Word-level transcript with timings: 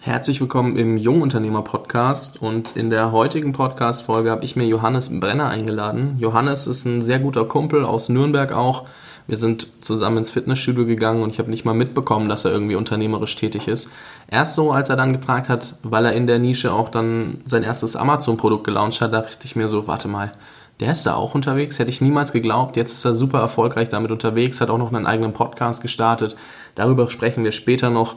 Herzlich 0.00 0.40
willkommen 0.40 0.76
im 0.76 0.96
Jungunternehmer-Podcast 0.96 2.40
und 2.40 2.76
in 2.76 2.88
der 2.88 3.10
heutigen 3.10 3.52
Podcast-Folge 3.52 4.30
habe 4.30 4.44
ich 4.44 4.54
mir 4.54 4.64
Johannes 4.64 5.18
Brenner 5.18 5.48
eingeladen. 5.48 6.16
Johannes 6.20 6.68
ist 6.68 6.84
ein 6.84 7.02
sehr 7.02 7.18
guter 7.18 7.44
Kumpel 7.44 7.84
aus 7.84 8.08
Nürnberg 8.08 8.52
auch. 8.52 8.86
Wir 9.26 9.36
sind 9.36 9.66
zusammen 9.80 10.18
ins 10.18 10.30
Fitnessstudio 10.30 10.86
gegangen 10.86 11.24
und 11.24 11.30
ich 11.30 11.40
habe 11.40 11.50
nicht 11.50 11.64
mal 11.64 11.74
mitbekommen, 11.74 12.28
dass 12.28 12.44
er 12.44 12.52
irgendwie 12.52 12.76
unternehmerisch 12.76 13.34
tätig 13.34 13.66
ist. 13.66 13.90
Erst 14.30 14.54
so, 14.54 14.70
als 14.70 14.88
er 14.88 14.94
dann 14.94 15.14
gefragt 15.14 15.48
hat, 15.48 15.74
weil 15.82 16.04
er 16.04 16.12
in 16.12 16.28
der 16.28 16.38
Nische 16.38 16.72
auch 16.72 16.90
dann 16.90 17.38
sein 17.44 17.64
erstes 17.64 17.96
Amazon-Produkt 17.96 18.62
gelauncht 18.62 19.00
hat, 19.00 19.12
dachte 19.12 19.44
ich 19.44 19.56
mir 19.56 19.66
so, 19.66 19.88
warte 19.88 20.06
mal, 20.06 20.32
der 20.78 20.92
ist 20.92 21.06
da 21.06 21.14
auch 21.14 21.34
unterwegs, 21.34 21.80
hätte 21.80 21.90
ich 21.90 22.00
niemals 22.00 22.30
geglaubt. 22.30 22.76
Jetzt 22.76 22.92
ist 22.92 23.04
er 23.04 23.14
super 23.14 23.40
erfolgreich 23.40 23.88
damit 23.88 24.12
unterwegs, 24.12 24.60
hat 24.60 24.70
auch 24.70 24.78
noch 24.78 24.92
einen 24.92 25.06
eigenen 25.06 25.32
Podcast 25.32 25.82
gestartet. 25.82 26.36
Darüber 26.76 27.10
sprechen 27.10 27.42
wir 27.42 27.50
später 27.50 27.90
noch. 27.90 28.14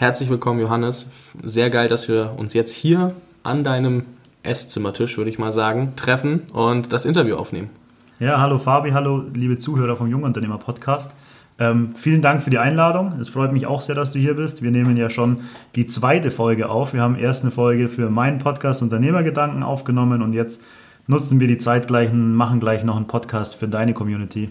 Herzlich 0.00 0.30
willkommen, 0.30 0.60
Johannes. 0.60 1.10
Sehr 1.42 1.68
geil, 1.68 1.86
dass 1.86 2.08
wir 2.08 2.32
uns 2.38 2.54
jetzt 2.54 2.72
hier 2.72 3.14
an 3.42 3.64
deinem 3.64 4.04
Esszimmertisch, 4.42 5.18
würde 5.18 5.28
ich 5.28 5.38
mal 5.38 5.52
sagen, 5.52 5.92
treffen 5.94 6.44
und 6.54 6.94
das 6.94 7.04
Interview 7.04 7.36
aufnehmen. 7.36 7.68
Ja, 8.18 8.40
hallo 8.40 8.58
Fabi, 8.58 8.92
hallo 8.92 9.24
liebe 9.34 9.58
Zuhörer 9.58 9.98
vom 9.98 10.10
Jungunternehmer 10.10 10.56
Podcast. 10.56 11.12
Ähm, 11.58 11.90
vielen 11.94 12.22
Dank 12.22 12.42
für 12.42 12.48
die 12.48 12.56
Einladung. 12.56 13.20
Es 13.20 13.28
freut 13.28 13.52
mich 13.52 13.66
auch 13.66 13.82
sehr, 13.82 13.94
dass 13.94 14.10
du 14.10 14.18
hier 14.18 14.32
bist. 14.36 14.62
Wir 14.62 14.70
nehmen 14.70 14.96
ja 14.96 15.10
schon 15.10 15.42
die 15.76 15.86
zweite 15.86 16.30
Folge 16.30 16.70
auf. 16.70 16.94
Wir 16.94 17.02
haben 17.02 17.16
erst 17.16 17.42
eine 17.42 17.50
Folge 17.50 17.90
für 17.90 18.08
meinen 18.08 18.38
Podcast 18.38 18.80
Unternehmergedanken 18.80 19.62
aufgenommen 19.62 20.22
und 20.22 20.32
jetzt 20.32 20.62
nutzen 21.08 21.40
wir 21.40 21.46
die 21.46 21.58
Zeit 21.58 21.88
gleich 21.88 22.10
und 22.10 22.34
machen 22.34 22.58
gleich 22.58 22.84
noch 22.84 22.96
einen 22.96 23.06
Podcast 23.06 23.54
für 23.54 23.68
deine 23.68 23.92
Community. 23.92 24.48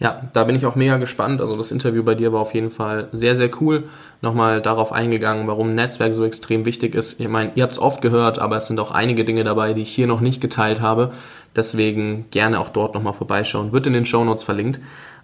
Ja, 0.00 0.22
da 0.32 0.44
bin 0.44 0.54
ich 0.54 0.64
auch 0.64 0.76
mega 0.76 0.96
gespannt. 0.96 1.40
Also 1.40 1.56
das 1.56 1.72
Interview 1.72 2.04
bei 2.04 2.14
dir 2.14 2.32
war 2.32 2.40
auf 2.40 2.54
jeden 2.54 2.70
Fall 2.70 3.08
sehr, 3.12 3.34
sehr 3.34 3.50
cool. 3.60 3.84
Nochmal 4.22 4.62
darauf 4.62 4.92
eingegangen, 4.92 5.48
warum 5.48 5.74
Netzwerk 5.74 6.14
so 6.14 6.24
extrem 6.24 6.64
wichtig 6.64 6.94
ist. 6.94 7.20
Ich 7.20 7.28
meine, 7.28 7.50
ihr 7.56 7.64
habt 7.64 7.72
es 7.72 7.80
oft 7.80 8.00
gehört, 8.00 8.38
aber 8.38 8.56
es 8.56 8.68
sind 8.68 8.78
auch 8.78 8.92
einige 8.92 9.24
Dinge 9.24 9.42
dabei, 9.42 9.72
die 9.72 9.82
ich 9.82 9.92
hier 9.92 10.06
noch 10.06 10.20
nicht 10.20 10.40
geteilt 10.40 10.80
habe. 10.80 11.12
Deswegen 11.56 12.26
gerne 12.30 12.60
auch 12.60 12.68
dort 12.68 12.94
nochmal 12.94 13.12
vorbeischauen. 13.12 13.72
Wird 13.72 13.86
in 13.86 13.92
den 13.92 14.06
Show 14.06 14.24
Notes 14.24 14.44
verlinkt. 14.44 14.80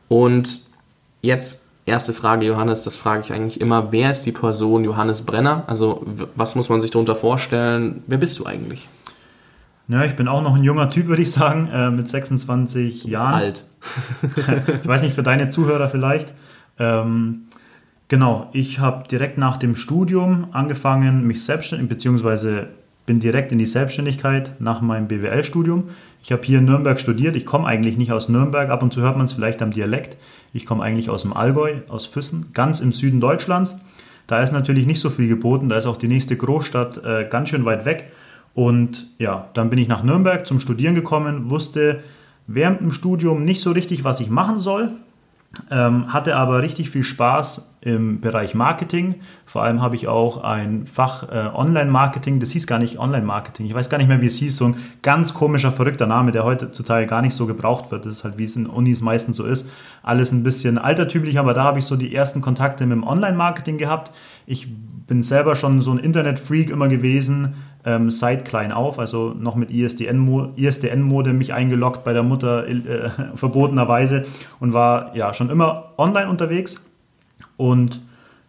Und 0.08 0.64
jetzt 1.22 1.66
erste 1.86 2.12
Frage, 2.12 2.46
Johannes, 2.46 2.82
das 2.82 2.96
frage 2.96 3.22
ich 3.24 3.32
eigentlich 3.32 3.60
immer. 3.60 3.92
Wer 3.92 4.10
ist 4.10 4.22
die 4.22 4.32
Person 4.32 4.82
Johannes 4.82 5.22
Brenner? 5.22 5.64
Also 5.68 6.04
was 6.34 6.56
muss 6.56 6.68
man 6.68 6.80
sich 6.80 6.90
darunter 6.90 7.14
vorstellen? 7.14 8.02
Wer 8.08 8.18
bist 8.18 8.40
du 8.40 8.46
eigentlich? 8.46 8.88
Ja, 9.88 10.04
ich 10.04 10.16
bin 10.16 10.28
auch 10.28 10.42
noch 10.42 10.54
ein 10.54 10.64
junger 10.64 10.88
Typ, 10.88 11.08
würde 11.08 11.22
ich 11.22 11.30
sagen, 11.30 11.68
äh, 11.70 11.90
mit 11.90 12.08
26 12.08 13.02
du 13.02 13.08
bist 13.08 13.12
Jahren. 13.12 13.34
alt. 13.34 13.64
ich 14.82 14.88
weiß 14.88 15.02
nicht, 15.02 15.14
für 15.14 15.22
deine 15.22 15.50
Zuhörer 15.50 15.88
vielleicht. 15.88 16.32
Ähm, 16.78 17.42
genau, 18.08 18.48
ich 18.52 18.78
habe 18.78 19.06
direkt 19.08 19.36
nach 19.36 19.58
dem 19.58 19.76
Studium 19.76 20.48
angefangen, 20.52 21.26
mich 21.26 21.44
selbstständig, 21.44 21.88
beziehungsweise 21.88 22.68
bin 23.06 23.20
direkt 23.20 23.52
in 23.52 23.58
die 23.58 23.66
Selbstständigkeit 23.66 24.58
nach 24.60 24.80
meinem 24.80 25.08
BWL-Studium. 25.08 25.90
Ich 26.22 26.32
habe 26.32 26.42
hier 26.42 26.58
in 26.58 26.64
Nürnberg 26.64 26.98
studiert. 26.98 27.36
Ich 27.36 27.44
komme 27.44 27.66
eigentlich 27.66 27.98
nicht 27.98 28.12
aus 28.12 28.30
Nürnberg. 28.30 28.70
Ab 28.70 28.82
und 28.82 28.94
zu 28.94 29.02
hört 29.02 29.18
man 29.18 29.26
es 29.26 29.34
vielleicht 29.34 29.60
am 29.60 29.72
Dialekt. 29.72 30.16
Ich 30.54 30.64
komme 30.64 30.82
eigentlich 30.82 31.10
aus 31.10 31.22
dem 31.22 31.34
Allgäu, 31.34 31.74
aus 31.88 32.06
Füssen, 32.06 32.46
ganz 32.54 32.80
im 32.80 32.92
Süden 32.92 33.20
Deutschlands. 33.20 33.76
Da 34.26 34.42
ist 34.42 34.52
natürlich 34.52 34.86
nicht 34.86 35.00
so 35.00 35.10
viel 35.10 35.28
geboten. 35.28 35.68
Da 35.68 35.76
ist 35.76 35.84
auch 35.84 35.98
die 35.98 36.08
nächste 36.08 36.34
Großstadt 36.34 37.04
äh, 37.04 37.28
ganz 37.28 37.50
schön 37.50 37.66
weit 37.66 37.84
weg. 37.84 38.10
Und 38.54 39.08
ja, 39.18 39.48
dann 39.54 39.68
bin 39.68 39.78
ich 39.78 39.88
nach 39.88 40.02
Nürnberg 40.02 40.46
zum 40.46 40.60
Studieren 40.60 40.94
gekommen, 40.94 41.50
wusste 41.50 42.00
während 42.46 42.80
dem 42.80 42.92
Studium 42.92 43.44
nicht 43.44 43.60
so 43.60 43.72
richtig, 43.72 44.04
was 44.04 44.20
ich 44.20 44.30
machen 44.30 44.58
soll, 44.58 44.90
ähm, 45.70 46.12
hatte 46.12 46.36
aber 46.36 46.62
richtig 46.62 46.90
viel 46.90 47.04
Spaß 47.04 47.70
im 47.80 48.20
Bereich 48.20 48.54
Marketing. 48.54 49.16
Vor 49.44 49.62
allem 49.62 49.82
habe 49.82 49.94
ich 49.94 50.08
auch 50.08 50.42
ein 50.42 50.86
Fach 50.86 51.28
äh, 51.30 51.54
Online-Marketing, 51.54 52.40
das 52.40 52.50
hieß 52.50 52.66
gar 52.66 52.78
nicht 52.78 52.98
Online-Marketing, 52.98 53.66
ich 53.66 53.74
weiß 53.74 53.90
gar 53.90 53.98
nicht 53.98 54.08
mehr, 54.08 54.20
wie 54.20 54.26
es 54.26 54.36
hieß, 54.36 54.56
so 54.56 54.66
ein 54.66 54.76
ganz 55.02 55.34
komischer, 55.34 55.70
verrückter 55.70 56.06
Name, 56.06 56.32
der 56.32 56.44
heutzutage 56.44 57.06
gar 57.06 57.22
nicht 57.22 57.34
so 57.34 57.46
gebraucht 57.46 57.90
wird. 57.90 58.06
Das 58.06 58.12
ist 58.12 58.24
halt, 58.24 58.38
wie 58.38 58.44
es 58.44 58.56
in 58.56 58.66
Unis 58.66 59.00
meistens 59.00 59.36
so 59.36 59.44
ist. 59.44 59.68
Alles 60.02 60.32
ein 60.32 60.42
bisschen 60.42 60.78
altertümlich, 60.78 61.38
aber 61.38 61.54
da 61.54 61.64
habe 61.64 61.78
ich 61.78 61.84
so 61.84 61.96
die 61.96 62.14
ersten 62.14 62.40
Kontakte 62.40 62.86
mit 62.86 62.96
dem 62.96 63.04
Online-Marketing 63.04 63.78
gehabt. 63.78 64.12
Ich 64.46 64.68
bin 65.06 65.22
selber 65.22 65.54
schon 65.56 65.82
so 65.82 65.92
ein 65.92 65.98
Internet-Freak 65.98 66.70
immer 66.70 66.88
gewesen, 66.88 67.54
ähm, 67.84 68.10
seit 68.10 68.44
klein 68.44 68.72
auf, 68.72 68.98
also 68.98 69.34
noch 69.38 69.56
mit 69.56 69.70
ISDN-Mode 69.70 70.52
ISDN 70.56 71.36
mich 71.36 71.52
eingeloggt 71.52 72.04
bei 72.04 72.12
der 72.12 72.22
Mutter 72.22 72.66
äh, 72.66 73.10
verbotenerweise 73.34 74.24
und 74.60 74.72
war 74.72 75.14
ja 75.14 75.34
schon 75.34 75.50
immer 75.50 75.92
online 75.98 76.28
unterwegs. 76.28 76.84
Und 77.56 78.00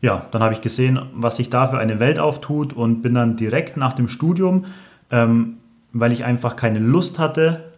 ja, 0.01 0.25
dann 0.31 0.41
habe 0.43 0.53
ich 0.53 0.61
gesehen, 0.61 0.99
was 1.13 1.37
sich 1.37 1.49
da 1.49 1.67
für 1.67 1.79
eine 1.79 1.99
Welt 1.99 2.19
auftut 2.19 2.73
und 2.73 3.01
bin 3.01 3.13
dann 3.13 3.37
direkt 3.37 3.77
nach 3.77 3.93
dem 3.93 4.07
Studium, 4.07 4.65
ähm, 5.11 5.57
weil 5.93 6.11
ich 6.11 6.23
einfach 6.23 6.55
keine 6.55 6.79
Lust 6.79 7.19
hatte, 7.19 7.71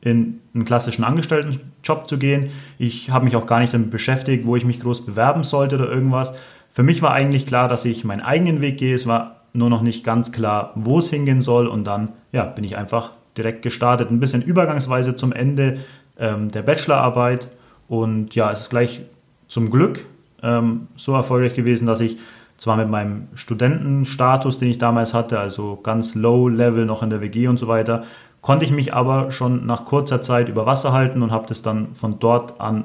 in 0.00 0.40
einen 0.54 0.64
klassischen 0.66 1.02
Angestelltenjob 1.02 2.08
zu 2.08 2.18
gehen. 2.18 2.50
Ich 2.78 3.10
habe 3.10 3.24
mich 3.24 3.36
auch 3.36 3.46
gar 3.46 3.60
nicht 3.60 3.72
damit 3.72 3.90
beschäftigt, 3.90 4.46
wo 4.46 4.54
ich 4.54 4.64
mich 4.64 4.80
groß 4.80 5.06
bewerben 5.06 5.44
sollte 5.44 5.76
oder 5.76 5.88
irgendwas. 5.88 6.34
Für 6.70 6.82
mich 6.82 7.00
war 7.00 7.12
eigentlich 7.12 7.46
klar, 7.46 7.68
dass 7.68 7.84
ich 7.84 8.04
meinen 8.04 8.20
eigenen 8.20 8.60
Weg 8.60 8.76
gehe. 8.76 8.94
Es 8.94 9.06
war 9.06 9.43
nur 9.54 9.70
noch 9.70 9.80
nicht 9.80 10.04
ganz 10.04 10.32
klar, 10.32 10.72
wo 10.74 10.98
es 10.98 11.08
hingehen 11.08 11.40
soll. 11.40 11.66
Und 11.66 11.84
dann 11.84 12.12
ja, 12.32 12.44
bin 12.44 12.64
ich 12.64 12.76
einfach 12.76 13.12
direkt 13.36 13.62
gestartet, 13.62 14.10
ein 14.10 14.20
bisschen 14.20 14.42
übergangsweise 14.42 15.16
zum 15.16 15.32
Ende 15.32 15.78
ähm, 16.18 16.50
der 16.50 16.62
Bachelorarbeit. 16.62 17.48
Und 17.88 18.34
ja, 18.34 18.50
es 18.50 18.62
ist 18.62 18.70
gleich 18.70 19.00
zum 19.48 19.70
Glück 19.70 20.04
ähm, 20.42 20.88
so 20.96 21.14
erfolgreich 21.14 21.54
gewesen, 21.54 21.86
dass 21.86 22.00
ich 22.00 22.18
zwar 22.58 22.76
mit 22.76 22.88
meinem 22.88 23.28
Studentenstatus, 23.34 24.58
den 24.58 24.70
ich 24.70 24.78
damals 24.78 25.14
hatte, 25.14 25.38
also 25.38 25.78
ganz 25.82 26.14
low 26.14 26.48
level 26.48 26.86
noch 26.86 27.02
in 27.02 27.10
der 27.10 27.20
WG 27.20 27.48
und 27.48 27.58
so 27.58 27.68
weiter, 27.68 28.04
konnte 28.40 28.64
ich 28.64 28.70
mich 28.70 28.94
aber 28.94 29.32
schon 29.32 29.66
nach 29.66 29.84
kurzer 29.84 30.22
Zeit 30.22 30.48
über 30.48 30.66
Wasser 30.66 30.92
halten 30.92 31.22
und 31.22 31.30
habe 31.30 31.46
das 31.48 31.62
dann 31.62 31.94
von 31.94 32.18
dort 32.18 32.60
an 32.60 32.84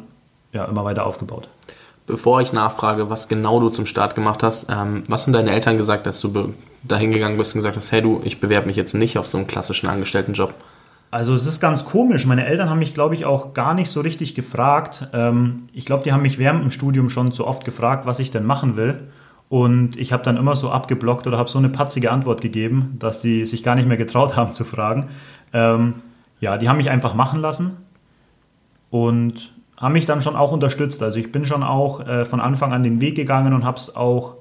ja, 0.52 0.66
immer 0.66 0.84
weiter 0.86 1.06
aufgebaut 1.06 1.50
bevor 2.10 2.42
ich 2.42 2.52
nachfrage, 2.52 3.10
was 3.10 3.28
genau 3.28 3.60
du 3.60 3.70
zum 3.70 3.86
Start 3.86 4.16
gemacht 4.16 4.42
hast, 4.44 4.68
ähm, 4.70 5.04
was 5.08 5.26
haben 5.26 5.34
deine 5.34 5.52
Eltern 5.52 5.78
gesagt, 5.78 6.06
dass 6.08 6.20
du 6.20 6.54
dahin 6.84 7.12
gegangen 7.12 7.38
bist 7.38 7.54
und 7.54 7.60
gesagt 7.60 7.78
hast, 7.78 7.92
hey 7.92 8.02
du, 8.02 8.20
ich 8.24 8.40
bewerbe 8.40 8.68
mich 8.68 8.76
jetzt 8.76 8.96
nicht 8.96 9.18
auf 9.18 9.28
so 9.28 9.38
einen 9.38 9.48
klassischen 9.48 9.88
Angestelltenjob? 9.88 10.54
Also 11.12 11.34
es 11.34 11.46
ist 11.46 11.60
ganz 11.60 11.86
komisch. 11.86 12.26
Meine 12.26 12.46
Eltern 12.46 12.70
haben 12.70 12.80
mich, 12.80 12.94
glaube 12.94 13.16
ich, 13.16 13.26
auch 13.26 13.54
gar 13.54 13.74
nicht 13.74 13.90
so 13.90 14.02
richtig 14.02 14.34
gefragt. 14.34 15.08
Ähm, 15.14 15.70
ich 15.72 15.86
glaube, 15.86 16.04
die 16.04 16.12
haben 16.12 16.24
mich 16.24 16.40
während 16.40 16.64
dem 16.64 16.72
Studium 16.72 17.10
schon 17.10 17.32
zu 17.32 17.46
oft 17.46 17.64
gefragt, 17.64 18.06
was 18.06 18.20
ich 18.20 18.32
denn 18.32 18.46
machen 18.46 18.76
will. 18.76 19.00
Und 19.48 19.96
ich 19.96 20.12
habe 20.12 20.24
dann 20.24 20.38
immer 20.38 20.56
so 20.56 20.72
abgeblockt 20.72 21.28
oder 21.28 21.38
habe 21.38 21.50
so 21.50 21.60
eine 21.60 21.70
patzige 21.70 22.12
Antwort 22.12 22.42
gegeben, 22.42 22.96
dass 23.00 23.22
sie 23.22 23.46
sich 23.46 23.64
gar 23.64 23.76
nicht 23.76 23.88
mehr 23.88 23.98
getraut 23.98 24.36
haben 24.36 24.54
zu 24.54 24.66
fragen. 24.66 25.10
Ähm, 25.54 25.96
ja, 26.40 26.58
die 26.58 26.70
haben 26.70 26.78
mich 26.78 26.90
einfach 26.90 27.14
machen 27.14 27.40
lassen. 27.40 27.78
Und 28.90 29.52
haben 29.80 29.94
mich 29.94 30.06
dann 30.06 30.22
schon 30.22 30.36
auch 30.36 30.52
unterstützt. 30.52 31.02
Also 31.02 31.18
ich 31.18 31.32
bin 31.32 31.46
schon 31.46 31.64
auch 31.64 32.06
äh, 32.06 32.26
von 32.26 32.42
Anfang 32.42 32.74
an 32.74 32.84
den 32.84 33.02
Weg 33.02 33.16
gegangen 33.16 33.54
und 33.54 33.64
habe 33.64 33.78
es 33.78 33.96
auch 33.96 34.36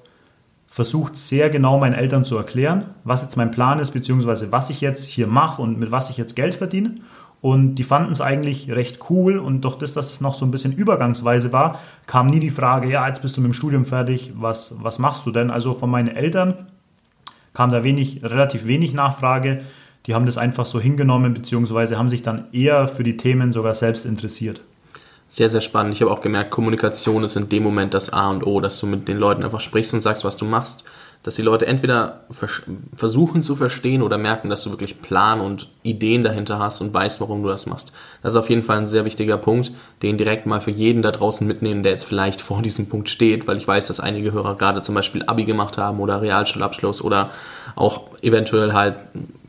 versucht, 0.66 1.16
sehr 1.16 1.48
genau 1.48 1.78
meinen 1.78 1.94
Eltern 1.94 2.24
zu 2.24 2.36
erklären, 2.36 2.86
was 3.04 3.22
jetzt 3.22 3.36
mein 3.36 3.50
Plan 3.50 3.78
ist, 3.78 3.92
beziehungsweise 3.92 4.52
was 4.52 4.68
ich 4.68 4.80
jetzt 4.80 5.06
hier 5.06 5.26
mache 5.26 5.62
und 5.62 5.78
mit 5.78 5.90
was 5.90 6.10
ich 6.10 6.16
jetzt 6.16 6.36
Geld 6.36 6.54
verdiene. 6.54 6.96
Und 7.40 7.76
die 7.76 7.84
fanden 7.84 8.10
es 8.10 8.20
eigentlich 8.20 8.70
recht 8.72 8.98
cool 9.10 9.38
und 9.38 9.60
durch 9.60 9.76
das, 9.76 9.92
dass 9.92 10.12
es 10.12 10.20
noch 10.20 10.34
so 10.34 10.44
ein 10.44 10.50
bisschen 10.50 10.72
übergangsweise 10.72 11.52
war, 11.52 11.78
kam 12.06 12.26
nie 12.26 12.40
die 12.40 12.50
Frage, 12.50 12.90
ja, 12.90 13.06
jetzt 13.06 13.22
bist 13.22 13.36
du 13.36 13.40
mit 13.40 13.52
dem 13.52 13.54
Studium 13.54 13.84
fertig, 13.84 14.32
was, 14.34 14.74
was 14.82 14.98
machst 14.98 15.24
du 15.24 15.30
denn? 15.30 15.50
Also 15.52 15.72
von 15.72 15.88
meinen 15.88 16.08
Eltern 16.08 16.66
kam 17.54 17.70
da 17.70 17.84
wenig, 17.84 18.24
relativ 18.24 18.66
wenig 18.66 18.92
Nachfrage. 18.92 19.62
Die 20.06 20.14
haben 20.14 20.26
das 20.26 20.36
einfach 20.36 20.66
so 20.66 20.80
hingenommen, 20.80 21.32
beziehungsweise 21.32 21.96
haben 21.96 22.08
sich 22.08 22.22
dann 22.22 22.46
eher 22.52 22.88
für 22.88 23.04
die 23.04 23.16
Themen 23.16 23.52
sogar 23.52 23.74
selbst 23.74 24.04
interessiert. 24.04 24.62
Sehr, 25.28 25.50
sehr 25.50 25.60
spannend. 25.60 25.94
Ich 25.94 26.00
habe 26.00 26.10
auch 26.10 26.22
gemerkt, 26.22 26.50
Kommunikation 26.50 27.22
ist 27.22 27.36
in 27.36 27.50
dem 27.50 27.62
Moment 27.62 27.92
das 27.92 28.10
A 28.12 28.30
und 28.30 28.46
O, 28.46 28.60
dass 28.60 28.80
du 28.80 28.86
mit 28.86 29.08
den 29.08 29.18
Leuten 29.18 29.44
einfach 29.44 29.60
sprichst 29.60 29.92
und 29.92 30.00
sagst, 30.00 30.24
was 30.24 30.38
du 30.38 30.46
machst. 30.46 30.84
Dass 31.24 31.34
die 31.34 31.42
Leute 31.42 31.66
entweder 31.66 32.20
vers 32.30 32.62
versuchen 32.96 33.42
zu 33.42 33.56
verstehen 33.56 34.02
oder 34.02 34.18
merken, 34.18 34.48
dass 34.48 34.62
du 34.62 34.70
wirklich 34.70 35.02
Plan 35.02 35.40
und 35.40 35.68
Ideen 35.82 36.22
dahinter 36.22 36.60
hast 36.60 36.80
und 36.80 36.94
weißt, 36.94 37.20
warum 37.20 37.42
du 37.42 37.48
das 37.48 37.66
machst. 37.66 37.92
Das 38.22 38.32
ist 38.32 38.36
auf 38.36 38.48
jeden 38.48 38.62
Fall 38.62 38.78
ein 38.78 38.86
sehr 38.86 39.04
wichtiger 39.04 39.36
Punkt, 39.36 39.72
den 40.02 40.16
direkt 40.16 40.46
mal 40.46 40.60
für 40.60 40.70
jeden 40.70 41.02
da 41.02 41.10
draußen 41.10 41.46
mitnehmen, 41.46 41.82
der 41.82 41.92
jetzt 41.92 42.04
vielleicht 42.04 42.40
vor 42.40 42.62
diesem 42.62 42.88
Punkt 42.88 43.10
steht, 43.10 43.48
weil 43.48 43.56
ich 43.56 43.66
weiß, 43.66 43.88
dass 43.88 43.98
einige 44.00 44.32
Hörer 44.32 44.56
gerade 44.56 44.80
zum 44.80 44.94
Beispiel 44.94 45.24
Abi 45.24 45.44
gemacht 45.44 45.76
haben 45.76 45.98
oder 45.98 46.22
Realschulabschluss 46.22 47.02
oder 47.02 47.30
auch 47.74 48.02
eventuell 48.22 48.72
halt, 48.72 48.94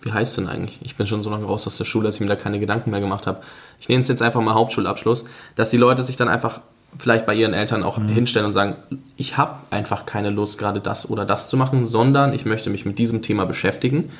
wie 0.01 0.11
heißt 0.11 0.37
denn 0.37 0.47
eigentlich? 0.47 0.79
Ich 0.81 0.95
bin 0.95 1.05
schon 1.05 1.21
so 1.21 1.29
lange 1.29 1.45
raus 1.45 1.67
aus 1.67 1.77
der 1.77 1.85
Schule, 1.85 2.05
dass 2.05 2.15
ich 2.15 2.21
mir 2.21 2.27
da 2.27 2.35
keine 2.35 2.59
Gedanken 2.59 2.89
mehr 2.89 2.99
gemacht 2.99 3.27
habe 3.27 3.41
ich 3.79 3.89
nenne 3.89 4.01
es 4.01 4.07
jetzt 4.07 4.21
einfach 4.21 4.41
mal 4.41 4.53
Hauptschulabschluss, 4.53 5.25
dass 5.55 5.69
die 5.69 5.77
Leute 5.77 6.03
sich 6.03 6.15
dann 6.15 6.27
einfach 6.27 6.61
vielleicht 6.97 7.25
bei 7.25 7.35
ihren 7.35 7.53
Eltern 7.53 7.83
auch 7.83 7.97
mhm. 7.97 8.07
hinstellen 8.07 8.47
und 8.47 8.51
sagen, 8.51 8.75
ich 9.15 9.37
habe 9.37 9.55
einfach 9.69 10.05
keine 10.05 10.29
Lust, 10.29 10.57
gerade 10.57 10.79
das 10.79 11.09
oder 11.09 11.25
das 11.25 11.47
zu 11.47 11.57
machen, 11.57 11.85
sondern 11.85 12.33
ich 12.33 12.45
möchte 12.45 12.69
mich 12.69 12.85
mit 12.85 12.97
diesem 12.97 13.21
Thema 13.21 13.45
beschäftigen, 13.45 14.11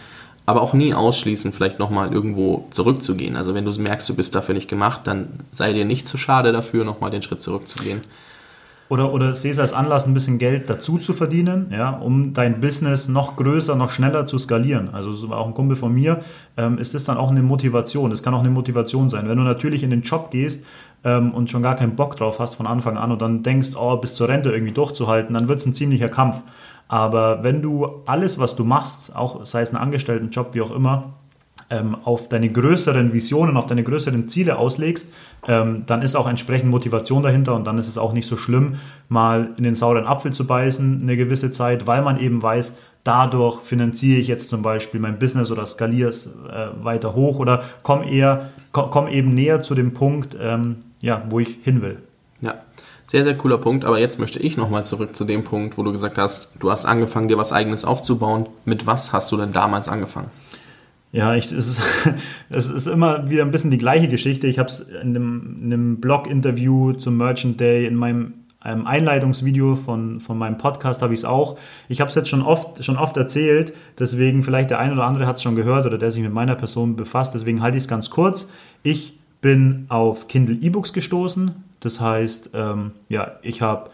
aber 0.46 0.62
auch 0.62 0.74
nie 0.74 0.94
ausschließen, 0.94 1.52
vielleicht 1.52 1.80
nochmal 1.80 2.14
irgendwo 2.14 2.68
zurückzugehen. 2.72 3.36
Also 3.36 3.54
wenn 3.54 3.66
du 3.66 3.72
merkst, 3.72 4.08
du 4.10 4.16
bist 4.16 4.36
dafür 4.36 4.56
nicht 4.56 4.70
gemacht, 4.70 5.02
dann 5.06 5.42
sei 5.52 5.74
dir 5.74 5.86
nicht 5.86 6.08
zu 6.08 6.18
schade 6.18 6.52
dafür, 6.52 6.86
nochmal 6.86 7.12
den 7.12 7.22
Schritt 7.22 7.42
zurückzugehen. 7.42 8.02
Oder, 8.89 9.13
oder 9.13 9.36
sehe 9.36 9.51
es 9.51 9.59
als 9.59 9.71
Anlass, 9.71 10.06
ein 10.06 10.15
bisschen 10.15 10.39
Geld 10.39 10.69
dazu 10.69 10.97
zu 10.97 11.13
verdienen, 11.13 11.68
ja, 11.71 11.91
um 11.91 12.33
dein 12.33 12.59
Business 12.59 13.07
noch 13.07 13.36
größer, 13.36 13.75
noch 13.75 13.91
schneller 13.91 14.25
zu 14.25 14.39
skalieren. 14.39 14.89
Also 14.91 15.13
so 15.13 15.30
war 15.30 15.38
auch 15.38 15.47
ein 15.47 15.53
Kumpel 15.53 15.77
von 15.77 15.94
mir, 15.94 16.21
ähm, 16.57 16.80
ist 16.80 16.95
das 16.95 17.03
dann 17.03 17.18
auch 17.18 17.30
eine 17.30 17.44
Motivation. 17.44 18.09
Das 18.09 18.24
kann 18.24 18.33
auch 18.33 18.39
eine 18.39 18.50
Motivation 18.50 19.09
sein. 19.09 19.30
Wenn 19.30 19.38
du 19.38 19.44
natürlich 19.44 19.83
in 19.83 19.91
den 19.91 20.01
Job 20.01 20.31
gehst 20.31 20.65
ähm, 21.03 21.31
und 21.31 21.51
schon 21.51 21.62
gar 21.62 21.75
keinen 21.75 21.95
Bock 21.95 22.18
drauf 22.18 22.39
hast 22.39 22.56
von 22.56 22.65
Anfang 22.65 22.97
an 22.97 23.12
und 23.12 23.21
dann 23.21 23.44
denkst, 23.44 23.69
oh, 23.75 23.95
bis 23.97 24.15
zur 24.15 24.27
Rente 24.27 24.51
irgendwie 24.51 24.74
durchzuhalten, 24.74 25.36
dann 25.36 25.47
wird 25.47 25.59
es 25.59 25.68
ein 25.68 25.75
ziemlicher 25.75 26.09
Kampf. 26.09 26.41
Aber 26.88 27.44
wenn 27.44 27.62
du 27.62 28.01
alles, 28.07 28.39
was 28.39 28.56
du 28.56 28.65
machst, 28.65 29.15
auch 29.15 29.45
sei 29.45 29.62
es 29.62 29.71
ein 29.71 29.77
Angestelltenjob, 29.77 30.56
wie 30.56 30.62
auch 30.62 30.75
immer, 30.75 31.13
ähm, 31.69 31.95
auf 32.04 32.30
deine 32.30 32.50
größeren 32.50 33.13
Visionen, 33.13 33.57
auf 33.57 33.68
deine 33.68 33.83
größeren 33.83 34.30
Ziele 34.30 34.57
auslegst, 34.57 35.13
ähm, 35.48 35.83
dann 35.86 36.01
ist 36.01 36.16
auch 36.16 36.27
entsprechend 36.27 36.69
Motivation 36.69 37.24
dahinter 37.24 37.56
und 37.56 37.66
dann 37.66 37.77
ist 37.77 37.88
es 37.88 37.98
auch 37.98 38.13
nicht 38.13 38.27
so 38.27 38.38
schlimm, 38.38 38.75
mal 39.07 39.50
in 39.57 39.63
den 39.63 39.75
sauren 39.75 40.06
Apfel 40.06 40.33
zu 40.33 40.45
beißen 40.45 41.01
eine 41.01 41.18
gewisse 41.18 41.51
Zeit, 41.51 41.88
weil 41.88 42.01
man 42.01 42.19
eben 42.19 42.42
weiß, 42.42 42.75
dadurch 43.04 43.62
finanziere 43.62 44.19
ich 44.19 44.27
jetzt 44.27 44.50
zum 44.50 44.62
Beispiel 44.62 45.00
mein 45.00 45.19
Business 45.19 45.51
oder 45.51 45.66
skaliere 45.66 46.10
es 46.10 46.27
äh, 46.27 46.68
weiter 46.83 47.16
hoch 47.16 47.39
oder 47.39 47.63
komme 47.83 48.10
eher, 48.12 48.50
komm 48.72 49.07
eben 49.07 49.33
näher 49.33 49.62
zu 49.62 49.75
dem 49.75 49.94
Punkt, 49.94 50.38
ähm, 50.42 50.77
ja, 51.01 51.24
wo 51.30 51.39
ich 51.39 51.57
hin 51.63 51.81
will. 51.81 51.98
Ja, 52.42 52.56
sehr, 53.06 53.24
sehr 53.24 53.38
cooler 53.38 53.57
Punkt. 53.57 53.86
Aber 53.86 54.00
jetzt 54.00 54.19
möchte 54.19 54.39
ich 54.39 54.57
nochmal 54.57 54.86
zurück 54.86 55.15
zu 55.15 55.25
dem 55.25 55.44
Punkt, 55.44 55.77
wo 55.77 55.83
du 55.83 55.92
gesagt 55.92 56.18
hast, 56.18 56.50
du 56.60 56.69
hast 56.69 56.86
angefangen, 56.86 57.27
dir 57.27 57.38
was 57.38 57.51
Eigenes 57.51 57.86
aufzubauen. 57.86 58.48
Mit 58.65 58.86
was 58.86 59.13
hast 59.13 59.31
du 59.31 59.38
denn 59.38 59.54
damals 59.54 59.88
angefangen? 59.88 60.30
Ja, 61.12 61.36
ich, 61.36 61.52
es, 61.52 61.80
ist, 61.80 61.82
es 62.50 62.70
ist 62.70 62.88
immer 62.88 63.30
wieder 63.30 63.44
ein 63.44 63.52
bisschen 63.52 63.72
die 63.72 63.78
gleiche 63.78 64.08
Geschichte. 64.08 64.48
Ich 64.48 64.60
habe 64.60 64.70
es 64.70 64.80
in 64.80 65.16
einem, 65.16 65.58
in 65.64 65.74
einem 65.74 66.02
Blog-Interview 66.02 66.94
zum 66.94 67.18
Merchant 67.18 67.60
Day, 67.60 67.86
in 67.86 67.96
meinem 67.96 68.34
einem 68.62 68.86
Einleitungsvideo 68.86 69.78
von, 69.78 70.20
von 70.20 70.38
meinem 70.38 70.58
Podcast 70.58 71.02
habe 71.02 71.14
ich 71.14 71.22
es 71.22 71.26
auch. 71.26 71.58
Ich 71.88 72.02
habe 72.02 72.10
es 72.10 72.16
jetzt 72.16 72.28
schon 72.28 72.42
oft, 72.42 72.84
schon 72.84 72.98
oft 72.98 73.16
erzählt, 73.16 73.74
deswegen 73.98 74.44
vielleicht 74.44 74.70
der 74.70 74.80
eine 74.80 74.92
oder 74.94 75.06
andere 75.06 75.28
hat 75.28 75.38
es 75.38 75.44
schon 75.44 75.56
gehört 75.56 75.86
oder 75.86 75.98
der 75.98 76.12
sich 76.12 76.22
mit 76.22 76.34
meiner 76.34 76.56
Person 76.56 76.98
befasst, 76.98 77.34
deswegen 77.34 77.62
halte 77.62 77.78
ich 77.78 77.84
es 77.84 77.88
ganz 77.88 78.10
kurz. 78.10 78.50
Ich 78.84 79.18
bin 79.40 79.86
auf 79.88 80.28
Kindle 80.28 80.56
E-Books 80.56 80.92
gestoßen. 80.92 81.64
Das 81.80 82.02
heißt, 82.02 82.50
ähm, 82.54 82.92
ja, 83.08 83.38
ich 83.42 83.62
habe 83.62 83.90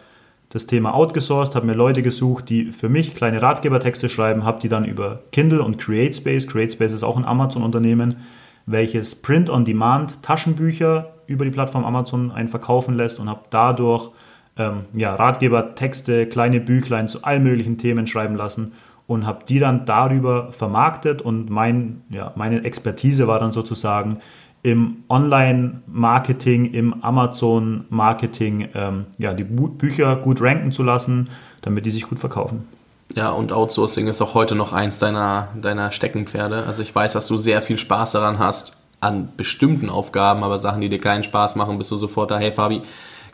das 0.50 0.68
Thema 0.68 0.94
outgesourced, 0.94 1.56
habe 1.56 1.66
mir 1.66 1.74
Leute 1.74 2.02
gesucht, 2.02 2.50
die 2.50 2.72
für 2.72 2.90
mich 2.90 3.16
kleine 3.16 3.42
Ratgebertexte 3.42 4.10
schreiben, 4.10 4.44
habe 4.44 4.60
die 4.60 4.70
dann 4.70 4.86
über 4.86 5.22
Kindle 5.32 5.62
und 5.62 5.78
CreateSpace, 5.78 6.48
CreateSpace 6.48 6.94
ist 6.94 7.04
auch 7.04 7.18
ein 7.18 7.26
Amazon-Unternehmen, 7.26 8.18
welches 8.66 9.16
Print-on-Demand 9.16 10.22
Taschenbücher 10.24 11.14
über 11.28 11.46
die 11.46 11.52
Plattform 11.52 11.86
Amazon 11.86 12.32
einen 12.32 12.50
verkaufen 12.50 12.96
lässt 12.96 13.20
und 13.20 13.30
habe 13.30 13.42
dadurch 13.50 14.12
ähm, 14.58 14.86
ja, 14.94 15.16
Ratgebertexte, 15.16 16.28
kleine 16.28 16.60
Büchlein 16.60 17.08
zu 17.08 17.24
allen 17.24 17.44
möglichen 17.44 17.78
Themen 17.78 18.08
schreiben 18.08 18.36
lassen 18.36 18.74
und 19.08 19.26
habe 19.26 19.46
die 19.48 19.60
dann 19.60 19.86
darüber 19.86 20.52
vermarktet 20.52 21.22
und 21.22 21.50
mein, 21.50 22.02
ja, 22.10 22.32
meine 22.36 22.64
Expertise 22.64 23.28
war 23.28 23.40
dann 23.40 23.52
sozusagen 23.52 24.20
im 24.66 25.04
Online-Marketing, 25.10 26.74
im 26.74 27.04
Amazon-Marketing 27.04 28.70
ähm, 28.74 29.06
ja, 29.20 29.34
die 29.34 29.44
Bücher 29.44 30.16
gut 30.16 30.42
ranken 30.42 30.72
zu 30.72 30.82
lassen, 30.82 31.30
damit 31.62 31.86
die 31.86 31.92
sich 31.92 32.10
gut 32.10 32.18
verkaufen. 32.18 32.68
Ja, 33.14 33.30
und 33.30 33.54
Outsourcing 33.54 34.08
ist 34.08 34.24
auch 34.24 34.34
heute 34.34 34.56
noch 34.56 34.74
eins 34.74 34.98
deiner, 34.98 35.50
deiner 35.62 35.92
Steckenpferde. 35.92 36.64
Also 36.66 36.82
ich 36.82 36.96
weiß, 36.96 37.14
dass 37.14 37.28
du 37.28 37.38
sehr 37.38 37.62
viel 37.62 37.78
Spaß 37.78 38.14
daran 38.14 38.40
hast, 38.40 38.78
an 39.02 39.30
bestimmten 39.38 39.88
Aufgaben, 39.88 40.44
aber 40.44 40.58
Sachen, 40.58 40.82
die 40.82 40.90
dir 40.90 41.00
keinen 41.00 41.24
Spaß 41.24 41.56
machen, 41.58 41.78
bist 41.78 41.92
du 41.92 41.96
sofort 41.96 42.32
da, 42.32 42.40
hey 42.40 42.52
Fabi, 42.52 42.82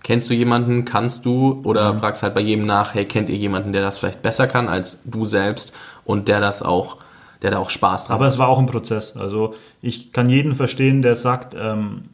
kennst 0.04 0.30
du 0.30 0.34
jemanden, 0.34 0.84
kannst 0.84 1.26
du 1.26 1.62
oder 1.64 1.94
mhm. 1.94 2.00
fragst 2.00 2.24
halt 2.24 2.34
bei 2.34 2.42
jedem 2.42 2.66
nach, 2.66 2.94
hey, 2.94 3.06
kennt 3.06 3.30
ihr 3.30 3.38
jemanden, 3.38 3.72
der 3.72 3.84
das 3.84 4.00
vielleicht 4.00 4.22
besser 4.22 4.48
kann 4.48 4.68
als 4.68 5.04
du 5.06 5.24
selbst 5.26 5.74
und 6.04 6.28
der 6.28 6.42
das 6.42 6.62
auch 6.62 6.98
der 7.42 7.52
da 7.52 7.58
auch 7.58 7.70
Spaß 7.70 8.08
dran 8.08 8.16
Aber 8.16 8.26
hat. 8.26 8.34
es 8.34 8.38
war 8.38 8.48
auch 8.48 8.60
ein 8.60 8.66
Prozess. 8.66 9.18
Also 9.18 9.56
ich 9.82 10.12
kann 10.14 10.30
jeden 10.30 10.56
verstehen, 10.56 11.02
der 11.02 11.16
sagt, 11.16 11.56
ähm, 11.60 12.06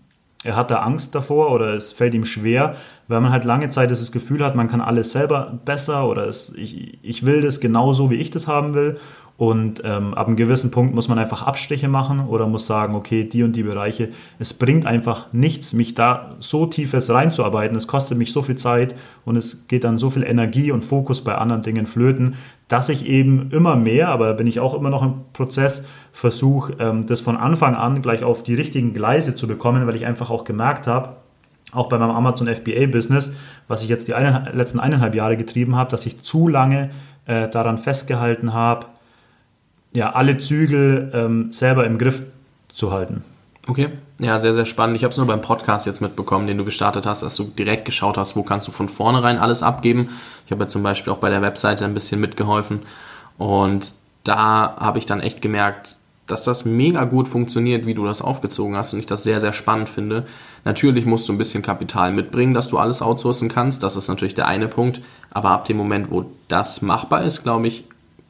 er 0.44 0.56
hat 0.56 0.71
da 0.71 0.77
Angst 0.77 1.15
davor 1.15 1.51
oder 1.51 1.74
es 1.74 1.91
fällt 1.91 2.13
ihm 2.13 2.25
schwer, 2.25 2.75
weil 3.07 3.21
man 3.21 3.31
halt 3.31 3.44
lange 3.44 3.69
Zeit 3.69 3.91
das 3.91 4.12
Gefühl 4.12 4.44
hat, 4.44 4.56
man 4.56 4.69
kann 4.69 4.81
alles 4.81 5.12
selber 5.12 5.59
besser 5.65 6.07
oder 6.07 6.27
es, 6.27 6.53
ich, 6.56 7.00
ich 7.01 7.25
will 7.25 7.41
das 7.41 7.59
genauso, 7.59 8.09
wie 8.09 8.15
ich 8.15 8.31
das 8.31 8.47
haben 8.47 8.74
will. 8.74 9.00
Und 9.38 9.83
ähm, 9.85 10.15
ab 10.15 10.25
einem 10.25 10.35
gewissen 10.35 10.71
Punkt 10.71 10.95
muss 10.95 11.09
man 11.09 11.19
einfach 11.19 11.44
Abstriche 11.44 11.88
machen 11.88 12.21
oder 12.21 12.47
muss 12.47 12.65
sagen, 12.65 12.95
okay, 12.95 13.23
die 13.23 13.44
und 13.44 13.56
die 13.56 13.62
Bereiche, 13.62 14.09
es 14.39 14.53
bringt 14.56 14.88
einfach 14.88 15.31
nichts, 15.31 15.73
mich 15.73 15.94
da 15.94 16.35
so 16.39 16.65
tiefes 16.65 17.12
reinzuarbeiten. 17.12 17.77
Es 17.77 17.88
kostet 17.88 18.18
mich 18.18 18.31
so 18.31 18.41
viel 18.41 18.56
Zeit 18.56 18.95
und 19.25 19.35
es 19.35 19.68
geht 19.68 19.83
dann 19.83 20.00
so 20.00 20.09
viel 20.09 20.23
Energie 20.23 20.71
und 20.71 20.83
Fokus 20.83 21.23
bei 21.23 21.35
anderen 21.35 21.62
Dingen 21.62 21.85
flöten, 21.85 22.33
dass 22.68 22.90
ich 22.90 23.06
eben 23.06 23.50
immer 23.52 23.75
mehr, 23.75 24.10
aber 24.10 24.34
bin 24.34 24.48
ich 24.48 24.60
auch 24.60 24.74
immer 24.74 24.90
noch 24.90 25.04
im 25.04 25.22
Prozess, 25.34 25.88
versuche, 26.12 26.74
ähm, 26.80 27.06
das 27.06 27.22
von 27.22 27.38
Anfang 27.38 27.75
an 27.75 28.02
gleich 28.02 28.24
auf 28.24 28.44
die 28.44 28.56
richtigen 28.56 28.94
Gleise 28.94 29.36
zu 29.36 29.48
bekommen, 29.48 29.88
weil 29.88 29.96
ich 29.96 30.06
einfach 30.06 30.30
auch 30.30 30.44
gemerkt 30.44 30.88
habe, 30.88 31.16
auch 31.72 31.90
bei 31.90 31.98
meinem 31.98 32.12
Amazon 32.12 32.48
FBA-Business, 32.48 33.36
was 33.68 33.84
ich 33.84 33.90
jetzt 33.90 34.08
die 34.08 34.14
eine, 34.14 34.52
letzten 34.54 34.80
eineinhalb 34.80 35.16
Jahre 35.16 35.38
getrieben 35.38 35.75
habe, 35.75 35.92
dass 35.92 36.06
ich 36.06 36.22
zu 36.22 36.48
lange 36.48 36.90
äh, 37.25 37.50
daran 37.50 37.78
festgehalten 37.78 38.54
habe, 38.54 38.88
ja, 39.94 40.14
alle 40.14 40.38
Zügel 40.38 41.12
ähm, 41.14 41.52
selber 41.52 41.86
im 41.86 41.98
Griff 41.98 42.24
zu 42.74 42.92
halten. 42.92 43.24
Okay, 43.68 43.90
ja, 44.19 44.40
sehr, 44.40 44.54
sehr 44.54 44.66
spannend. 44.66 44.98
Ich 44.98 45.04
habe 45.04 45.12
es 45.12 45.18
nur 45.18 45.28
beim 45.28 45.42
Podcast 45.42 45.86
jetzt 45.86 46.02
mitbekommen, 46.02 46.48
den 46.48 46.58
du 46.58 46.66
gestartet 46.66 47.06
hast, 47.06 47.22
dass 47.22 47.36
du 47.36 47.44
direkt 47.44 47.86
geschaut 47.86 48.18
hast, 48.18 48.36
wo 48.36 48.44
kannst 48.44 48.68
du 48.68 48.72
von 48.72 48.90
vornherein 48.90 49.38
alles 49.38 49.62
abgeben. 49.62 50.10
Ich 50.46 50.52
habe 50.52 50.64
ja 50.64 50.68
zum 50.68 50.81
Beispiel 50.81 51.14
auch 51.14 51.18
bei 51.18 51.30
der 51.30 51.44
Webseite 51.44 51.86
ein 51.86 51.94
bisschen 51.94 52.19
mitgeholfen 52.19 52.81
und 53.38 53.94
da 54.24 54.75
habe 54.80 54.98
ich 54.98 55.06
dann 55.06 55.22
echt 55.22 55.42
gemerkt, 55.42 55.98
dass 56.25 56.44
das 56.44 56.66
mega 56.66 57.06
gut 57.06 57.28
funktioniert, 57.28 57.86
wie 57.86 57.94
du 57.94 58.06
das 58.06 58.22
aufgezogen 58.22 58.75
hast 58.75 58.92
und 58.94 59.00
ich 59.00 59.06
das 59.06 59.24
sehr, 59.24 59.40
sehr 59.40 59.54
spannend 59.54 59.88
finde. 59.88 60.25
Natürlich 60.66 61.06
musst 61.06 61.30
du 61.30 61.34
ein 61.34 61.38
bisschen 61.38 61.64
Kapital 61.64 62.12
mitbringen, 62.12 62.54
dass 62.54 62.68
du 62.68 62.78
alles 62.78 63.02
outsourcen 63.02 63.48
kannst. 63.48 63.81
Das 63.84 63.96
ist 63.96 64.10
natürlich 64.10 64.36
der 64.36 64.48
eine 64.48 64.68
Punkt. 64.68 65.00
Aber 65.31 65.52
ab 65.52 65.66
dem 65.66 65.78
Moment, 65.78 66.12
wo 66.12 66.25
das 66.50 66.81
machbar 66.81 67.24
ist, 67.24 67.44
glaube 67.44 67.68
ich, 67.68 67.86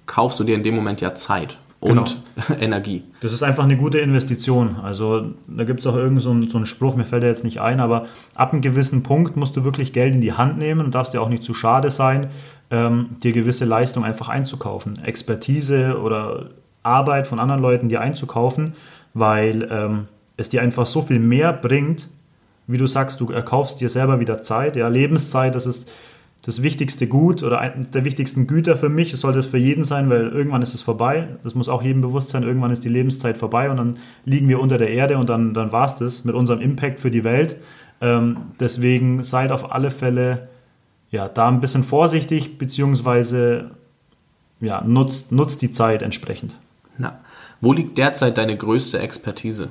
kaufst 0.05 0.39
du 0.39 0.43
dir 0.43 0.55
in 0.55 0.63
dem 0.63 0.75
Moment 0.75 1.01
ja 1.01 1.15
Zeit 1.15 1.57
und 1.79 2.23
genau. 2.35 2.59
Energie. 2.59 3.03
Das 3.21 3.33
ist 3.33 3.43
einfach 3.43 3.63
eine 3.63 3.77
gute 3.77 3.99
Investition. 3.99 4.77
Also 4.81 5.31
da 5.47 5.63
gibt 5.63 5.79
es 5.79 5.87
auch 5.87 5.95
irgendeinen 5.95 6.21
so 6.21 6.31
einen, 6.31 6.49
so 6.49 6.57
einen 6.57 6.65
Spruch, 6.65 6.95
mir 6.95 7.05
fällt 7.05 7.23
der 7.23 7.29
jetzt 7.29 7.43
nicht 7.43 7.61
ein, 7.61 7.79
aber 7.79 8.07
ab 8.33 8.51
einem 8.51 8.61
gewissen 8.61 9.03
Punkt 9.03 9.37
musst 9.37 9.55
du 9.55 9.63
wirklich 9.63 9.93
Geld 9.93 10.15
in 10.15 10.21
die 10.21 10.33
Hand 10.33 10.57
nehmen 10.57 10.81
und 10.81 10.95
darfst 10.95 11.13
dir 11.13 11.21
auch 11.21 11.29
nicht 11.29 11.43
zu 11.43 11.53
schade 11.53 11.91
sein, 11.91 12.27
ähm, 12.71 13.17
dir 13.21 13.31
gewisse 13.31 13.65
Leistung 13.65 14.03
einfach 14.03 14.29
einzukaufen. 14.29 15.03
Expertise 15.03 15.99
oder 16.01 16.49
Arbeit 16.83 17.27
von 17.27 17.39
anderen 17.39 17.61
Leuten 17.61 17.89
dir 17.89 18.01
einzukaufen, 18.01 18.73
weil 19.13 19.67
ähm, 19.71 20.07
es 20.35 20.49
dir 20.49 20.61
einfach 20.61 20.85
so 20.85 21.01
viel 21.01 21.19
mehr 21.19 21.53
bringt, 21.53 22.09
wie 22.65 22.77
du 22.77 22.87
sagst, 22.87 23.21
du 23.21 23.29
erkaufst 23.31 23.79
dir 23.81 23.89
selber 23.89 24.19
wieder 24.19 24.41
Zeit, 24.41 24.75
ja, 24.75 24.87
Lebenszeit, 24.87 25.55
das 25.55 25.65
ist 25.65 25.89
das 26.47 26.63
wichtigste 26.63 27.07
Gut 27.07 27.43
oder 27.43 27.59
eines 27.59 27.91
der 27.91 28.05
wichtigsten 28.05 28.47
Güter 28.47 28.77
für 28.77 28.87
mich. 28.87 29.11
Es 29.11 29.19
sollte 29.19 29.39
es 29.39 29.47
für 29.47 29.57
jeden 29.57 29.83
sein, 29.83 30.09
weil 30.09 30.29
irgendwann 30.29 30.61
ist 30.61 30.73
es 30.73 30.81
vorbei. 30.81 31.27
Das 31.43 31.55
muss 31.55 31.67
auch 31.67 31.83
jedem 31.83 32.01
bewusst 32.01 32.29
sein. 32.29 32.43
Irgendwann 32.43 32.71
ist 32.71 32.85
die 32.85 32.89
Lebenszeit 32.89 33.37
vorbei 33.37 33.69
und 33.69 33.75
dann 33.75 33.97
liegen 34.23 34.47
wir 34.47 34.61
unter 34.61 34.77
der 34.77 34.89
Erde 34.89 35.17
und 35.17 35.27
dann, 35.27 35.53
dann 35.53 35.73
war 35.73 35.85
es 35.85 35.95
das 35.95 36.23
mit 36.23 36.35
unserem 36.35 36.61
Impact 36.61 37.01
für 37.01 37.11
die 37.11 37.25
Welt. 37.25 37.57
Ähm, 37.99 38.37
deswegen 38.61 39.23
seid 39.23 39.51
auf 39.51 39.73
alle 39.73 39.91
Fälle 39.91 40.47
ja, 41.11 41.27
da 41.27 41.49
ein 41.49 41.59
bisschen 41.59 41.83
vorsichtig, 41.83 42.57
beziehungsweise 42.57 43.71
ja, 44.61 44.81
nutzt, 44.85 45.33
nutzt 45.33 45.61
die 45.61 45.71
Zeit 45.71 46.01
entsprechend. 46.01 46.57
Na, 46.97 47.19
wo 47.59 47.73
liegt 47.73 47.97
derzeit 47.97 48.37
deine 48.37 48.55
größte 48.55 48.99
Expertise? 48.99 49.67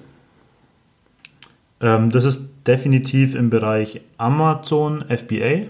Ähm, 1.81 2.11
das 2.11 2.27
ist 2.27 2.51
definitiv 2.67 3.35
im 3.35 3.49
Bereich 3.49 4.03
Amazon 4.19 5.07
FBA. 5.09 5.69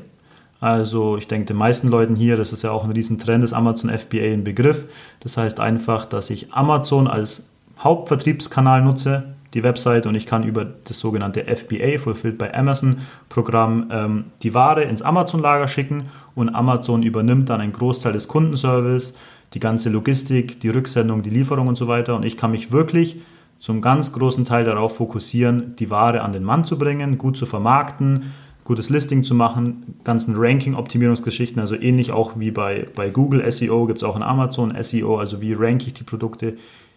Also 0.60 1.16
ich 1.16 1.28
denke, 1.28 1.46
den 1.46 1.56
meisten 1.56 1.88
Leuten 1.88 2.16
hier, 2.16 2.36
das 2.36 2.52
ist 2.52 2.62
ja 2.62 2.70
auch 2.70 2.84
ein 2.84 2.92
Riesentrend, 2.92 3.44
ist 3.44 3.52
Amazon 3.52 3.90
FBA 3.90 4.32
ein 4.32 4.44
Begriff. 4.44 4.84
Das 5.20 5.36
heißt 5.36 5.60
einfach, 5.60 6.06
dass 6.06 6.30
ich 6.30 6.52
Amazon 6.54 7.06
als 7.06 7.48
Hauptvertriebskanal 7.78 8.82
nutze, 8.82 9.34
die 9.54 9.62
Website, 9.62 10.06
und 10.06 10.14
ich 10.14 10.26
kann 10.26 10.44
über 10.44 10.64
das 10.64 10.98
sogenannte 10.98 11.44
FBA, 11.44 11.98
Fulfilled 11.98 12.38
by 12.38 12.46
Amazon 12.52 12.98
Programm, 13.28 13.86
ähm, 13.90 14.24
die 14.42 14.54
Ware 14.54 14.82
ins 14.82 15.02
Amazon-Lager 15.02 15.68
schicken 15.68 16.08
und 16.34 16.54
Amazon 16.54 17.02
übernimmt 17.02 17.48
dann 17.48 17.60
einen 17.60 17.72
Großteil 17.72 18.12
des 18.12 18.28
Kundenservice, 18.28 19.14
die 19.54 19.60
ganze 19.60 19.90
Logistik, 19.90 20.60
die 20.60 20.68
Rücksendung, 20.68 21.22
die 21.22 21.30
Lieferung 21.30 21.68
und 21.68 21.76
so 21.76 21.86
weiter. 21.86 22.16
Und 22.16 22.24
ich 22.24 22.36
kann 22.36 22.50
mich 22.50 22.72
wirklich 22.72 23.20
zum 23.58 23.80
ganz 23.80 24.12
großen 24.12 24.44
Teil 24.44 24.64
darauf 24.64 24.96
fokussieren, 24.96 25.76
die 25.76 25.90
Ware 25.90 26.22
an 26.22 26.32
den 26.32 26.44
Mann 26.44 26.64
zu 26.64 26.78
bringen, 26.78 27.16
gut 27.16 27.36
zu 27.36 27.46
vermarkten, 27.46 28.32
gutes 28.66 28.90
Listing 28.90 29.22
zu 29.22 29.32
machen, 29.32 29.94
ganzen 30.02 30.34
Ranking-Optimierungsgeschichten, 30.36 31.60
also 31.60 31.76
ähnlich 31.76 32.10
auch 32.10 32.32
wie 32.36 32.50
bei, 32.50 32.88
bei 32.96 33.10
Google 33.10 33.48
SEO 33.50 33.86
gibt 33.86 33.98
es 33.98 34.04
auch 34.04 34.16
in 34.16 34.24
Amazon 34.24 34.74
SEO, 34.82 35.18
also 35.18 35.40
wie 35.40 35.52
ranke 35.52 35.86
ich 35.86 35.94
die 35.94 36.02
Produkte, 36.02 36.56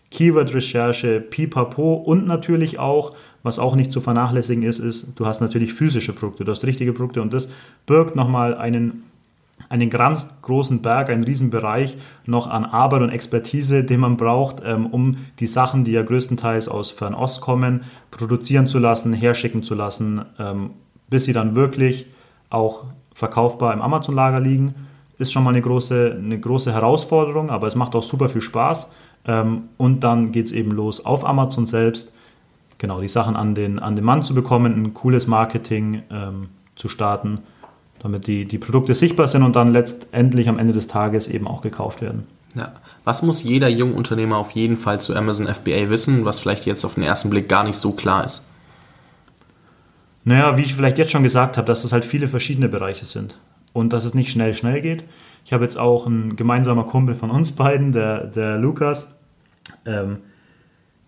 Keyword-Recherche, 0.09 1.21
Pipapo 1.21 1.93
und 1.93 2.25
natürlich 2.25 2.79
auch, 2.79 3.13
was 3.43 3.59
auch 3.59 3.75
nicht 3.75 3.91
zu 3.91 4.01
vernachlässigen 4.01 4.63
ist, 4.63 4.79
ist, 4.79 5.13
du 5.15 5.27
hast 5.27 5.41
natürlich 5.41 5.73
physische 5.73 6.11
Produkte, 6.11 6.43
du 6.43 6.51
hast 6.51 6.63
richtige 6.63 6.91
Produkte 6.91 7.21
und 7.21 7.31
das 7.35 7.49
birgt 7.85 8.15
nochmal 8.15 8.55
einen, 8.55 9.03
einen 9.69 9.91
ganz 9.91 10.27
großen 10.41 10.81
Berg, 10.81 11.11
einen 11.11 11.23
riesen 11.23 11.51
Bereich 11.51 11.97
noch 12.25 12.47
an 12.47 12.65
Arbeit 12.65 13.03
und 13.03 13.11
Expertise, 13.11 13.83
den 13.83 13.99
man 13.99 14.17
braucht, 14.17 14.63
ähm, 14.65 14.87
um 14.87 15.17
die 15.39 15.45
Sachen, 15.45 15.83
die 15.83 15.91
ja 15.91 16.01
größtenteils 16.01 16.67
aus 16.67 16.89
Fernost 16.89 17.41
kommen, 17.41 17.81
produzieren 18.09 18.67
zu 18.67 18.79
lassen, 18.79 19.13
herschicken 19.13 19.61
zu 19.61 19.75
lassen, 19.75 20.25
ähm, 20.39 20.71
bis 21.09 21.25
sie 21.25 21.33
dann 21.33 21.55
wirklich 21.55 22.07
auch 22.49 22.85
verkaufbar 23.13 23.73
im 23.73 23.81
Amazon-Lager 23.81 24.39
liegen. 24.39 24.73
Ist 25.17 25.33
schon 25.33 25.43
mal 25.43 25.49
eine 25.49 25.61
große, 25.61 26.17
eine 26.17 26.39
große 26.39 26.73
Herausforderung, 26.73 27.49
aber 27.49 27.67
es 27.67 27.75
macht 27.75 27.95
auch 27.95 28.03
super 28.03 28.29
viel 28.29 28.41
Spaß. 28.41 28.89
Ähm, 29.25 29.63
und 29.77 30.03
dann 30.03 30.31
geht 30.31 30.47
es 30.47 30.51
eben 30.51 30.71
los 30.71 31.05
auf 31.05 31.25
Amazon 31.25 31.65
selbst, 31.65 32.15
genau, 32.77 33.01
die 33.01 33.07
Sachen 33.07 33.35
an 33.35 33.53
den, 33.55 33.79
an 33.79 33.95
den 33.95 34.05
Mann 34.05 34.23
zu 34.23 34.33
bekommen, 34.33 34.81
ein 34.81 34.93
cooles 34.93 35.27
Marketing 35.27 36.03
ähm, 36.09 36.49
zu 36.75 36.87
starten, 36.87 37.39
damit 37.99 38.27
die, 38.27 38.45
die 38.45 38.57
Produkte 38.57 38.93
sichtbar 38.93 39.27
sind 39.27 39.43
und 39.43 39.55
dann 39.55 39.73
letztendlich 39.73 40.47
am 40.47 40.57
Ende 40.57 40.73
des 40.73 40.87
Tages 40.87 41.27
eben 41.27 41.47
auch 41.47 41.61
gekauft 41.61 42.01
werden. 42.01 42.27
Ja. 42.55 42.71
Was 43.03 43.21
muss 43.21 43.43
jeder 43.43 43.67
junge 43.69 43.93
Unternehmer 43.93 44.37
auf 44.37 44.51
jeden 44.51 44.77
Fall 44.77 45.01
zu 45.01 45.15
Amazon 45.15 45.47
FBA 45.47 45.89
wissen, 45.89 46.25
was 46.25 46.39
vielleicht 46.39 46.65
jetzt 46.65 46.85
auf 46.85 46.95
den 46.95 47.03
ersten 47.03 47.29
Blick 47.29 47.49
gar 47.49 47.63
nicht 47.63 47.77
so 47.77 47.91
klar 47.91 48.23
ist? 48.23 48.48
Naja, 50.23 50.57
wie 50.57 50.63
ich 50.63 50.75
vielleicht 50.75 50.97
jetzt 50.97 51.11
schon 51.11 51.23
gesagt 51.23 51.57
habe, 51.57 51.67
dass 51.67 51.83
es 51.83 51.91
halt 51.91 52.05
viele 52.05 52.27
verschiedene 52.27 52.69
Bereiche 52.69 53.05
sind 53.05 53.39
und 53.73 53.93
dass 53.93 54.05
es 54.05 54.13
nicht 54.13 54.31
schnell, 54.31 54.53
schnell 54.53 54.81
geht. 54.81 55.03
Ich 55.45 55.53
habe 55.53 55.63
jetzt 55.63 55.77
auch 55.77 56.05
einen 56.05 56.35
gemeinsamer 56.35 56.83
Kumpel 56.83 57.15
von 57.15 57.31
uns 57.31 57.53
beiden, 57.53 57.91
der, 57.91 58.25
der 58.25 58.57
Lukas. 58.57 59.15
Ähm, 59.85 60.17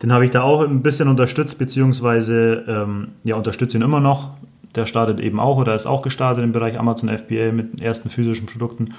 den 0.01 0.11
habe 0.11 0.25
ich 0.25 0.31
da 0.31 0.41
auch 0.41 0.63
ein 0.63 0.81
bisschen 0.81 1.07
unterstützt, 1.07 1.59
beziehungsweise 1.59 2.65
ähm, 2.67 3.09
ja, 3.23 3.35
unterstütze 3.35 3.77
ihn 3.77 3.83
immer 3.83 3.99
noch. 3.99 4.31
Der 4.73 4.85
startet 4.85 5.19
eben 5.19 5.39
auch 5.39 5.57
oder 5.57 5.75
ist 5.75 5.85
auch 5.85 6.01
gestartet 6.01 6.43
im 6.43 6.53
Bereich 6.53 6.79
Amazon 6.79 7.15
FBA 7.15 7.51
mit 7.51 7.81
ersten 7.81 8.09
physischen 8.09 8.47
Produkten. 8.47 8.93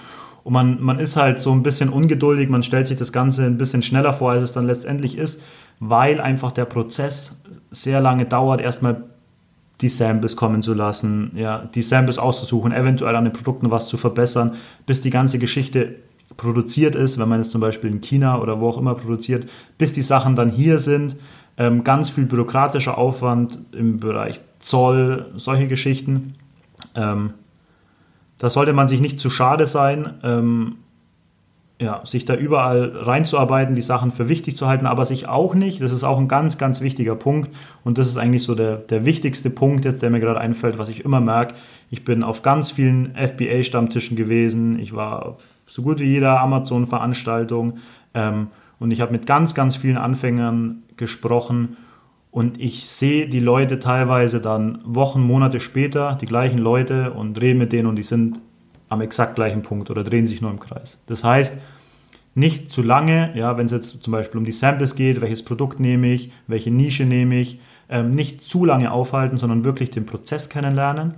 Und 0.44 0.52
man, 0.52 0.82
man 0.82 0.98
ist 0.98 1.16
halt 1.16 1.38
so 1.38 1.52
ein 1.52 1.62
bisschen 1.62 1.88
ungeduldig, 1.88 2.48
man 2.48 2.62
stellt 2.62 2.86
sich 2.86 2.98
das 2.98 3.12
Ganze 3.12 3.46
ein 3.46 3.58
bisschen 3.58 3.82
schneller 3.82 4.12
vor, 4.12 4.32
als 4.32 4.42
es 4.42 4.52
dann 4.52 4.66
letztendlich 4.66 5.16
ist, 5.16 5.42
weil 5.80 6.20
einfach 6.20 6.52
der 6.52 6.64
Prozess 6.64 7.40
sehr 7.70 8.00
lange 8.00 8.26
dauert, 8.26 8.60
erstmal 8.60 9.04
die 9.82 9.88
Samples 9.88 10.36
kommen 10.36 10.62
zu 10.62 10.74
lassen, 10.74 11.32
ja, 11.34 11.58
die 11.74 11.82
Samples 11.82 12.18
auszusuchen, 12.18 12.72
eventuell 12.72 13.16
an 13.16 13.24
den 13.24 13.32
Produkten 13.32 13.70
was 13.70 13.88
zu 13.88 13.96
verbessern, 13.96 14.54
bis 14.86 15.00
die 15.00 15.10
ganze 15.10 15.38
Geschichte 15.38 15.96
produziert 16.36 16.94
ist, 16.94 17.18
wenn 17.18 17.28
man 17.28 17.40
es 17.40 17.50
zum 17.50 17.60
Beispiel 17.60 17.90
in 17.90 18.00
China 18.00 18.40
oder 18.40 18.60
wo 18.60 18.68
auch 18.68 18.78
immer 18.78 18.94
produziert, 18.94 19.46
bis 19.76 19.92
die 19.92 20.02
Sachen 20.02 20.36
dann 20.36 20.50
hier 20.50 20.78
sind. 20.78 21.16
Ähm, 21.58 21.84
ganz 21.84 22.08
viel 22.08 22.24
bürokratischer 22.24 22.96
Aufwand 22.96 23.58
im 23.72 24.00
Bereich 24.00 24.40
Zoll, 24.60 25.26
solche 25.36 25.68
Geschichten. 25.68 26.34
Ähm, 26.94 27.34
da 28.38 28.48
sollte 28.48 28.72
man 28.72 28.88
sich 28.88 29.00
nicht 29.00 29.20
zu 29.20 29.28
schade 29.28 29.66
sein, 29.66 30.14
ähm, 30.22 30.76
ja, 31.82 32.00
sich 32.04 32.24
da 32.24 32.36
überall 32.36 32.92
reinzuarbeiten, 32.94 33.74
die 33.74 33.82
Sachen 33.82 34.12
für 34.12 34.28
wichtig 34.28 34.56
zu 34.56 34.68
halten, 34.68 34.86
aber 34.86 35.04
sich 35.04 35.28
auch 35.28 35.54
nicht, 35.54 35.82
das 35.82 35.92
ist 35.92 36.04
auch 36.04 36.18
ein 36.18 36.28
ganz, 36.28 36.56
ganz 36.56 36.80
wichtiger 36.80 37.16
Punkt 37.16 37.50
und 37.82 37.98
das 37.98 38.06
ist 38.06 38.18
eigentlich 38.18 38.44
so 38.44 38.54
der, 38.54 38.76
der 38.76 39.04
wichtigste 39.04 39.50
Punkt 39.50 39.84
jetzt, 39.84 40.00
der 40.00 40.10
mir 40.10 40.20
gerade 40.20 40.40
einfällt, 40.40 40.78
was 40.78 40.88
ich 40.88 41.04
immer 41.04 41.20
merke. 41.20 41.54
Ich 41.90 42.04
bin 42.04 42.22
auf 42.22 42.42
ganz 42.42 42.70
vielen 42.70 43.14
FBA-Stammtischen 43.16 44.16
gewesen, 44.16 44.78
ich 44.78 44.94
war 44.94 45.26
auf 45.26 45.42
so 45.66 45.82
gut 45.82 45.98
wie 45.98 46.04
jeder 46.04 46.40
Amazon-Veranstaltung 46.40 47.78
ähm, 48.14 48.46
und 48.78 48.92
ich 48.92 49.00
habe 49.00 49.12
mit 49.12 49.26
ganz, 49.26 49.54
ganz 49.54 49.74
vielen 49.74 49.96
Anfängern 49.96 50.84
gesprochen 50.96 51.76
und 52.30 52.60
ich 52.60 52.88
sehe 52.88 53.28
die 53.28 53.40
Leute 53.40 53.80
teilweise 53.80 54.40
dann 54.40 54.78
Wochen, 54.84 55.20
Monate 55.20 55.58
später, 55.58 56.16
die 56.20 56.26
gleichen 56.26 56.58
Leute 56.58 57.12
und 57.12 57.40
rede 57.40 57.58
mit 57.58 57.72
denen 57.72 57.88
und 57.88 57.96
die 57.96 58.04
sind 58.04 58.38
am 58.88 59.00
exakt 59.00 59.34
gleichen 59.34 59.62
Punkt 59.62 59.90
oder 59.90 60.04
drehen 60.04 60.26
sich 60.26 60.40
nur 60.40 60.50
im 60.50 60.60
Kreis. 60.60 61.02
Das 61.06 61.24
heißt, 61.24 61.58
nicht 62.34 62.72
zu 62.72 62.82
lange, 62.82 63.30
ja, 63.34 63.56
wenn 63.58 63.66
es 63.66 63.72
jetzt 63.72 64.02
zum 64.02 64.12
Beispiel 64.12 64.38
um 64.38 64.44
die 64.44 64.52
Samples 64.52 64.94
geht, 64.94 65.20
welches 65.20 65.44
Produkt 65.44 65.80
nehme 65.80 66.08
ich, 66.08 66.32
welche 66.46 66.70
Nische 66.70 67.04
nehme 67.04 67.36
ich, 67.36 67.60
ähm, 67.90 68.12
nicht 68.12 68.42
zu 68.44 68.64
lange 68.64 68.90
aufhalten, 68.90 69.36
sondern 69.36 69.64
wirklich 69.64 69.90
den 69.90 70.06
Prozess 70.06 70.48
kennenlernen. 70.48 71.14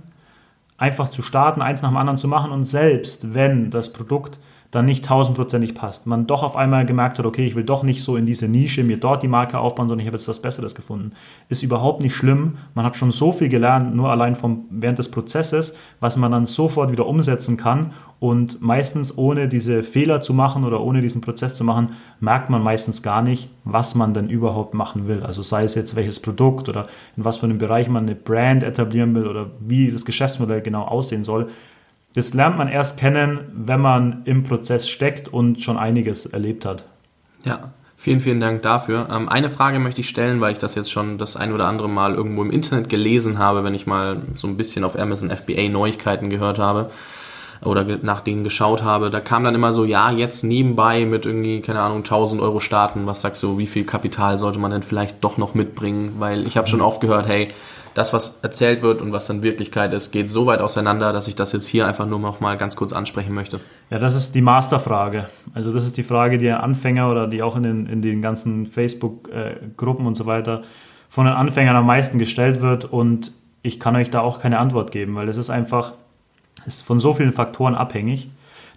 Einfach 0.77 1.07
zu 1.07 1.21
starten, 1.21 1.61
eins 1.61 1.81
nach 1.81 1.89
dem 1.89 1.97
anderen 1.97 2.17
zu 2.17 2.27
machen 2.27 2.51
und 2.51 2.65
selbst 2.65 3.33
wenn 3.33 3.71
das 3.71 3.93
Produkt 3.93 4.39
dann 4.71 4.85
nicht 4.85 5.05
tausendprozentig 5.05 5.75
passt. 5.75 6.05
Man 6.05 6.27
doch 6.27 6.43
auf 6.43 6.55
einmal 6.55 6.85
gemerkt 6.85 7.17
hat, 7.17 7.25
okay, 7.25 7.45
ich 7.45 7.55
will 7.55 7.63
doch 7.63 7.83
nicht 7.83 8.03
so 8.03 8.17
in 8.17 8.25
diese 8.25 8.47
Nische 8.47 8.83
mir 8.83 8.97
dort 8.97 9.23
die 9.23 9.27
Marke 9.27 9.59
aufbauen, 9.59 9.87
sondern 9.87 10.01
ich 10.01 10.07
habe 10.07 10.17
jetzt 10.17 10.27
was 10.27 10.41
Besseres 10.41 10.75
gefunden. 10.75 11.11
Ist 11.49 11.63
überhaupt 11.63 12.01
nicht 12.01 12.15
schlimm. 12.15 12.57
Man 12.73 12.85
hat 12.85 12.95
schon 12.95 13.11
so 13.11 13.31
viel 13.31 13.49
gelernt, 13.49 13.95
nur 13.95 14.09
allein 14.09 14.35
vom, 14.35 14.65
während 14.69 14.99
des 14.99 15.09
Prozesses, 15.09 15.77
was 15.99 16.17
man 16.17 16.31
dann 16.31 16.45
sofort 16.45 16.91
wieder 16.91 17.07
umsetzen 17.07 17.57
kann. 17.57 17.91
Und 18.19 18.61
meistens 18.61 19.17
ohne 19.17 19.47
diese 19.47 19.83
Fehler 19.83 20.21
zu 20.21 20.33
machen 20.33 20.63
oder 20.63 20.81
ohne 20.81 21.01
diesen 21.01 21.21
Prozess 21.21 21.55
zu 21.55 21.63
machen, 21.63 21.89
merkt 22.19 22.49
man 22.49 22.63
meistens 22.63 23.03
gar 23.03 23.21
nicht, 23.21 23.49
was 23.65 23.93
man 23.93 24.13
denn 24.13 24.29
überhaupt 24.29 24.73
machen 24.73 25.07
will. 25.07 25.23
Also 25.23 25.41
sei 25.41 25.63
es 25.63 25.75
jetzt 25.75 25.95
welches 25.95 26.19
Produkt 26.19 26.69
oder 26.69 26.87
in 27.15 27.25
was 27.25 27.37
für 27.37 27.45
einem 27.45 27.57
Bereich 27.57 27.87
man 27.89 28.03
eine 28.03 28.15
Brand 28.15 28.63
etablieren 28.63 29.13
will 29.15 29.27
oder 29.27 29.51
wie 29.59 29.91
das 29.91 30.05
Geschäftsmodell 30.05 30.61
genau 30.61 30.83
aussehen 30.83 31.23
soll 31.23 31.49
das 32.15 32.33
lernt 32.33 32.57
man 32.57 32.69
erst 32.69 32.97
kennen, 32.97 33.39
wenn 33.53 33.81
man 33.81 34.21
im 34.25 34.43
Prozess 34.43 34.87
steckt 34.87 35.27
und 35.27 35.61
schon 35.61 35.77
einiges 35.77 36.25
erlebt 36.25 36.65
hat. 36.65 36.85
Ja, 37.43 37.71
vielen, 37.97 38.21
vielen 38.21 38.39
Dank 38.39 38.61
dafür. 38.61 39.07
Ähm, 39.11 39.29
eine 39.29 39.49
Frage 39.49 39.79
möchte 39.79 40.01
ich 40.01 40.09
stellen, 40.09 40.41
weil 40.41 40.53
ich 40.53 40.57
das 40.57 40.75
jetzt 40.75 40.91
schon 40.91 41.17
das 41.17 41.35
ein 41.35 41.53
oder 41.53 41.67
andere 41.67 41.89
Mal 41.89 42.15
irgendwo 42.15 42.41
im 42.41 42.51
Internet 42.51 42.89
gelesen 42.89 43.37
habe, 43.37 43.63
wenn 43.63 43.75
ich 43.75 43.85
mal 43.85 44.21
so 44.35 44.47
ein 44.47 44.57
bisschen 44.57 44.83
auf 44.83 44.97
Amazon 44.97 45.29
FBA 45.29 45.69
Neuigkeiten 45.69 46.29
gehört 46.29 46.57
habe 46.57 46.89
oder 47.65 47.85
nach 48.01 48.21
denen 48.21 48.43
geschaut 48.43 48.83
habe, 48.83 49.09
da 49.09 49.19
kam 49.19 49.43
dann 49.43 49.55
immer 49.55 49.73
so, 49.73 49.85
ja, 49.85 50.11
jetzt 50.11 50.43
nebenbei 50.43 51.05
mit 51.05 51.25
irgendwie, 51.25 51.61
keine 51.61 51.81
Ahnung, 51.81 51.99
1000 51.99 52.41
Euro 52.41 52.59
starten, 52.59 53.05
was 53.05 53.21
sagst 53.21 53.41
du, 53.43 53.57
wie 53.57 53.67
viel 53.67 53.85
Kapital 53.85 54.39
sollte 54.39 54.59
man 54.59 54.71
denn 54.71 54.83
vielleicht 54.83 55.23
doch 55.23 55.37
noch 55.37 55.53
mitbringen? 55.53 56.15
Weil 56.19 56.45
ich 56.45 56.57
habe 56.57 56.67
schon 56.67 56.81
oft 56.81 57.01
gehört, 57.01 57.27
hey, 57.27 57.47
das, 57.95 58.11
was 58.11 58.39
erzählt 58.41 58.81
wird 58.81 59.01
und 59.01 59.13
was 59.13 59.25
dann 59.25 59.41
Wirklichkeit 59.41 59.93
ist, 59.93 60.11
geht 60.11 60.29
so 60.29 60.45
weit 60.45 60.59
auseinander, 60.59 61.13
dass 61.13 61.27
ich 61.27 61.35
das 61.35 61.53
jetzt 61.53 61.65
hier 61.65 61.87
einfach 61.87 62.05
nur 62.05 62.19
noch 62.19 62.41
mal 62.41 62.57
ganz 62.57 62.75
kurz 62.75 62.91
ansprechen 62.91 63.33
möchte. 63.33 63.61
Ja, 63.89 63.99
das 63.99 64.15
ist 64.15 64.35
die 64.35 64.41
Masterfrage. 64.41 65.29
Also 65.53 65.71
das 65.71 65.85
ist 65.85 65.95
die 65.95 66.03
Frage, 66.03 66.37
die 66.37 66.49
Anfänger 66.51 67.09
oder 67.09 67.25
die 67.25 67.41
auch 67.41 67.55
in 67.55 67.63
den, 67.63 67.85
in 67.85 68.01
den 68.01 68.21
ganzen 68.21 68.67
Facebook-Gruppen 68.67 70.05
und 70.05 70.15
so 70.15 70.25
weiter 70.25 70.63
von 71.09 71.25
den 71.25 71.35
Anfängern 71.35 71.77
am 71.77 71.85
meisten 71.85 72.19
gestellt 72.19 72.61
wird 72.61 72.83
und 72.83 73.31
ich 73.61 73.79
kann 73.79 73.95
euch 73.95 74.11
da 74.11 74.19
auch 74.19 74.39
keine 74.39 74.59
Antwort 74.59 74.91
geben, 74.91 75.15
weil 75.15 75.29
es 75.29 75.37
ist 75.37 75.49
einfach 75.49 75.93
ist 76.65 76.81
von 76.81 76.99
so 76.99 77.13
vielen 77.13 77.33
Faktoren 77.33 77.75
abhängig, 77.75 78.29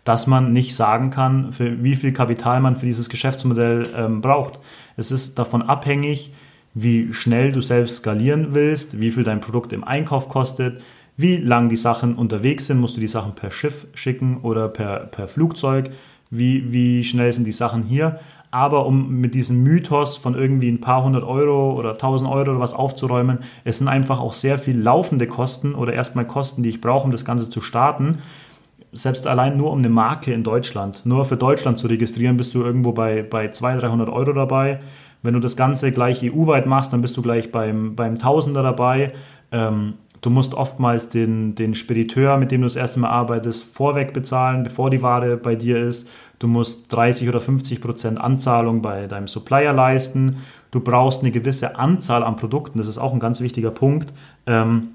dass 0.04 0.26
man 0.26 0.52
nicht 0.52 0.74
sagen 0.74 1.10
kann, 1.10 1.52
für 1.52 1.82
wie 1.82 1.96
viel 1.96 2.12
Kapital 2.12 2.60
man 2.60 2.76
für 2.76 2.86
dieses 2.86 3.08
Geschäftsmodell 3.08 3.90
ähm, 3.96 4.20
braucht. 4.20 4.58
Es 4.96 5.10
ist 5.10 5.38
davon 5.38 5.62
abhängig, 5.62 6.32
wie 6.74 7.12
schnell 7.12 7.52
du 7.52 7.60
selbst 7.60 7.96
skalieren 7.96 8.48
willst, 8.52 9.00
wie 9.00 9.10
viel 9.10 9.24
dein 9.24 9.40
Produkt 9.40 9.72
im 9.72 9.84
Einkauf 9.84 10.28
kostet, 10.28 10.82
wie 11.16 11.36
lang 11.36 11.68
die 11.68 11.76
Sachen 11.76 12.14
unterwegs 12.14 12.66
sind, 12.66 12.78
musst 12.78 12.96
du 12.96 13.00
die 13.00 13.08
Sachen 13.08 13.34
per 13.34 13.50
Schiff 13.50 13.86
schicken 13.94 14.38
oder 14.42 14.68
per, 14.68 15.00
per 15.00 15.26
Flugzeug, 15.26 15.90
wie, 16.30 16.72
wie 16.72 17.02
schnell 17.04 17.32
sind 17.32 17.44
die 17.44 17.52
Sachen 17.52 17.82
hier. 17.82 18.20
Aber 18.50 18.86
um 18.86 19.20
mit 19.20 19.34
diesem 19.34 19.62
Mythos 19.62 20.16
von 20.16 20.34
irgendwie 20.34 20.70
ein 20.70 20.80
paar 20.80 21.04
hundert 21.04 21.24
Euro 21.24 21.72
oder 21.72 21.98
tausend 21.98 22.30
Euro 22.30 22.52
oder 22.52 22.60
was 22.60 22.72
aufzuräumen, 22.72 23.40
es 23.64 23.78
sind 23.78 23.88
einfach 23.88 24.20
auch 24.20 24.32
sehr 24.32 24.58
viel 24.58 24.78
laufende 24.78 25.26
Kosten 25.26 25.74
oder 25.74 25.92
erstmal 25.92 26.26
Kosten, 26.26 26.62
die 26.62 26.70
ich 26.70 26.80
brauche, 26.80 27.04
um 27.04 27.12
das 27.12 27.26
Ganze 27.26 27.50
zu 27.50 27.60
starten. 27.60 28.18
Selbst 28.92 29.26
allein 29.26 29.58
nur 29.58 29.70
um 29.70 29.78
eine 29.78 29.90
Marke 29.90 30.32
in 30.32 30.44
Deutschland, 30.44 31.02
nur 31.04 31.26
für 31.26 31.36
Deutschland 31.36 31.78
zu 31.78 31.88
registrieren, 31.88 32.38
bist 32.38 32.54
du 32.54 32.62
irgendwo 32.62 32.92
bei, 32.92 33.22
bei 33.22 33.48
200, 33.48 33.84
300 33.84 34.08
Euro 34.08 34.32
dabei. 34.32 34.78
Wenn 35.22 35.34
du 35.34 35.40
das 35.40 35.56
Ganze 35.56 35.92
gleich 35.92 36.22
EU-weit 36.22 36.66
machst, 36.66 36.92
dann 36.92 37.02
bist 37.02 37.16
du 37.18 37.22
gleich 37.22 37.52
beim, 37.52 37.96
beim 37.96 38.18
Tausender 38.18 38.62
dabei. 38.62 39.12
Ähm, 39.52 39.94
du 40.22 40.30
musst 40.30 40.54
oftmals 40.54 41.10
den, 41.10 41.54
den 41.54 41.74
Spediteur, 41.74 42.38
mit 42.38 42.50
dem 42.50 42.62
du 42.62 42.66
das 42.66 42.76
erste 42.76 43.00
Mal 43.00 43.10
arbeitest, 43.10 43.64
vorweg 43.64 44.14
bezahlen, 44.14 44.62
bevor 44.62 44.88
die 44.88 45.02
Ware 45.02 45.36
bei 45.36 45.54
dir 45.54 45.76
ist. 45.76 46.08
Du 46.38 46.46
musst 46.46 46.92
30 46.92 47.28
oder 47.28 47.40
50 47.40 47.80
Prozent 47.80 48.20
Anzahlung 48.20 48.82
bei 48.82 49.06
deinem 49.06 49.28
Supplier 49.28 49.72
leisten. 49.72 50.38
Du 50.70 50.80
brauchst 50.80 51.20
eine 51.20 51.30
gewisse 51.30 51.76
Anzahl 51.76 52.22
an 52.22 52.36
Produkten, 52.36 52.78
das 52.78 52.88
ist 52.88 52.98
auch 52.98 53.12
ein 53.12 53.20
ganz 53.20 53.40
wichtiger 53.40 53.70
Punkt. 53.70 54.12
Ähm, 54.46 54.90